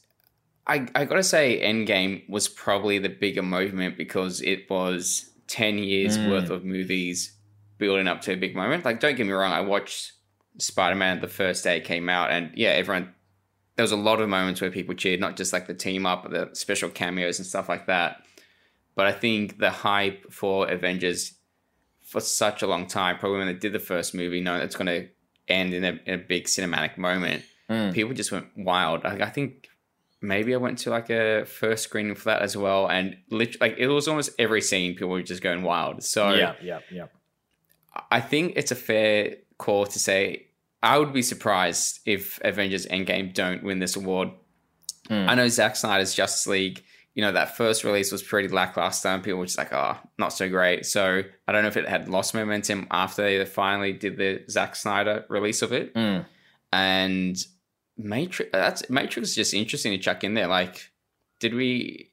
I 0.67 0.87
I 0.95 1.05
gotta 1.05 1.23
say, 1.23 1.59
Endgame 1.61 2.29
was 2.29 2.47
probably 2.47 2.99
the 2.99 3.09
bigger 3.09 3.41
movement 3.41 3.97
because 3.97 4.41
it 4.41 4.69
was 4.69 5.31
ten 5.47 5.77
years 5.79 6.17
Mm. 6.17 6.29
worth 6.29 6.49
of 6.49 6.63
movies 6.63 7.33
building 7.79 8.07
up 8.07 8.21
to 8.21 8.33
a 8.33 8.37
big 8.37 8.55
moment. 8.55 8.85
Like, 8.85 8.99
don't 8.99 9.15
get 9.17 9.25
me 9.25 9.33
wrong, 9.33 9.51
I 9.51 9.61
watched 9.61 10.13
Spider 10.59 10.95
Man 10.95 11.19
the 11.19 11.27
first 11.27 11.63
day 11.63 11.77
it 11.77 11.83
came 11.83 12.07
out, 12.09 12.29
and 12.31 12.51
yeah, 12.55 12.69
everyone. 12.69 13.13
There 13.75 13.83
was 13.83 13.91
a 13.91 13.97
lot 13.97 14.21
of 14.21 14.29
moments 14.29 14.61
where 14.61 14.69
people 14.71 14.93
cheered, 14.95 15.19
not 15.19 15.35
just 15.35 15.51
like 15.53 15.67
the 15.67 15.73
team 15.73 16.05
up, 16.05 16.23
but 16.23 16.31
the 16.31 16.55
special 16.55 16.89
cameos 16.89 17.39
and 17.39 17.45
stuff 17.45 17.67
like 17.69 17.87
that. 17.87 18.23
But 18.95 19.07
I 19.07 19.11
think 19.11 19.57
the 19.57 19.71
hype 19.71 20.31
for 20.31 20.69
Avengers 20.69 21.33
for 22.01 22.19
such 22.21 22.61
a 22.61 22.67
long 22.67 22.85
time, 22.85 23.17
probably 23.17 23.39
when 23.39 23.47
they 23.47 23.53
did 23.53 23.73
the 23.73 23.79
first 23.79 24.13
movie, 24.13 24.41
knowing 24.41 24.61
it's 24.61 24.75
going 24.75 24.85
to 24.87 25.07
end 25.47 25.73
in 25.73 25.83
a, 25.83 25.99
in 26.05 26.13
a 26.13 26.17
big 26.23 26.45
cinematic 26.45 26.97
moment, 26.97 27.43
Mm. 27.69 27.93
people 27.93 28.13
just 28.13 28.29
went 28.31 28.47
wild. 28.57 29.05
Like, 29.05 29.21
I 29.21 29.29
think 29.29 29.69
maybe 30.21 30.53
I 30.53 30.57
went 30.57 30.79
to 30.79 30.89
like 30.89 31.09
a 31.09 31.45
first 31.45 31.85
screening 31.85 32.13
for 32.13 32.25
that 32.25 32.41
as 32.41 32.57
well, 32.57 32.87
and 32.91 33.15
lit- 33.31 33.59
like 33.61 33.75
it 33.77 33.87
was 33.87 34.07
almost 34.07 34.31
every 34.37 34.59
scene 34.61 34.93
people 34.95 35.07
were 35.09 35.21
just 35.23 35.41
going 35.41 35.63
wild. 35.63 36.03
So 36.03 36.33
yeah, 36.33 36.55
yeah, 36.61 36.79
yeah. 36.91 37.05
I 38.11 38.19
think 38.19 38.53
it's 38.57 38.71
a 38.71 38.75
fair 38.75 39.37
call 39.57 39.85
to 39.85 39.97
say 39.97 40.47
I 40.83 40.97
would 40.99 41.13
be 41.13 41.21
surprised 41.23 42.01
if 42.05 42.39
Avengers 42.43 42.85
Endgame 42.85 43.33
don't 43.33 43.63
win 43.63 43.79
this 43.79 43.95
award. 43.95 44.29
Mm. 45.09 45.29
I 45.29 45.35
know 45.35 45.47
Zack 45.47 45.75
Snyder's 45.77 46.13
Justice 46.13 46.45
League, 46.45 46.83
you 47.15 47.21
know, 47.23 47.31
that 47.31 47.55
first 47.57 47.83
release 47.83 48.11
was 48.11 48.21
pretty 48.21 48.49
lackluster 48.49 49.07
and 49.09 49.23
people 49.23 49.39
were 49.39 49.45
just 49.45 49.57
like, 49.57 49.71
oh, 49.73 49.97
not 50.17 50.29
so 50.33 50.49
great. 50.49 50.85
So 50.85 51.23
I 51.47 51.51
don't 51.51 51.61
know 51.61 51.67
if 51.69 51.77
it 51.77 51.87
had 51.87 52.09
lost 52.09 52.33
momentum 52.33 52.87
after 52.91 53.21
they 53.23 53.43
finally 53.45 53.93
did 53.93 54.17
the 54.17 54.43
Zack 54.49 54.75
Snyder 54.75 55.25
release 55.29 55.61
of 55.61 55.71
it. 55.71 55.93
Mm. 55.95 56.25
And 56.71 57.37
Matrix, 57.97 58.49
that's 58.51 58.89
Matrix 58.89 59.29
is 59.29 59.35
just 59.35 59.53
interesting 59.53 59.91
to 59.93 59.97
chuck 59.99 60.23
in 60.23 60.33
there. 60.33 60.47
Like, 60.47 60.89
did 61.39 61.53
we 61.53 62.11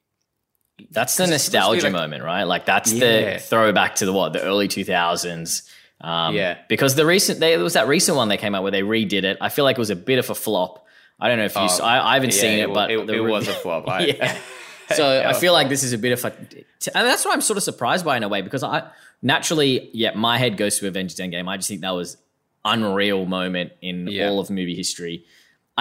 That's 0.91 1.15
the 1.15 1.23
'Cause 1.23 1.31
it's 1.31 1.43
supposed 1.45 1.45
to 1.45 1.51
be 1.51 1.57
nostalgia 1.77 1.83
like- 1.87 1.93
moment, 1.93 2.23
right? 2.23 2.43
Like 2.43 2.65
that's 2.65 2.91
Yeah. 2.91 3.33
the 3.33 3.39
throwback 3.39 3.95
to 3.95 4.05
the 4.05 4.13
what 4.13 4.33
the 4.33 4.41
early 4.41 4.67
two 4.67 4.83
thousands. 4.83 5.63
Um, 6.03 6.35
Yeah. 6.35 6.57
because 6.67 6.95
the 6.95 7.05
recent 7.05 7.39
they, 7.39 7.51
there 7.55 7.63
was 7.63 7.73
that 7.73 7.87
recent 7.87 8.17
one 8.17 8.27
they 8.27 8.37
came 8.37 8.55
out 8.55 8.63
where 8.63 8.71
they 8.71 8.81
redid 8.81 9.23
it. 9.23 9.37
I 9.39 9.49
feel 9.49 9.65
like 9.65 9.77
it 9.77 9.79
was 9.79 9.89
a 9.91 9.95
bit 9.95 10.19
of 10.19 10.29
a 10.29 10.35
flop. 10.35 10.85
I 11.19 11.27
don't 11.29 11.37
know 11.37 11.45
if 11.45 11.55
you. 11.55 11.61
Oh, 11.61 11.65
s- 11.65 11.79
I, 11.79 11.99
I 11.99 12.13
haven't 12.15 12.33
yeah, 12.35 12.41
seen 12.41 12.59
it, 12.59 12.69
wa- 12.69 12.73
but 12.75 12.91
it, 12.91 13.05
the 13.07 13.13
it 13.13 13.19
was 13.19 13.47
a 13.47 13.53
flop. 13.53 13.87
I, 13.87 14.05
yeah. 14.07 14.37
So 14.95 15.23
I 15.25 15.31
feel 15.31 15.53
like 15.53 15.69
this 15.69 15.83
is 15.83 15.93
a 15.93 15.97
bit 15.97 16.11
of 16.11 16.25
a, 16.25 16.33
and 16.37 17.07
that's 17.07 17.23
what 17.23 17.33
I'm 17.33 17.39
sort 17.39 17.55
of 17.55 17.63
surprised 17.63 18.03
by 18.03 18.17
in 18.17 18.23
a 18.23 18.27
way 18.27 18.41
because 18.41 18.61
I 18.61 18.89
naturally, 19.21 19.89
yeah, 19.93 20.11
my 20.15 20.37
head 20.37 20.57
goes 20.57 20.79
to 20.79 20.87
Avengers 20.87 21.15
Endgame. 21.17 21.47
I 21.47 21.55
just 21.55 21.69
think 21.69 21.79
that 21.79 21.91
was 21.91 22.17
unreal 22.65 23.25
moment 23.25 23.71
in 23.81 24.07
Yeah. 24.07 24.27
all 24.27 24.39
of 24.41 24.49
movie 24.49 24.75
history. 24.75 25.23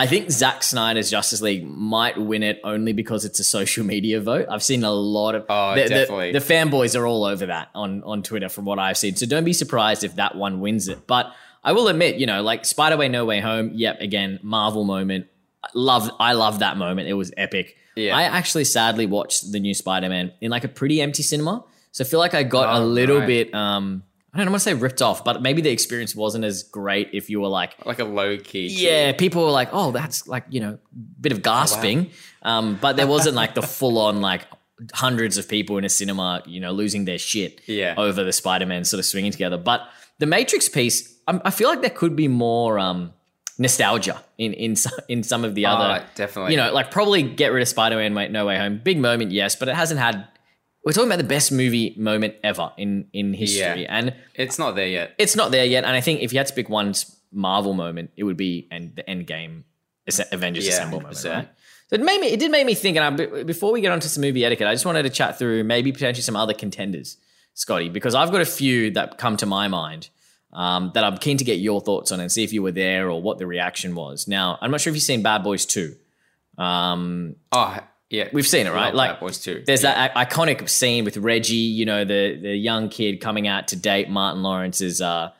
I 0.00 0.06
think 0.06 0.30
Zack 0.30 0.62
Snyder's 0.62 1.10
Justice 1.10 1.40
League 1.42 1.66
might 1.66 2.16
win 2.18 2.42
it 2.42 2.60
only 2.64 2.92
because 2.92 3.24
it's 3.24 3.38
a 3.38 3.44
social 3.44 3.84
media 3.84 4.20
vote. 4.20 4.46
I've 4.50 4.62
seen 4.62 4.82
a 4.84 4.90
lot 4.90 5.34
of 5.34 5.44
Oh, 5.48 5.74
the, 5.74 5.82
the- 5.82 5.88
definitely. 5.88 6.32
the 6.32 6.38
fanboys 6.38 6.98
are 6.98 7.06
all 7.06 7.24
over 7.24 7.46
that 7.46 7.68
on 7.74 8.02
on 8.04 8.22
Twitter 8.22 8.48
from 8.48 8.64
what 8.64 8.78
I've 8.78 8.96
seen. 8.96 9.16
So 9.16 9.26
don't 9.26 9.44
be 9.44 9.52
surprised 9.52 10.02
if 10.04 10.16
that 10.16 10.34
one 10.34 10.60
wins 10.60 10.88
it. 10.88 11.06
But 11.06 11.32
I 11.62 11.72
will 11.72 11.88
admit, 11.88 12.16
you 12.16 12.26
know, 12.26 12.42
like 12.42 12.64
Spider 12.64 12.96
Way 12.96 13.08
No 13.08 13.24
Way 13.24 13.40
Home. 13.40 13.72
Yep, 13.74 14.00
again, 14.00 14.38
Marvel 14.42 14.84
moment. 14.84 15.26
Love 15.74 16.10
I 16.18 16.32
love 16.32 16.60
that 16.60 16.76
moment. 16.78 17.08
It 17.08 17.14
was 17.14 17.32
epic. 17.36 17.76
Yeah. 17.96 18.16
I 18.16 18.22
actually 18.22 18.64
sadly 18.64 19.04
watched 19.04 19.52
the 19.52 19.60
new 19.60 19.74
Spider 19.74 20.08
Man 20.08 20.32
in 20.40 20.50
like 20.50 20.64
a 20.64 20.68
pretty 20.68 21.02
empty 21.02 21.22
cinema. 21.22 21.62
So 21.92 22.04
I 22.04 22.06
feel 22.06 22.20
like 22.20 22.34
I 22.34 22.44
got 22.44 22.74
a 22.74 22.78
Oh, 22.80 22.86
little 22.86 23.18
right. 23.18 23.26
bit 23.26 23.54
um 23.54 24.04
I 24.32 24.38
don't 24.38 24.46
want 24.50 24.60
to 24.60 24.64
say 24.64 24.74
ripped 24.74 25.02
off, 25.02 25.24
but 25.24 25.42
maybe 25.42 25.60
the 25.60 25.70
experience 25.70 26.14
wasn't 26.14 26.44
as 26.44 26.62
great 26.62 27.10
if 27.12 27.28
you 27.30 27.40
were 27.40 27.48
like 27.48 27.74
like 27.84 27.98
a 27.98 28.04
low 28.04 28.36
key. 28.38 28.68
yeah, 28.68 29.12
people 29.12 29.44
were 29.44 29.50
like, 29.50 29.70
"Oh, 29.72 29.90
that's 29.90 30.28
like 30.28 30.44
you 30.50 30.60
know, 30.60 30.78
bit 31.20 31.32
of 31.32 31.42
gasping," 31.42 32.10
um, 32.42 32.78
but 32.80 32.96
there 32.96 33.06
wasn't 33.08 33.34
like 33.34 33.54
the 33.54 33.62
full 33.62 33.98
on 33.98 34.20
like 34.20 34.46
hundreds 34.94 35.36
of 35.36 35.48
people 35.48 35.76
in 35.78 35.84
a 35.84 35.88
cinema, 35.88 36.42
you 36.46 36.60
know, 36.60 36.72
losing 36.72 37.04
their 37.04 37.18
shit 37.18 37.60
Yeah. 37.66 37.94
over 37.98 38.24
the 38.24 38.32
Spider 38.32 38.66
Man 38.66 38.84
sort 38.84 38.98
of 39.00 39.04
swinging 39.04 39.32
together. 39.32 39.58
But 39.58 39.82
the 40.18 40.26
Matrix 40.26 40.68
piece, 40.68 41.16
i 41.28 41.40
I 41.44 41.50
feel 41.50 41.68
like 41.68 41.80
there 41.82 41.90
could 41.90 42.14
be 42.16 42.28
more 42.28 42.78
um, 42.78 43.12
nostalgia 43.58 44.22
in 44.38 44.52
in 44.54 44.76
some, 44.76 44.98
in 45.08 45.22
some 45.22 45.44
of 45.44 45.54
the 45.54 45.66
other, 45.66 46.02
Oh, 46.02 46.06
definitely. 46.14 46.52
you 46.52 46.56
know, 46.56 46.72
like 46.72 46.90
probably 46.90 47.22
get 47.22 47.52
rid 47.52 47.62
of 47.62 47.68
Spider 47.68 47.96
Man 47.96 48.32
No 48.32 48.46
Way 48.46 48.56
Home, 48.58 48.80
big 48.82 48.98
moment, 48.98 49.32
yes, 49.32 49.56
but 49.56 49.68
it 49.68 49.74
hasn't 49.74 50.00
had. 50.00 50.26
We're 50.84 50.92
talking 50.92 51.08
about 51.08 51.18
the 51.18 51.24
best 51.24 51.52
movie 51.52 51.94
moment 51.98 52.34
ever 52.42 52.72
in 52.78 53.06
in 53.12 53.34
history, 53.34 53.82
Yeah. 53.82 53.96
and 53.98 54.14
It's 54.34 54.58
not 54.58 54.74
there 54.76 54.86
yet. 54.88 55.14
it's 55.18 55.36
not 55.36 55.50
there 55.50 55.64
yet. 55.66 55.84
And 55.84 55.94
I 55.94 56.00
think 56.00 56.22
if 56.22 56.32
you 56.32 56.38
had 56.38 56.46
to 56.46 56.54
pick 56.54 56.68
one 56.68 56.94
Marvel 57.32 57.74
moment, 57.74 58.10
it 58.16 58.24
would 58.24 58.36
be 58.36 58.66
and 58.70 58.94
the 58.96 59.08
end 59.08 59.26
game 59.26 59.64
Avengers 60.32 60.66
Yeah, 60.66 60.72
Assemble 60.72 61.00
moment, 61.00 61.16
100%. 61.18 61.34
right? 61.34 61.48
So 61.88 61.94
it 61.96 62.00
made 62.02 62.20
me. 62.20 62.28
It 62.28 62.40
did 62.40 62.50
make 62.50 62.66
me 62.66 62.74
think. 62.74 62.96
And 62.96 63.20
I, 63.20 63.42
before 63.44 63.72
we 63.72 63.80
get 63.80 63.92
onto 63.92 64.08
some 64.08 64.22
movie 64.22 64.44
etiquette, 64.44 64.66
I 64.66 64.72
just 64.74 64.86
wanted 64.86 65.02
to 65.04 65.10
chat 65.10 65.38
through 65.38 65.62
maybe 65.64 65.92
potentially 65.92 66.22
some 66.22 66.34
other 66.36 66.54
contenders, 66.54 67.16
Scotty, 67.54 67.88
because 67.90 68.14
I've 68.14 68.30
got 68.32 68.40
a 68.40 68.46
few 68.46 68.90
that 68.92 69.18
come 69.18 69.36
to 69.36 69.46
my 69.46 69.68
mind 69.68 70.08
um, 70.52 70.90
that 70.94 71.04
I'm 71.04 71.18
keen 71.18 71.36
to 71.36 71.44
get 71.44 71.58
your 71.58 71.80
thoughts 71.80 72.10
on 72.10 72.18
and 72.20 72.30
see 72.32 72.42
if 72.42 72.52
you 72.52 72.62
were 72.62 72.72
there 72.72 73.10
or 73.10 73.20
what 73.22 73.38
the 73.38 73.46
reaction 73.46 73.94
was. 73.94 74.26
Now, 74.26 74.58
I'm 74.60 74.70
not 74.70 74.80
sure 74.80 74.90
if 74.90 74.96
you've 74.96 75.02
seen 75.04 75.22
Bad 75.22 75.42
Boys 75.44 75.66
Two. 75.66 75.94
Um, 76.58 77.36
Oh, 77.52 77.78
yeah. 78.10 78.28
we've 78.32 78.46
seen 78.46 78.66
it, 78.66 78.72
right? 78.72 78.94
Like 78.94 79.12
Bad 79.12 79.20
Boys 79.20 79.38
too. 79.38 79.62
there's 79.66 79.82
that 79.82 80.14
iconic 80.14 80.68
scene 80.68 81.04
with 81.06 81.16
Reggie, 81.16 81.54
you 81.56 81.86
know, 81.86 82.04
the 82.04 82.38
the 82.40 82.54
young 82.56 82.88
kid 82.90 83.20
coming 83.20 83.48
out 83.48 83.68
to 83.68 83.76
date 83.76 84.10
Martin 84.10 84.42
Lawrence's 84.42 85.00
uh, 85.00 85.30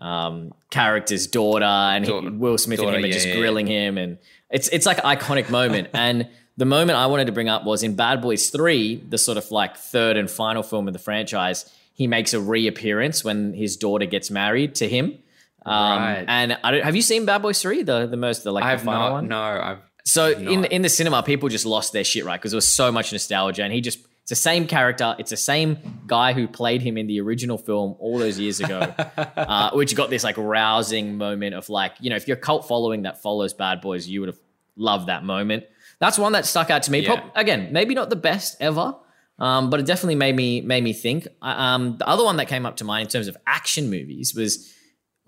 um, 0.00 0.54
character's 0.70 1.26
daughter, 1.26 1.64
and 1.64 2.04
he- 2.04 2.10
Daughter- 2.10 2.30
Will 2.30 2.56
Smith 2.58 2.78
and 2.78 2.86
daughter, 2.86 2.98
him 2.98 3.04
are 3.04 3.06
yeah, 3.08 3.12
just 3.12 3.28
yeah, 3.28 3.36
grilling 3.36 3.66
him, 3.66 3.98
and 3.98 4.18
it's 4.50 4.68
it's 4.68 4.86
like 4.86 4.98
an 4.98 5.04
iconic 5.04 5.50
moment. 5.50 5.88
And 5.94 6.28
the 6.56 6.64
moment 6.66 6.98
I 6.98 7.06
wanted 7.06 7.26
to 7.26 7.32
bring 7.32 7.48
up 7.48 7.64
was 7.64 7.82
in 7.82 7.96
Bad 7.96 8.20
Boys 8.22 8.50
Three, 8.50 8.96
the 8.96 9.18
sort 9.18 9.38
of 9.38 9.50
like 9.50 9.76
third 9.76 10.16
and 10.16 10.30
final 10.30 10.62
film 10.62 10.86
of 10.88 10.92
the 10.92 10.98
franchise. 10.98 11.70
He 11.94 12.06
makes 12.06 12.32
a 12.32 12.40
reappearance 12.40 13.22
when 13.24 13.52
his 13.52 13.76
daughter 13.76 14.06
gets 14.06 14.30
married 14.30 14.74
to 14.76 14.88
him. 14.88 15.18
Um, 15.66 15.98
Right. 16.00 16.24
And 16.26 16.58
I 16.64 16.70
don't, 16.70 16.82
have 16.84 16.96
you 16.96 17.02
seen 17.02 17.26
Bad 17.26 17.42
Boys 17.42 17.60
Three, 17.60 17.82
the 17.82 18.06
the 18.06 18.16
most 18.16 18.44
the 18.44 18.52
like 18.52 18.64
I 18.64 18.68
the 18.68 18.70
have 18.78 18.82
final 18.82 19.00
not. 19.08 19.12
one? 19.12 19.28
No, 19.28 19.40
I've. 19.42 19.78
So 20.04 20.30
in 20.30 20.64
in 20.66 20.82
the 20.82 20.88
cinema, 20.88 21.22
people 21.22 21.48
just 21.48 21.66
lost 21.66 21.92
their 21.92 22.04
shit, 22.04 22.24
right? 22.24 22.40
Because 22.40 22.52
there 22.52 22.56
was 22.56 22.68
so 22.68 22.90
much 22.90 23.12
nostalgia, 23.12 23.62
and 23.64 23.72
he 23.72 23.80
just 23.80 23.98
It's 24.22 24.30
the 24.30 24.36
same 24.36 24.66
character. 24.66 25.14
It's 25.18 25.30
the 25.30 25.36
same 25.36 25.78
guy 26.06 26.32
who 26.32 26.46
played 26.46 26.82
him 26.82 26.96
in 26.96 27.06
the 27.06 27.20
original 27.20 27.58
film 27.58 27.96
all 27.98 28.18
those 28.18 28.38
years 28.38 28.60
ago, 28.60 28.78
uh, 29.36 29.70
which 29.72 29.94
got 29.94 30.10
this 30.10 30.24
like 30.24 30.36
rousing 30.38 31.16
moment 31.16 31.54
of 31.54 31.68
like, 31.68 31.92
you 32.00 32.10
know, 32.10 32.16
if 32.16 32.28
you're 32.28 32.36
a 32.36 32.40
cult 32.40 32.68
following 32.68 33.02
that 33.02 33.22
follows 33.22 33.52
Bad 33.52 33.80
Boys, 33.80 34.08
you 34.08 34.20
would 34.20 34.28
have 34.28 34.38
loved 34.76 35.08
that 35.08 35.24
moment. 35.24 35.64
That's 35.98 36.18
one 36.18 36.32
that 36.32 36.46
stuck 36.46 36.70
out 36.70 36.84
to 36.84 36.90
me. 36.90 37.00
Yeah. 37.00 37.22
Again, 37.34 37.72
maybe 37.72 37.94
not 37.94 38.08
the 38.08 38.16
best 38.16 38.56
ever, 38.60 38.94
um, 39.38 39.68
but 39.68 39.80
it 39.80 39.86
definitely 39.86 40.14
made 40.14 40.36
me 40.36 40.60
made 40.60 40.82
me 40.82 40.92
think. 40.92 41.28
Um, 41.42 41.98
the 41.98 42.08
other 42.08 42.24
one 42.24 42.36
that 42.36 42.46
came 42.46 42.64
up 42.66 42.76
to 42.76 42.84
mind 42.84 43.06
in 43.06 43.10
terms 43.10 43.28
of 43.28 43.36
action 43.46 43.90
movies 43.90 44.34
was 44.34 44.72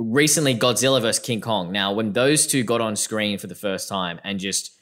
recently 0.03 0.55
Godzilla 0.55 1.01
vs 1.01 1.19
King 1.21 1.41
Kong. 1.41 1.73
Now, 1.73 1.93
when 1.93 2.13
those 2.13 2.47
two 2.47 2.63
got 2.65 2.81
on 2.81 2.97
screen 2.97 3.39
for 3.39 3.47
the 3.47 3.55
first 3.55 3.89
time 3.89 4.21
and 4.25 4.39
just 4.39 4.73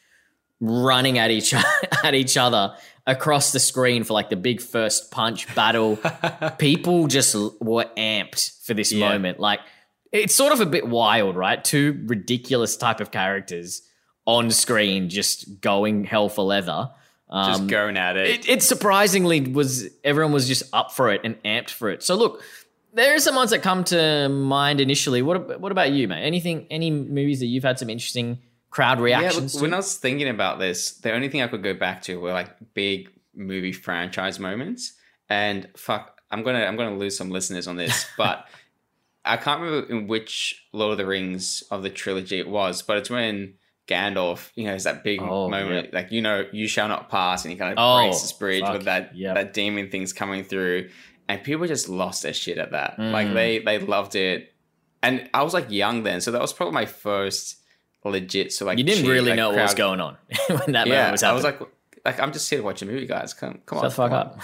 running 0.61 1.19
at 1.19 1.31
each 1.31 1.55
at 2.05 2.15
each 2.15 2.37
other 2.37 2.75
across 3.07 3.53
the 3.53 3.59
screen 3.61 4.05
for 4.05 4.13
like 4.13 4.29
the 4.31 4.37
big 4.37 4.61
first 4.61 5.11
punch 5.11 5.53
battle, 5.55 5.99
people 6.59 7.07
just 7.07 7.35
were 7.61 7.87
amped 7.97 8.65
for 8.65 8.75
this 8.75 8.93
Yeah. 8.93 9.09
moment. 9.09 9.41
Like 9.41 9.61
it's 10.13 10.35
sort 10.35 10.53
of 10.53 10.61
a 10.61 10.67
bit 10.67 10.87
wild, 10.89 11.37
right? 11.37 11.63
Two 11.63 12.03
ridiculous 12.07 12.77
type 12.77 13.01
of 13.01 13.11
characters 13.11 13.83
on 14.27 14.51
screen 14.51 15.09
just 15.09 15.61
going 15.61 16.05
hell 16.05 16.29
for 16.29 16.45
leather. 16.45 16.91
Just 17.33 17.61
Um, 17.61 17.67
going 17.69 17.97
at 17.97 18.17
it. 18.17 18.29
it, 18.29 18.49
it 18.49 18.63
surprisingly 18.63 19.41
was 19.41 19.89
everyone 20.03 20.33
was 20.33 20.49
just 20.49 20.65
up 20.73 20.91
for 20.93 21.13
it 21.13 21.21
and 21.23 21.41
amped 21.45 21.71
for 21.71 21.89
it. 21.89 22.03
So 22.03 22.17
look, 22.17 22.43
there 22.93 23.15
are 23.15 23.19
some 23.19 23.35
ones 23.35 23.51
that 23.51 23.63
come 23.63 23.85
to 23.85 24.29
mind 24.29 24.81
initially. 24.81 25.23
What 25.23 25.61
what 25.61 25.73
about 25.73 25.93
you, 25.93 26.09
mate? 26.09 26.23
Anything, 26.23 26.67
any 26.71 26.91
movies 26.91 27.41
that 27.41 27.47
you've 27.47 27.65
had 27.65 27.79
some 27.79 27.91
interesting 27.91 28.39
crowd 28.71 28.99
yeah, 28.99 29.05
reactions 29.05 29.55
look, 29.55 29.63
when? 29.63 29.75
I 29.75 29.79
was 29.79 29.97
thinking 29.97 30.29
about 30.29 30.59
this, 30.59 30.93
the 30.93 31.13
only 31.13 31.29
thing 31.29 31.43
I 31.43 31.49
could 31.49 31.63
go 31.63 31.75
back 31.75 32.03
to 32.03 32.21
were 32.21 32.33
like 32.33 32.51
big 32.75 33.11
movie 33.35 33.73
franchise 33.73 34.39
moments. 34.39 34.95
And 35.29 35.69
fuck, 35.77 36.21
I'm 36.31 36.43
gonna 36.43 36.65
I'm 36.65 36.77
gonna 36.77 36.97
lose 36.97 37.17
some 37.17 37.31
listeners 37.31 37.67
on 37.67 37.77
this, 37.77 38.07
but 38.17 38.47
I 39.25 39.37
can't 39.37 39.61
remember 39.61 39.93
in 39.93 40.07
which 40.07 40.67
Lord 40.73 40.93
of 40.93 40.99
the 40.99 41.07
Rings 41.07 41.63
of 41.71 41.83
the 41.83 41.91
trilogy 41.91 42.39
it 42.39 42.49
was, 42.49 42.83
but 42.83 42.97
it's 42.97 43.11
when 43.11 43.55
Gandalf, 43.91 44.51
you 44.55 44.65
know, 44.67 44.75
is 44.75 44.85
that 44.85 45.03
big 45.03 45.21
Oh, 45.21 45.49
moment, 45.49 45.93
like 45.93 46.13
you 46.13 46.23
know, 46.23 46.47
you 46.53 46.69
shall 46.69 46.89
not 46.89 47.09
pass, 47.11 47.45
and 47.45 47.53
he 47.53 47.59
kind 47.59 47.73
of 47.73 47.79
Oh, 47.79 48.03
breaks 48.05 48.23
this 48.23 48.33
bridge 48.33 48.63
fuck, 48.63 48.73
with 48.75 48.85
that 48.85 49.17
yep. 49.17 49.35
that 49.35 49.53
demon 49.53 49.91
thing's 49.91 50.13
coming 50.13 50.45
through, 50.45 50.89
and 51.29 51.43
people 51.43 51.67
just 51.67 51.89
lost 51.89 52.23
their 52.23 52.33
shit 52.33 52.59
at 52.59 52.71
that. 52.73 52.97
Mm. 52.99 53.11
Like 53.13 53.35
they 53.35 53.59
they 53.59 53.79
loved 53.79 54.15
it, 54.15 54.53
and 55.03 55.29
I 55.35 55.43
was 55.43 55.53
like 55.55 55.71
young 55.71 56.03
then, 56.05 56.21
so 56.21 56.31
that 56.31 56.41
was 56.41 56.53
probably 56.53 56.75
my 56.75 56.87
first 56.87 57.57
legit. 58.05 58.53
So 58.53 58.65
like 58.65 58.79
you 58.79 58.85
didn't 58.85 59.03
cheer, 59.05 59.13
really 59.13 59.31
like, 59.31 59.37
know 59.37 59.51
what 59.51 59.59
was 59.61 59.75
going 59.75 60.01
on 60.01 60.17
when 60.49 60.59
that 60.73 60.87
moment 60.87 60.89
Yeah, 60.89 61.11
was 61.11 61.23
I 61.23 61.33
was 61.33 61.45
like, 61.45 61.61
like 62.05 62.19
I'm 62.21 62.33
just 62.33 62.49
here 62.49 62.61
to 62.61 62.65
watch 62.65 62.81
a 62.83 62.87
movie, 62.87 63.07
guys. 63.07 63.35
Come, 63.35 63.61
come 63.67 63.77
Shut 63.79 63.85
on, 63.85 63.91
the 63.91 63.95
fuck 63.95 64.11
come 64.11 64.19
up. 64.19 64.41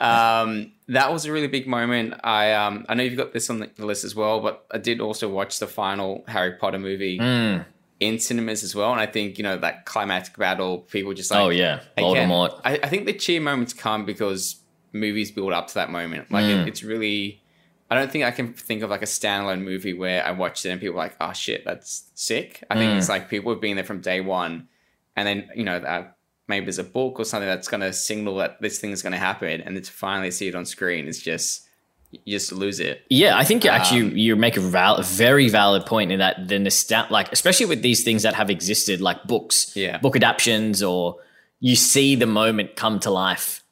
Um, 0.00 0.72
that 0.88 1.12
was 1.12 1.26
a 1.26 1.32
really 1.32 1.46
big 1.48 1.66
moment. 1.66 2.14
I 2.24 2.52
um, 2.52 2.86
I 2.88 2.94
know 2.94 3.02
you've 3.02 3.18
got 3.18 3.32
this 3.32 3.50
on 3.50 3.58
the 3.58 3.70
list 3.84 4.04
as 4.04 4.14
well, 4.14 4.40
but 4.40 4.64
I 4.70 4.78
did 4.78 5.00
also 5.00 5.28
watch 5.28 5.58
the 5.58 5.66
final 5.66 6.24
Harry 6.26 6.52
Potter 6.54 6.78
movie 6.78 7.18
Mm. 7.18 7.66
In 8.00 8.18
cinemas 8.18 8.62
as 8.64 8.74
well, 8.74 8.90
and 8.92 9.00
I 9.00 9.06
think 9.06 9.36
you 9.38 9.44
know 9.44 9.56
that 9.58 9.84
climactic 9.84 10.36
battle, 10.36 10.78
people 10.78 11.12
just 11.14 11.30
like, 11.30 11.40
oh 11.40 11.50
yeah, 11.50 11.80
Voldemort. 11.98 12.60
I, 12.64 12.78
I 12.82 12.88
think 12.88 13.06
the 13.06 13.12
cheer 13.12 13.40
moments 13.40 13.72
come 13.74 14.04
because 14.06 14.56
movies 14.92 15.30
build 15.30 15.52
up 15.52 15.68
to 15.68 15.74
that 15.74 15.90
moment. 15.90 16.30
Like 16.32 16.44
Mm. 16.46 16.62
it, 16.62 16.68
it's 16.68 16.82
really, 16.82 17.42
I 17.90 17.94
don't 17.94 18.10
think 18.10 18.24
I 18.24 18.30
can 18.32 18.54
think 18.54 18.82
of 18.82 18.90
like 18.90 19.02
a 19.02 19.06
standalone 19.06 19.62
movie 19.62 19.92
where 19.92 20.24
I 20.26 20.32
watched 20.32 20.64
it 20.66 20.70
and 20.70 20.80
people 20.80 20.94
were 20.94 21.02
like, 21.02 21.14
oh 21.20 21.32
shit, 21.32 21.64
that's 21.64 22.10
sick. 22.14 22.64
I 22.70 22.74
think 22.76 22.94
Mm. 22.94 22.98
it's 22.98 23.08
like 23.08 23.28
people 23.28 23.52
have 23.52 23.60
been 23.60 23.76
there 23.76 23.84
from 23.84 24.00
day 24.00 24.20
one, 24.20 24.68
and 25.14 25.28
then 25.28 25.48
you 25.54 25.64
know 25.64 25.78
that 25.78 26.16
maybe 26.48 26.64
there's 26.66 26.78
a 26.78 26.84
book 26.84 27.20
or 27.20 27.24
something 27.24 27.46
that's 27.48 27.68
going 27.68 27.80
to 27.82 27.92
signal 27.92 28.36
that 28.36 28.60
this 28.60 28.78
thing 28.80 28.90
is 28.90 29.02
going 29.02 29.12
to 29.12 29.18
happen, 29.18 29.60
and 29.60 29.76
then 29.76 29.82
to 29.82 29.92
finally 29.92 30.30
see 30.30 30.48
it 30.48 30.54
on 30.54 30.64
screen 30.64 31.06
is 31.06 31.22
just 31.22 31.68
you 32.10 32.18
just 32.38 32.52
lose 32.52 32.80
it. 32.80 33.02
Yeah, 33.08 33.36
I 33.38 33.44
think 33.44 33.64
you 33.64 33.70
actually 33.70 34.02
Um, 34.02 34.16
you 34.16 34.36
make 34.36 34.56
a 34.56 34.60
val- 34.60 35.02
very 35.02 35.48
valid 35.48 35.86
point 35.86 36.10
in 36.12 36.18
that 36.18 36.48
the 36.48 36.58
nostalgia, 36.58 37.12
like 37.12 37.30
especially 37.32 37.66
with 37.66 37.82
these 37.82 38.02
things 38.02 38.22
that 38.24 38.34
have 38.34 38.50
existed, 38.50 39.00
like 39.00 39.24
books, 39.24 39.72
Yeah. 39.76 39.98
book 39.98 40.16
adaptions, 40.16 40.82
or 40.82 41.16
you 41.60 41.76
see 41.76 42.16
the 42.16 42.26
moment 42.26 42.74
come 42.76 42.98
to 43.00 43.10
life 43.10 43.62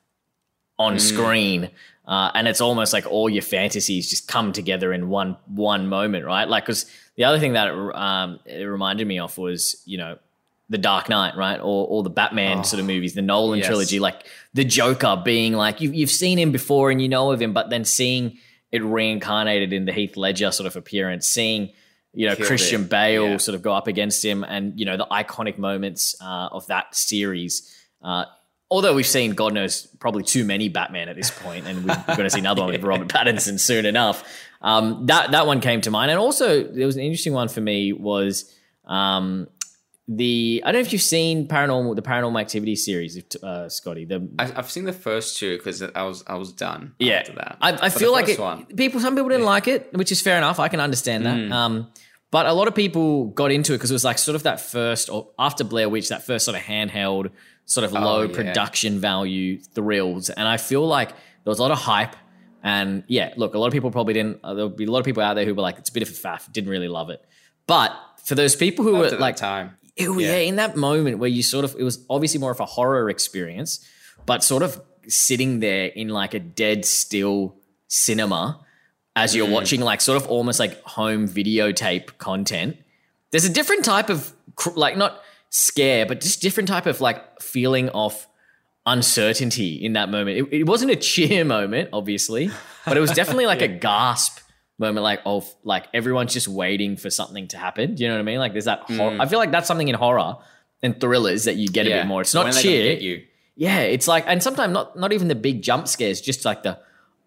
on 0.78 0.96
Mm. 0.96 1.00
screen, 1.00 1.70
uh, 2.06 2.30
and 2.34 2.46
it's 2.46 2.60
almost 2.60 2.92
like 2.92 3.06
all 3.06 3.28
your 3.28 3.42
fantasies 3.42 4.08
just 4.08 4.28
come 4.28 4.52
together 4.52 4.92
in 4.92 5.08
one 5.08 5.36
one 5.46 5.88
moment, 5.88 6.24
right? 6.24 6.48
Like, 6.48 6.64
because 6.64 6.86
the 7.16 7.24
other 7.24 7.40
thing 7.40 7.54
that 7.54 7.68
it, 7.68 7.94
um, 7.96 8.38
it 8.46 8.62
reminded 8.64 9.06
me 9.08 9.18
of 9.18 9.36
was 9.36 9.82
you 9.84 9.98
know 9.98 10.18
the 10.70 10.78
Dark 10.78 11.08
Knight, 11.08 11.36
right, 11.36 11.58
or 11.58 11.86
or 11.88 12.02
the 12.02 12.10
Batman 12.10 12.58
Oh, 12.58 12.62
sort 12.62 12.80
of 12.80 12.86
movies, 12.86 13.14
the 13.14 13.22
Nolan 13.22 13.58
yes. 13.58 13.66
trilogy, 13.68 13.98
like 14.00 14.26
the 14.54 14.64
Joker 14.64 15.20
being 15.24 15.54
like 15.54 15.80
you've 15.80 15.94
you've 15.94 16.10
seen 16.10 16.38
him 16.38 16.52
before 16.52 16.90
and 16.90 17.00
you 17.00 17.08
know 17.08 17.30
of 17.32 17.40
him, 17.40 17.52
but 17.52 17.70
then 17.70 17.84
seeing 17.84 18.38
it 18.70 18.82
reincarnated 18.84 19.72
in 19.72 19.86
the 19.86 19.92
Heath 19.92 20.16
Ledger 20.16 20.50
sort 20.50 20.66
of 20.66 20.76
appearance, 20.76 21.26
seeing 21.26 21.70
you 22.12 22.26
know 22.28 22.34
Killed 22.36 22.48
Christian 22.48 22.82
it. 22.82 22.90
Bale 22.90 23.28
Yeah. 23.30 23.36
sort 23.38 23.54
of 23.54 23.62
go 23.62 23.72
up 23.72 23.86
against 23.86 24.24
him, 24.24 24.44
and 24.44 24.78
you 24.78 24.84
know 24.84 24.96
the 24.98 25.06
iconic 25.06 25.56
moments 25.58 26.14
uh, 26.20 26.48
of 26.52 26.66
that 26.66 26.94
series. 26.94 27.74
Uh, 28.02 28.24
although 28.70 28.94
we've 28.94 29.06
seen 29.06 29.30
God 29.32 29.54
knows 29.54 29.86
probably 30.00 30.22
too 30.22 30.44
many 30.44 30.68
Batman 30.68 31.08
at 31.08 31.16
this 31.16 31.30
point, 31.30 31.66
and 31.66 31.86
we're 31.86 31.94
going 32.08 32.24
to 32.24 32.30
see 32.30 32.40
another 32.40 32.60
one 32.62 32.72
with 32.72 32.82
Robert 32.92 33.08
Pattinson 33.08 33.58
soon 33.58 33.86
enough. 33.86 34.22
Um, 34.60 35.06
that 35.06 35.30
that 35.30 35.46
one 35.46 35.60
came 35.60 35.80
to 35.80 35.90
mind, 35.90 36.10
and 36.10 36.20
also 36.20 36.62
there 36.64 36.84
was 36.86 36.96
an 36.96 37.02
interesting 37.02 37.32
one 37.32 37.48
for 37.48 37.62
me 37.62 37.94
was. 37.94 38.54
Um, 38.86 39.48
the 40.08 40.62
I 40.64 40.72
don't 40.72 40.80
know 40.80 40.86
if 40.86 40.92
you've 40.92 41.02
seen 41.02 41.46
paranormal 41.46 41.94
the 41.94 42.02
paranormal 42.02 42.40
activity 42.40 42.76
series, 42.76 43.22
uh, 43.42 43.68
Scotty. 43.68 44.06
The 44.06 44.26
I, 44.38 44.50
I've 44.56 44.70
seen 44.70 44.84
the 44.84 44.92
first 44.92 45.36
two 45.38 45.56
because 45.58 45.82
I 45.82 46.02
was 46.04 46.24
I 46.26 46.36
was 46.36 46.52
done 46.52 46.94
yeah, 46.98 47.16
after 47.16 47.32
that. 47.34 47.58
I, 47.60 47.72
I 47.86 47.88
feel 47.90 48.12
like 48.12 48.28
it, 48.28 48.38
one- 48.38 48.64
people. 48.66 49.00
Some 49.00 49.14
people 49.14 49.28
didn't 49.28 49.44
like 49.44 49.68
it, 49.68 49.92
which 49.92 50.10
is 50.10 50.20
fair 50.22 50.38
enough. 50.38 50.58
I 50.58 50.68
can 50.68 50.80
understand 50.80 51.26
that. 51.26 51.36
Mm. 51.36 51.52
Um, 51.52 51.92
but 52.30 52.46
a 52.46 52.52
lot 52.52 52.68
of 52.68 52.74
people 52.74 53.26
got 53.26 53.50
into 53.52 53.72
it 53.74 53.78
because 53.78 53.90
it 53.90 53.94
was 53.94 54.04
like 54.04 54.18
sort 54.18 54.36
of 54.36 54.42
that 54.44 54.60
first, 54.60 55.08
or 55.10 55.28
after 55.38 55.64
Blair 55.64 55.88
Witch, 55.88 56.08
that 56.08 56.24
first 56.26 56.44
sort 56.44 56.56
of 56.58 56.62
handheld, 56.62 57.30
sort 57.64 57.84
of 57.84 57.92
low 57.92 58.20
Oh, 58.20 58.22
yeah. 58.22 58.34
production 58.34 58.98
value 59.00 59.58
thrills. 59.60 60.28
And 60.30 60.46
I 60.46 60.56
feel 60.58 60.86
like 60.86 61.08
there 61.10 61.16
was 61.50 61.58
a 61.58 61.62
lot 61.62 61.70
of 61.70 61.78
hype. 61.78 62.16
And 62.62 63.04
yeah, 63.08 63.32
look, 63.36 63.54
a 63.54 63.58
lot 63.58 63.66
of 63.68 63.72
people 63.72 63.90
probably 63.90 64.12
didn't. 64.14 64.40
Uh, 64.44 64.52
there'll 64.52 64.68
be 64.68 64.84
a 64.84 64.90
lot 64.90 64.98
of 64.98 65.04
people 65.06 65.22
out 65.22 65.34
there 65.34 65.46
who 65.46 65.54
were 65.54 65.62
like, 65.62 65.78
it's 65.78 65.88
a 65.88 65.92
bit 65.92 66.02
of 66.02 66.10
a 66.10 66.12
faff, 66.12 66.50
didn't 66.52 66.68
really 66.68 66.88
love 66.88 67.08
it. 67.08 67.24
But 67.66 67.92
for 68.24 68.34
those 68.34 68.54
people 68.56 68.84
who 68.84 68.96
Up 68.96 69.12
were 69.12 69.18
like, 69.18 69.36
time. 69.36 69.76
Ew, 69.98 70.20
yeah. 70.20 70.36
in 70.36 70.56
that 70.56 70.76
moment 70.76 71.18
where 71.18 71.28
you 71.28 71.42
sort 71.42 71.64
of, 71.64 71.74
it 71.78 71.82
was 71.82 72.04
obviously 72.08 72.40
more 72.40 72.50
of 72.50 72.60
a 72.60 72.64
horror 72.64 73.10
experience, 73.10 73.84
but 74.26 74.44
sort 74.44 74.62
of 74.62 74.80
sitting 75.06 75.60
there 75.60 75.86
in 75.86 76.08
like 76.08 76.34
a 76.34 76.38
dead 76.38 76.84
still 76.84 77.56
cinema 77.88 78.60
as 79.16 79.34
you're 79.34 79.48
mm. 79.48 79.52
watching 79.52 79.80
like 79.80 80.00
sort 80.00 80.20
of 80.20 80.28
almost 80.28 80.60
like 80.60 80.80
home 80.82 81.26
videotape 81.28 82.18
content. 82.18 82.76
There's 83.30 83.44
a 83.44 83.52
different 83.52 83.84
type 83.84 84.08
of, 84.08 84.32
like, 84.74 84.96
not 84.96 85.20
scare, 85.50 86.06
but 86.06 86.20
just 86.20 86.40
different 86.40 86.68
type 86.68 86.86
of 86.86 87.00
like 87.00 87.42
feeling 87.42 87.88
of 87.90 88.26
uncertainty 88.86 89.74
in 89.74 89.94
that 89.94 90.08
moment. 90.08 90.38
It, 90.38 90.60
it 90.60 90.62
wasn't 90.64 90.90
a 90.90 90.96
cheer 90.96 91.44
moment, 91.56 91.90
obviously, 91.92 92.50
but 92.84 92.96
it 92.96 93.00
was 93.00 93.12
definitely 93.12 93.46
like 93.46 93.62
a 93.62 93.68
gasp 93.68 94.40
moment, 94.78 95.04
like 95.04 95.20
of 95.26 95.52
like 95.64 95.86
everyone's 95.92 96.32
just 96.32 96.48
waiting 96.48 96.96
for 96.96 97.10
something 97.10 97.48
to 97.48 97.58
happen. 97.58 97.94
Do 97.94 98.02
you 98.02 98.08
know 98.08 98.14
what 98.14 98.20
I 98.20 98.24
mean? 98.24 98.38
Like 98.38 98.52
there's 98.52 98.66
that. 98.66 98.90
Hor- 98.90 99.20
I 99.20 99.26
feel 99.26 99.38
like 99.38 99.50
that's 99.50 99.66
something 99.68 99.88
in 99.88 99.94
horror 99.94 100.36
and 100.82 101.00
thrillers 101.00 101.44
that 101.44 101.56
you 101.56 101.68
get 101.68 101.86
a 101.86 101.90
bit 101.90 102.06
more. 102.06 102.20
It's 102.20 102.34
not 102.34 102.44
When 102.44 102.54
cheer. 102.54 102.96
you. 102.98 103.24
Yeah, 103.56 103.80
it's 103.80 104.06
like, 104.06 104.24
and 104.28 104.40
sometimes 104.42 104.72
not 104.72 104.96
not 104.96 105.12
even 105.12 105.26
the 105.28 105.34
big 105.34 105.62
jump 105.62 105.88
scares, 105.88 106.20
just 106.20 106.44
like 106.44 106.62
the 106.62 106.78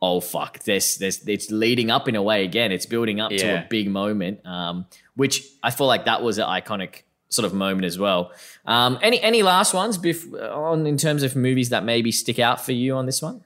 oh 0.01 0.21
fuck, 0.21 0.59
this 0.63 0.95
this 0.95 1.21
it's 1.27 1.51
leading 1.51 1.91
up 1.91 2.07
in 2.07 2.15
a 2.15 2.23
way 2.23 2.45
again. 2.45 2.71
It's 2.71 2.85
building 2.85 3.19
up 3.19 3.31
to 3.31 3.47
a 3.63 3.67
big 3.69 3.89
moment, 3.89 4.45
um, 4.45 4.85
which 5.15 5.43
I 5.61 5.71
feel 5.71 5.87
like 5.87 6.05
that 6.05 6.23
was 6.23 6.37
an 6.37 6.45
iconic 6.45 7.01
sort 7.27 7.45
of 7.45 7.53
moment 7.53 7.85
as 7.85 7.99
well. 7.99 8.31
Um, 8.65 8.97
any 9.01 9.19
any 9.21 9.43
last 9.43 9.73
ones 9.73 9.97
bef- 9.97 10.33
on 10.55 10.87
in 10.87 10.95
terms 10.97 11.21
of 11.23 11.35
movies 11.35 11.69
that 11.69 11.83
maybe 11.83 12.13
stick 12.13 12.39
out 12.39 12.63
for 12.63 12.71
you 12.71 12.95
on 12.95 13.05
this 13.05 13.21
one? 13.21 13.43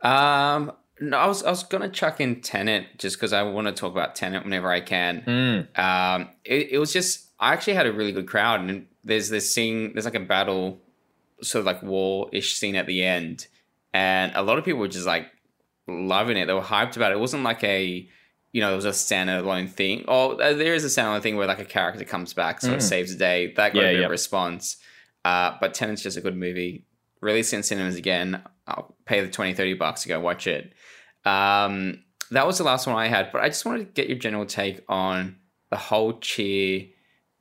Um, 0.00 0.72
no, 1.02 1.16
I 1.18 1.26
was 1.26 1.42
I 1.42 1.50
was 1.50 1.62
gonna 1.64 1.88
chuck 1.88 2.20
in 2.20 2.40
Tenet 2.40 2.98
just 2.98 3.16
because 3.16 3.32
I 3.32 3.42
want 3.42 3.66
to 3.66 3.72
talk 3.72 3.92
about 3.92 4.14
Tenet 4.14 4.44
whenever 4.44 4.70
I 4.70 4.80
can. 4.80 5.22
Mm. 5.26 5.78
Um, 5.78 6.28
it, 6.44 6.72
it 6.72 6.78
was 6.78 6.92
just 6.92 7.26
I 7.40 7.52
actually 7.52 7.74
had 7.74 7.86
a 7.86 7.92
really 7.92 8.12
good 8.12 8.26
crowd, 8.28 8.60
and 8.60 8.86
there's 9.04 9.28
this 9.28 9.52
scene, 9.54 9.92
there's 9.94 10.04
like 10.04 10.14
a 10.14 10.20
battle, 10.20 10.80
sort 11.42 11.60
of 11.60 11.66
like 11.66 11.82
war 11.82 12.28
ish 12.32 12.56
scene 12.56 12.76
at 12.76 12.86
the 12.86 13.02
end, 13.04 13.46
and 13.92 14.32
a 14.34 14.42
lot 14.42 14.58
of 14.58 14.64
people 14.64 14.80
were 14.80 14.88
just 14.88 15.06
like 15.06 15.26
loving 15.88 16.36
it. 16.36 16.46
They 16.46 16.54
were 16.54 16.60
hyped 16.60 16.96
about 16.96 17.10
it. 17.12 17.16
It 17.16 17.20
wasn't 17.20 17.42
like 17.42 17.62
a 17.64 18.08
you 18.52 18.60
know, 18.60 18.70
it 18.70 18.76
was 18.76 18.84
a 18.84 18.90
standalone 18.90 19.70
thing. 19.70 20.04
Or 20.08 20.34
uh, 20.34 20.52
there 20.52 20.74
is 20.74 20.84
a 20.84 20.88
standalone 20.88 21.22
thing 21.22 21.36
where 21.36 21.46
like 21.46 21.58
a 21.58 21.64
character 21.64 22.04
comes 22.04 22.34
back, 22.34 22.60
sort 22.60 22.74
of 22.74 22.80
Mm. 22.80 22.88
saves 22.88 23.12
the 23.12 23.18
day. 23.18 23.52
That 23.56 23.72
got 23.72 23.80
Yeah, 23.80 23.88
a 24.00 24.04
of 24.04 24.10
response. 24.10 24.76
Uh, 25.24 25.56
but 25.58 25.72
Tenet's 25.72 26.02
just 26.02 26.18
a 26.18 26.20
good 26.20 26.36
movie. 26.36 26.84
Released 27.22 27.54
in 27.54 27.62
cinemas 27.62 27.96
again. 27.96 28.42
I'll 28.66 28.94
pay 29.06 29.22
the 29.22 29.30
20, 29.30 29.54
30 29.54 29.72
bucks 29.74 30.02
to 30.02 30.08
go 30.08 30.20
watch 30.20 30.46
it. 30.46 30.74
Um, 31.24 32.02
that 32.30 32.46
was 32.46 32.58
the 32.58 32.64
last 32.64 32.86
one 32.86 32.96
I 32.96 33.08
had. 33.08 33.30
But 33.32 33.42
I 33.42 33.48
just 33.48 33.64
wanted 33.64 33.78
to 33.86 33.92
get 33.92 34.08
your 34.08 34.18
general 34.18 34.46
take 34.46 34.82
on 34.88 35.36
the 35.70 35.76
whole 35.76 36.18
cheer 36.18 36.86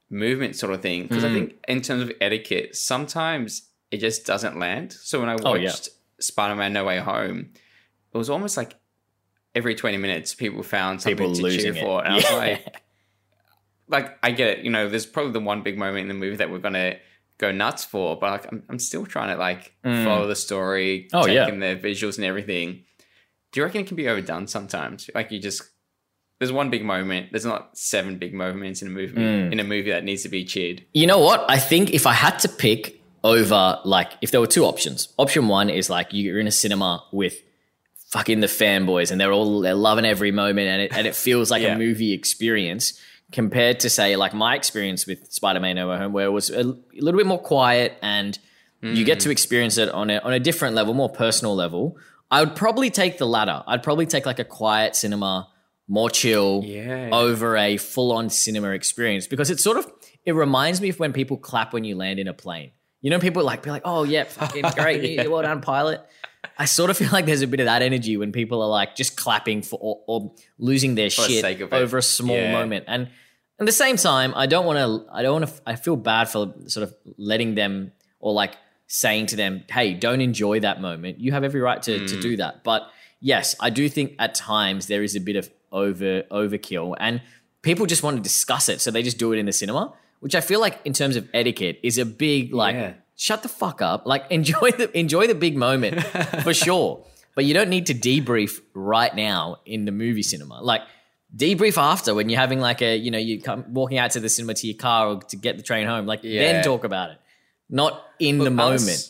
movement 0.10 0.56
sort 0.56 0.74
of 0.74 0.82
thing. 0.82 1.04
Because 1.04 1.24
I 1.24 1.30
Mm. 1.30 1.34
think 1.34 1.54
in 1.68 1.82
terms 1.82 2.04
of 2.04 2.12
etiquette, 2.22 2.76
sometimes 2.76 3.70
it 3.92 3.98
just 3.98 4.26
doesn't 4.26 4.58
land. 4.60 4.94
So 4.94 5.20
when 5.20 5.30
I 5.30 5.34
watched 5.34 5.46
Oh, 5.48 5.56
yeah. 5.56 5.72
Spider-Man: 6.20 6.74
No 6.74 6.86
Way 6.86 7.00
Home, 7.00 7.50
it 8.14 8.18
was 8.18 8.30
almost 8.30 8.58
like 8.58 8.76
every 9.56 9.76
twenty 9.76 9.98
minutes 9.98 10.34
people 10.36 10.64
found 10.64 11.02
something 11.02 11.18
People 11.18 11.34
to 11.36 11.58
cheer 11.58 11.74
it. 11.76 11.80
for, 11.80 12.04
and 12.06 12.14
I 12.14 12.16
was 12.18 12.32
like, 12.32 12.82
like 13.88 14.18
I 14.24 14.32
get 14.32 14.60
it. 14.60 14.64
You 14.66 14.72
know, 14.72 14.88
there's 14.90 15.06
probably 15.06 15.32
the 15.34 15.40
one 15.40 15.62
big 15.64 15.78
moment 15.78 16.00
in 16.04 16.08
the 16.08 16.14
movie 16.14 16.38
that 16.38 16.52
we're 16.52 16.60
gonna 16.60 16.98
go 17.38 17.52
nuts 17.52 17.84
for, 17.84 18.18
but 18.20 18.30
like 18.32 18.52
I'm, 18.52 18.64
I'm 18.70 18.80
still 18.80 19.06
trying 19.06 19.30
to 19.34 19.40
like 19.40 19.74
Mm. 19.84 20.04
follow 20.04 20.28
the 20.28 20.36
story, 20.36 21.08
Oh, 21.14 21.26
take 21.26 21.34
yeah. 21.36 21.48
in 21.48 21.60
the 21.60 21.76
visuals 21.76 22.18
and 22.18 22.26
everything. 22.26 22.84
Do 23.52 23.60
you 23.60 23.66
reckon 23.66 23.82
it 23.82 23.88
can 23.88 23.98
be 23.98 24.08
overdone 24.08 24.48
sometimes? 24.48 25.10
Like 25.14 25.32
you 25.32 25.40
just 25.40 25.64
there's 26.40 26.52
one 26.52 26.70
big 26.72 26.84
moment. 26.84 27.28
There's 27.32 27.46
not 27.46 27.78
seven 27.78 28.18
big 28.18 28.34
moments 28.34 28.82
in 28.82 28.88
a 28.88 28.92
movie 28.92 29.14
Mm. 29.16 29.52
in 29.52 29.60
a 29.60 29.64
movie 29.64 29.92
that 29.92 30.04
needs 30.04 30.24
to 30.24 30.30
be 30.30 30.44
cheered. 30.46 30.84
You 30.94 31.06
know 31.08 31.20
what? 31.20 31.46
I 31.50 31.58
think 31.60 31.92
if 31.94 32.08
I 32.08 32.14
had 32.14 32.40
to 32.40 32.50
pick 32.50 33.00
over, 33.24 33.78
like, 33.86 34.14
if 34.22 34.32
there 34.32 34.42
were 34.42 34.48
two 34.48 34.66
options, 34.66 35.10
option 35.18 35.48
one 35.48 35.70
is 35.70 35.90
like 35.90 36.08
you're 36.12 36.40
in 36.40 36.48
a 36.48 36.52
cinema 36.52 37.04
with 37.12 37.36
fucking 38.10 38.40
the 38.40 38.48
fanboys 38.48 39.12
and 39.12 39.22
they're 39.22 39.32
all 39.32 39.62
they're 39.62 39.76
loving 39.76 40.04
every 40.06 40.32
moment 40.32 40.68
and 40.68 40.82
it 40.82 40.92
and 40.94 41.06
it 41.08 41.16
feels 41.16 41.50
like 41.52 41.62
Yeah. 41.62 41.76
a 41.76 41.78
movie 41.78 42.12
experience 42.14 43.00
compared 43.32 43.80
to 43.82 43.90
say 43.90 44.16
like 44.18 44.34
my 44.34 44.56
experience 44.56 45.06
with 45.08 45.32
Spider-Man 45.32 45.76
No 45.78 45.88
Way 45.90 45.98
Home 45.98 46.12
where 46.12 46.26
it 46.26 46.32
was 46.32 46.50
a, 46.50 46.62
a 46.62 46.76
little 47.00 47.18
bit 47.18 47.26
more 47.28 47.40
quiet 47.40 47.98
and 48.02 48.38
you 48.82 49.06
get 49.06 49.20
to 49.22 49.30
experience 49.30 49.78
it 49.78 49.90
on 49.90 50.10
a 50.10 50.18
on 50.18 50.34
a 50.34 50.40
different 50.40 50.74
level, 50.76 50.96
more 50.96 51.08
personal 51.08 51.56
level. 51.56 51.98
I 52.32 52.42
would 52.44 52.56
probably 52.56 52.90
take 52.90 53.18
the 53.18 53.28
latter. 53.28 53.62
I'd 53.68 53.84
probably 53.84 54.06
take 54.06 54.26
like 54.26 54.40
a 54.40 54.46
quiet 54.46 54.96
cinema, 54.96 55.50
more 55.88 56.10
chill 56.10 56.64
Yeah. 56.66 57.10
over 57.12 57.58
a 57.58 57.78
full-on 57.78 58.30
cinema 58.30 58.70
experience 58.70 59.28
because 59.28 59.50
it's 59.50 59.64
sort 59.64 59.78
of 59.78 59.92
it 60.26 60.34
reminds 60.34 60.80
me 60.82 60.90
of 60.90 61.00
when 61.00 61.14
people 61.14 61.36
clap 61.38 61.74
when 61.74 61.84
you 61.84 61.96
land 61.96 62.20
in 62.20 62.28
a 62.28 62.34
plane. 62.34 62.72
You 63.02 63.10
know, 63.10 63.20
people 63.20 63.44
like 63.44 63.64
be 63.64 63.72
like, 63.72 63.82
"Oh 63.86 64.04
yeah, 64.04 64.24
fucking 64.26 64.64
great, 64.76 65.04
Yeah. 65.16 65.28
well 65.28 65.42
done, 65.42 65.62
pilot." 65.62 66.02
I 66.58 66.66
sort 66.66 66.90
of 66.90 66.98
feel 66.98 67.10
like 67.12 67.26
there's 67.26 67.42
a 67.42 67.48
bit 67.48 67.60
of 67.60 67.66
that 67.66 67.82
energy 67.82 68.16
when 68.18 68.32
people 68.32 68.62
are 68.62 68.70
like 68.70 68.96
just 68.96 69.16
clapping 69.18 69.62
for 69.64 69.78
or, 69.82 70.02
or 70.08 70.36
losing 70.58 70.96
their 70.96 71.06
the 71.08 71.10
shit 71.10 71.44
it. 71.62 71.74
over 71.74 71.98
a 71.98 72.02
small 72.02 72.36
Yeah. 72.36 72.52
moment. 72.52 72.86
And 72.88 73.10
at 73.60 73.66
the 73.66 73.72
same 73.72 73.98
time, 73.98 74.34
I 74.36 74.46
don't 74.48 74.66
want 74.66 74.78
to. 74.80 75.12
I 75.14 75.22
don't 75.24 75.42
want 75.42 75.48
to. 75.56 75.62
I 75.66 75.76
feel 75.76 75.96
bad 75.96 76.30
for 76.30 76.54
sort 76.68 76.84
of 76.84 76.96
letting 77.18 77.56
them 77.56 77.92
or 78.20 78.34
like 78.34 78.54
saying 78.94 79.26
to 79.28 79.36
them, 79.36 79.64
"Hey, 79.72 79.94
don't 79.94 80.20
enjoy 80.22 80.60
that 80.60 80.82
moment. 80.82 81.20
You 81.20 81.32
have 81.32 81.44
every 81.44 81.62
right 81.62 81.82
to 81.84 81.94
to 82.08 82.16
Mm. 82.18 82.22
do 82.22 82.38
that." 82.38 82.64
But 82.64 82.82
yes, 83.22 83.56
I 83.60 83.70
do 83.70 83.88
think 83.90 84.16
at 84.20 84.36
times 84.36 84.88
there 84.88 85.04
is 85.04 85.16
a 85.16 85.20
bit 85.20 85.36
of 85.38 85.50
over 85.72 86.24
overkill, 86.30 86.96
and 87.00 87.22
people 87.62 87.86
just 87.86 88.04
want 88.04 88.18
to 88.18 88.24
discuss 88.24 88.68
it, 88.70 88.82
so 88.82 88.92
they 88.92 89.04
just 89.04 89.18
do 89.18 89.32
it 89.34 89.38
in 89.40 89.46
the 89.46 89.54
cinema, 89.54 89.94
which 90.20 90.36
I 90.36 90.42
feel 90.42 90.60
like 90.60 90.80
in 90.84 90.94
terms 90.94 91.16
of 91.16 91.28
etiquette 91.34 91.80
is 91.84 91.98
a 91.98 92.06
big 92.06 92.54
like. 92.54 92.76
Yeah. 92.76 92.94
Shut 93.16 93.44
the 93.44 93.50
fuck 93.50 93.84
up! 93.84 94.08
Like 94.08 94.24
enjoy 94.40 94.72
the 94.72 94.90
enjoy 94.98 95.28
the 95.28 95.36
big 95.36 95.56
moment 95.56 96.02
for 96.44 96.54
sure, 96.56 97.06
but 97.36 97.46
you 97.46 97.54
don't 97.54 97.70
need 97.70 97.86
to 97.86 97.94
debrief 97.94 98.60
right 98.74 99.16
now 99.16 99.58
in 99.66 99.86
the 99.86 99.92
movie 99.92 100.24
cinema. 100.24 100.60
Like 100.62 100.82
debrief 101.36 101.78
after 101.78 102.16
when 102.16 102.30
you're 102.30 102.40
having 102.40 102.60
like 102.60 102.82
a 102.82 102.96
you 102.98 103.12
know 103.12 103.20
you 103.20 103.40
come 103.40 103.64
walking 103.74 104.00
out 104.00 104.10
to 104.12 104.20
the 104.20 104.28
cinema 104.28 104.56
to 104.56 104.66
your 104.68 104.76
car 104.78 105.08
or 105.10 105.22
to 105.32 105.38
get 105.38 105.56
the 105.56 105.62
train 105.64 105.86
home. 105.86 106.08
Like 106.08 106.22
Yeah. 106.24 106.42
then 106.42 106.64
talk 106.64 106.84
about 106.84 107.12
it, 107.12 107.18
not 107.72 108.04
in 108.20 108.38
the 108.38 108.52
moment. 108.52 109.10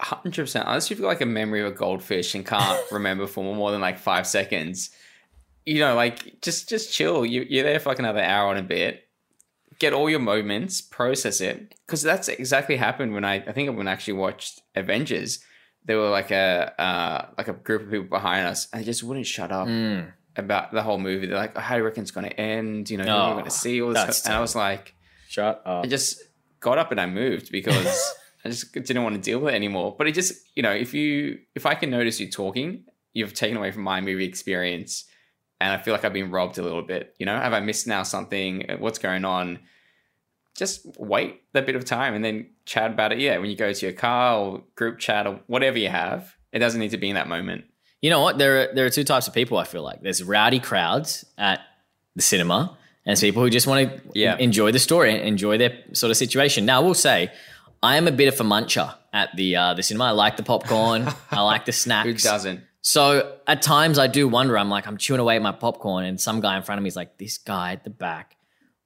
Hundred 0.00 0.42
percent. 0.44 0.66
Unless 0.66 0.90
you've 0.90 1.00
got 1.00 1.06
like 1.06 1.20
a 1.20 1.26
memory 1.26 1.60
of 1.60 1.68
a 1.68 1.70
goldfish 1.76 2.34
and 2.34 2.44
can't 2.44 2.80
remember 2.92 3.26
for 3.26 3.42
more 3.54 3.70
than 3.70 3.80
like 3.80 3.98
five 3.98 4.26
seconds, 4.26 4.90
you 5.64 5.78
know, 5.78 5.94
like 5.94 6.40
just 6.42 6.68
just 6.68 6.92
chill. 6.92 7.24
You 7.24 7.46
you're 7.48 7.62
there 7.64 7.78
for 7.80 7.88
like 7.90 7.98
another 8.00 8.20
hour 8.22 8.50
and 8.50 8.58
a 8.58 8.62
bit. 8.68 9.04
Get 9.78 9.92
all 9.92 10.10
your 10.10 10.18
moments, 10.20 10.80
process 10.80 11.40
it, 11.40 11.74
because 11.86 12.02
that's 12.02 12.28
exactly 12.28 12.76
happened 12.76 13.14
when 13.14 13.24
I 13.24 13.34
I 13.36 13.52
think 13.52 13.76
when 13.76 13.86
I 13.88 13.92
actually 13.92 14.14
watched 14.14 14.60
Avengers. 14.74 15.38
There 15.84 15.98
were 15.98 16.10
like 16.10 16.30
a 16.30 16.72
uh, 16.80 17.26
like 17.38 17.48
a 17.48 17.52
group 17.52 17.82
of 17.82 17.90
people 17.90 18.06
behind 18.08 18.46
us, 18.46 18.68
and 18.72 18.80
they 18.80 18.84
just 18.86 19.02
wouldn't 19.02 19.26
shut 19.26 19.50
up 19.50 19.66
Mm. 19.66 20.12
about 20.36 20.72
the 20.72 20.82
whole 20.82 20.98
movie. 20.98 21.26
They're 21.26 21.36
like, 21.36 21.52
oh, 21.56 21.60
"How 21.60 21.74
do 21.74 21.80
you 21.80 21.84
reckon 21.84 22.02
it's 22.02 22.12
going 22.12 22.28
to 22.28 22.40
end?" 22.40 22.88
You 22.90 22.98
know, 22.98 23.04
Oh, 23.04 23.24
you're 23.26 23.32
going 23.34 23.44
to 23.46 23.50
see 23.50 23.82
all 23.82 23.92
this, 23.92 24.24
and 24.24 24.34
I 24.34 24.40
was 24.40 24.54
like. 24.56 24.94
Shut 25.28 25.62
up. 25.64 25.84
I 25.84 25.88
just 25.88 26.22
got 26.62 26.78
up 26.78 26.90
and 26.90 27.00
I 27.00 27.06
moved 27.06 27.52
because 27.52 28.14
I 28.44 28.48
just 28.48 28.72
didn't 28.72 29.02
want 29.02 29.16
to 29.16 29.20
deal 29.20 29.40
with 29.40 29.52
it 29.52 29.56
anymore. 29.56 29.94
But 29.98 30.08
it 30.08 30.12
just, 30.12 30.32
you 30.54 30.62
know, 30.62 30.72
if 30.72 30.94
you, 30.94 31.40
if 31.54 31.66
I 31.66 31.74
can 31.74 31.90
notice 31.90 32.18
you 32.18 32.30
talking, 32.30 32.84
you've 33.12 33.34
taken 33.34 33.58
away 33.58 33.70
from 33.70 33.82
my 33.82 34.00
movie 34.00 34.24
experience, 34.24 35.04
and 35.60 35.72
I 35.72 35.76
feel 35.76 35.92
like 35.92 36.04
I've 36.04 36.12
been 36.12 36.30
robbed 36.30 36.58
a 36.58 36.62
little 36.62 36.82
bit. 36.82 37.14
You 37.18 37.26
know, 37.26 37.36
have 37.36 37.52
I 37.52 37.60
missed 37.60 37.86
now 37.86 38.02
something? 38.02 38.70
Uh, 38.70 38.76
what's 38.78 38.98
going 38.98 39.24
on? 39.24 39.60
Just 40.56 40.86
wait 40.98 41.42
that 41.52 41.66
bit 41.66 41.76
of 41.76 41.84
time 41.84 42.14
and 42.14 42.24
then 42.24 42.50
chat 42.64 42.90
about 42.90 43.12
it. 43.12 43.20
Yeah, 43.20 43.38
when 43.38 43.50
you 43.50 43.56
go 43.56 43.72
to 43.72 43.86
your 43.86 43.94
car 43.94 44.38
or 44.38 44.64
group 44.74 44.98
chat 44.98 45.26
or 45.26 45.40
whatever 45.46 45.78
you 45.78 45.88
have, 45.88 46.34
it 46.52 46.58
doesn't 46.58 46.80
need 46.80 46.90
to 46.90 46.98
be 46.98 47.08
in 47.08 47.14
that 47.14 47.28
moment. 47.28 47.64
You 48.00 48.10
know 48.10 48.20
what? 48.20 48.38
There 48.38 48.62
are 48.62 48.74
there 48.74 48.84
are 48.84 48.90
two 48.90 49.04
types 49.04 49.28
of 49.28 49.34
people. 49.34 49.56
I 49.56 49.64
feel 49.64 49.82
like 49.82 50.02
there's 50.02 50.22
rowdy 50.22 50.58
crowds 50.58 51.24
at 51.38 51.60
the 52.16 52.22
cinema, 52.22 52.76
and 53.04 53.10
there's 53.10 53.20
people 53.20 53.42
who 53.42 53.50
just 53.50 53.66
want 53.66 53.88
to 53.90 54.00
Yeah. 54.14 54.36
enjoy 54.38 54.72
the 54.72 54.78
story, 54.78 55.12
and 55.14 55.22
enjoy 55.26 55.58
their 55.58 55.76
sort 55.92 56.10
of 56.10 56.16
situation. 56.16 56.64
Now, 56.66 56.80
I 56.80 56.84
will 56.84 56.94
say, 56.94 57.30
I 57.82 57.96
am 57.96 58.06
a 58.06 58.12
bit 58.12 58.28
of 58.32 58.40
a 58.40 58.44
muncher 58.44 58.94
at 59.12 59.34
the 59.36 59.56
uh, 59.56 59.74
the 59.74 59.82
cinema. 59.82 60.04
I 60.06 60.10
like 60.10 60.36
the 60.36 60.42
popcorn. 60.44 61.08
I 61.30 61.40
like 61.42 61.64
the 61.64 61.72
snacks. 61.72 62.06
Who 62.06 62.14
doesn't? 62.14 62.60
So 62.80 63.36
at 63.46 63.62
times 63.62 63.98
I 63.98 64.06
do 64.08 64.26
wonder. 64.28 64.58
I'm 64.58 64.68
like, 64.70 64.86
I'm 64.86 64.96
chewing 64.96 65.20
away 65.20 65.36
at 65.36 65.42
my 65.42 65.52
popcorn, 65.52 66.04
and 66.04 66.20
some 66.20 66.40
guy 66.40 66.56
in 66.56 66.62
front 66.62 66.78
of 66.78 66.82
me 66.82 66.88
is 66.88 66.96
like, 66.96 67.18
this 67.18 67.38
guy 67.38 67.72
at 67.72 67.84
the 67.84 67.90
back 67.90 68.36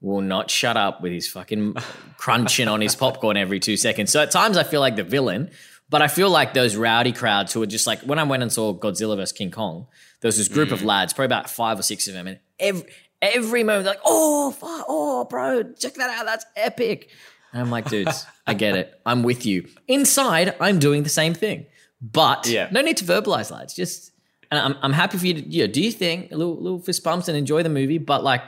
will 0.02 0.20
not 0.20 0.50
shut 0.50 0.76
up 0.76 1.00
with 1.00 1.12
his 1.12 1.26
fucking 1.28 1.74
crunching 2.18 2.68
on 2.68 2.80
his 2.82 2.94
popcorn 2.94 3.36
every 3.36 3.58
two 3.58 3.76
seconds. 3.76 4.12
So 4.12 4.20
at 4.22 4.30
times 4.30 4.56
I 4.58 4.62
feel 4.62 4.80
like 4.80 4.96
the 4.96 5.02
villain, 5.04 5.50
but 5.88 6.02
I 6.02 6.08
feel 6.08 6.28
like 6.30 6.52
those 6.52 6.76
rowdy 6.76 7.12
crowds 7.12 7.52
who 7.54 7.62
are 7.62 7.66
just 7.66 7.86
like 7.86 8.00
when 8.02 8.18
I 8.18 8.24
went 8.24 8.42
and 8.42 8.52
saw 8.52 8.74
Godzilla 8.78 9.16
vs 9.16 9.32
King 9.32 9.50
Kong, 9.50 9.86
there 10.20 10.28
was 10.28 10.36
this 10.36 10.48
group 10.48 10.70
of 10.72 10.82
lads, 10.82 11.12
probably 11.14 11.26
about 11.26 11.48
five 11.48 11.78
or 11.78 11.82
six 11.82 12.06
of 12.08 12.14
them, 12.14 12.26
and 12.26 12.38
every 12.60 12.84
every 13.22 13.62
moment 13.62 13.86
like, 13.86 14.00
oh, 14.04 14.50
fuck, 14.52 14.84
oh, 14.88 15.24
bro, 15.24 15.62
check 15.74 15.94
that 15.94 16.10
out, 16.10 16.26
that's 16.26 16.46
epic. 16.56 17.10
And 17.52 17.62
I'm 17.62 17.70
like, 17.70 17.88
dudes, 17.88 18.26
I 18.46 18.54
get 18.54 18.76
it. 18.76 19.00
I'm 19.06 19.22
with 19.22 19.46
you. 19.46 19.68
Inside, 19.88 20.54
I'm 20.60 20.78
doing 20.78 21.02
the 21.02 21.08
same 21.08 21.32
thing. 21.34 21.66
But 22.02 22.46
Yeah. 22.46 22.68
no 22.70 22.82
need 22.82 22.98
to 22.98 23.04
verbalize, 23.04 23.50
lads. 23.50 23.74
Just, 23.74 24.12
and 24.50 24.60
I'm, 24.60 24.76
I'm 24.82 24.92
happy 24.92 25.16
for 25.18 25.26
you 25.26 25.34
to, 25.34 25.40
you 25.48 25.66
know, 25.66 25.72
do 25.72 25.80
your 25.82 25.92
thing, 25.92 26.28
a 26.30 26.36
little, 26.36 26.56
little 26.60 26.80
fist 26.80 27.02
bumps 27.02 27.28
and 27.28 27.36
enjoy 27.36 27.62
the 27.62 27.68
movie. 27.70 27.98
But 27.98 28.22
like, 28.22 28.42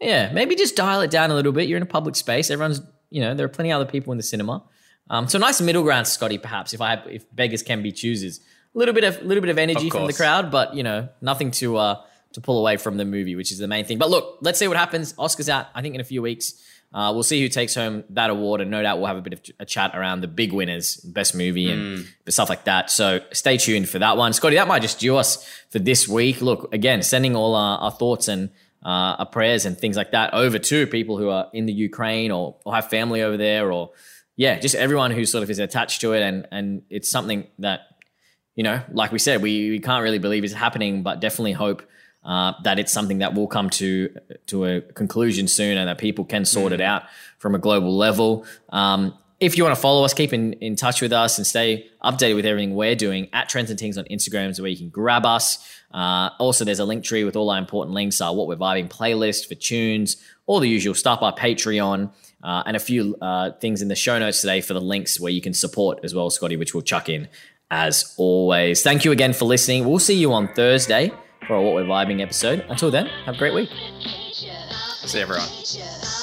yeah, 0.00 0.30
maybe 0.32 0.54
just 0.56 0.76
dial 0.76 1.00
it 1.00 1.10
down 1.10 1.30
a 1.30 1.34
little 1.34 1.52
bit. 1.52 1.68
You're 1.68 1.78
in 1.78 1.82
a 1.82 1.86
public 1.86 2.14
space. 2.16 2.50
Everyone's, 2.50 2.82
you 3.10 3.20
know, 3.22 3.34
there 3.34 3.46
are 3.46 3.48
plenty 3.48 3.70
of 3.72 3.80
other 3.80 3.90
people 3.90 4.12
in 4.12 4.18
the 4.18 4.22
cinema. 4.22 4.62
Um, 5.08 5.28
so 5.28 5.38
nice 5.38 5.60
middle 5.60 5.82
ground, 5.82 6.06
Scotty. 6.06 6.38
Perhaps 6.38 6.74
if 6.74 6.80
I 6.80 6.90
have, 6.90 7.06
if 7.06 7.24
beggars 7.34 7.62
can 7.62 7.82
be 7.82 7.92
choosers, 7.92 8.40
a 8.74 8.78
little 8.78 8.94
bit 8.94 9.04
of, 9.04 9.18
a 9.20 9.24
little 9.24 9.40
bit 9.40 9.50
of 9.50 9.58
energy 9.58 9.86
Of 9.88 9.92
from 9.92 10.06
the 10.06 10.12
crowd, 10.12 10.50
but 10.50 10.74
you 10.74 10.82
know, 10.82 11.08
nothing 11.20 11.50
to 11.52 11.76
uh 11.76 12.02
to 12.34 12.40
pull 12.40 12.58
away 12.58 12.76
from 12.76 12.96
the 12.96 13.04
movie, 13.04 13.36
which 13.36 13.52
is 13.52 13.58
the 13.58 13.68
main 13.68 13.84
thing. 13.84 13.98
But 13.98 14.10
look, 14.10 14.38
let's 14.40 14.58
see 14.58 14.68
what 14.68 14.76
happens. 14.76 15.12
Oscars 15.14 15.48
out, 15.48 15.66
I 15.74 15.82
think, 15.82 15.94
in 15.94 16.00
a 16.00 16.04
few 16.04 16.22
weeks. 16.22 16.54
Uh, 16.94 17.10
we'll 17.14 17.22
see 17.22 17.40
who 17.40 17.48
takes 17.48 17.74
home 17.74 18.04
that 18.10 18.28
award, 18.28 18.60
and 18.60 18.70
no 18.70 18.82
doubt 18.82 18.98
we'll 18.98 19.06
have 19.06 19.16
a 19.16 19.22
bit 19.22 19.32
of 19.32 19.40
a 19.58 19.64
chat 19.64 19.96
around 19.96 20.20
the 20.20 20.28
big 20.28 20.52
winners, 20.52 20.96
best 20.96 21.34
movie, 21.34 21.70
and 21.70 22.06
stuff 22.28 22.50
like 22.50 22.64
that. 22.64 22.90
So 22.90 23.20
stay 23.32 23.56
tuned 23.56 23.88
for 23.88 23.98
that 23.98 24.18
one, 24.18 24.34
Scotty. 24.34 24.56
That 24.56 24.68
might 24.68 24.82
just 24.82 25.00
do 25.00 25.16
us 25.16 25.48
for 25.70 25.78
this 25.78 26.06
week. 26.06 26.42
Look, 26.42 26.72
again, 26.74 27.00
sending 27.02 27.34
all 27.34 27.54
our, 27.54 27.78
our 27.78 27.90
thoughts 27.90 28.28
and 28.28 28.50
uh, 28.84 29.16
our 29.20 29.26
prayers 29.26 29.64
and 29.64 29.78
things 29.78 29.96
like 29.96 30.10
that 30.10 30.34
over 30.34 30.58
to 30.58 30.86
people 30.86 31.16
who 31.16 31.30
are 31.30 31.48
in 31.54 31.64
the 31.64 31.72
Ukraine 31.72 32.30
or, 32.30 32.56
or 32.66 32.74
have 32.74 32.90
family 32.90 33.22
over 33.22 33.38
there, 33.38 33.72
or 33.72 33.92
yeah, 34.36 34.58
just 34.58 34.74
everyone 34.74 35.12
who 35.12 35.24
sort 35.24 35.42
of 35.42 35.48
is 35.48 35.60
attached 35.60 36.02
to 36.02 36.12
it, 36.12 36.20
and 36.20 36.46
and 36.50 36.82
it's 36.90 37.10
something 37.10 37.46
that 37.60 37.80
you 38.54 38.64
know, 38.64 38.82
like 38.92 39.12
we 39.12 39.18
said, 39.18 39.40
we, 39.40 39.70
we 39.70 39.78
can't 39.78 40.02
really 40.02 40.18
believe 40.18 40.44
is 40.44 40.52
happening, 40.52 41.02
but 41.02 41.20
definitely 41.20 41.52
hope 41.52 41.82
uh, 42.24 42.52
that 42.62 42.78
it's 42.78 42.92
something 42.92 43.18
that 43.18 43.34
will 43.34 43.48
come 43.48 43.70
to 43.70 44.14
to 44.46 44.64
a 44.64 44.80
conclusion 44.80 45.48
soon 45.48 45.76
and 45.76 45.88
that 45.88 45.98
people 45.98 46.24
can 46.24 46.44
sort 46.44 46.72
it 46.72 46.80
out 46.80 47.02
from 47.38 47.54
a 47.54 47.58
global 47.58 47.96
level. 47.96 48.46
Um, 48.70 49.18
if 49.40 49.58
you 49.58 49.64
want 49.64 49.74
to 49.74 49.80
follow 49.80 50.04
us, 50.04 50.14
keep 50.14 50.32
in, 50.32 50.52
in 50.54 50.76
touch 50.76 51.02
with 51.02 51.12
us 51.12 51.36
and 51.36 51.44
stay 51.44 51.88
updated 52.04 52.36
with 52.36 52.46
everything 52.46 52.76
we're 52.76 52.94
doing 52.94 53.28
at 53.32 53.48
Trends 53.48 53.70
and 53.70 53.80
Things 53.80 53.98
on 53.98 54.04
Instagram 54.04 54.50
is 54.50 54.60
where 54.60 54.70
you 54.70 54.76
can 54.76 54.88
grab 54.88 55.26
us. 55.26 55.68
Uh, 55.92 56.30
also, 56.38 56.64
there's 56.64 56.78
a 56.78 56.84
link 56.84 57.02
tree 57.02 57.24
with 57.24 57.34
all 57.34 57.50
our 57.50 57.58
important 57.58 57.92
links, 57.92 58.20
our 58.20 58.32
What 58.32 58.46
We're 58.46 58.54
Vibing 58.54 58.88
playlist 58.88 59.48
for 59.48 59.56
tunes, 59.56 60.16
all 60.46 60.60
the 60.60 60.68
usual 60.68 60.94
stuff, 60.94 61.22
our 61.22 61.34
Patreon, 61.34 62.12
uh, 62.44 62.62
and 62.66 62.76
a 62.76 62.80
few 62.80 63.16
uh, 63.20 63.50
things 63.60 63.82
in 63.82 63.88
the 63.88 63.96
show 63.96 64.16
notes 64.16 64.40
today 64.40 64.60
for 64.60 64.74
the 64.74 64.80
links 64.80 65.18
where 65.18 65.32
you 65.32 65.40
can 65.40 65.54
support 65.54 65.98
as 66.04 66.14
well, 66.14 66.30
Scotty, 66.30 66.56
which 66.56 66.72
we'll 66.72 66.84
chuck 66.84 67.08
in 67.08 67.28
as 67.68 68.14
always. 68.18 68.82
Thank 68.82 69.04
you 69.04 69.10
again 69.10 69.32
for 69.32 69.46
listening. 69.46 69.88
We'll 69.88 69.98
see 69.98 70.14
you 70.14 70.32
on 70.32 70.54
Thursday 70.54 71.10
for 71.46 71.56
our 71.56 71.62
What 71.62 71.74
We're 71.74 71.84
Vibing 71.84 72.20
episode. 72.20 72.64
Until 72.68 72.90
then, 72.90 73.06
have 73.26 73.34
a 73.34 73.38
great 73.38 73.54
week. 73.54 73.70
See 75.04 75.20
everyone. 75.20 75.46
Just 75.60 76.21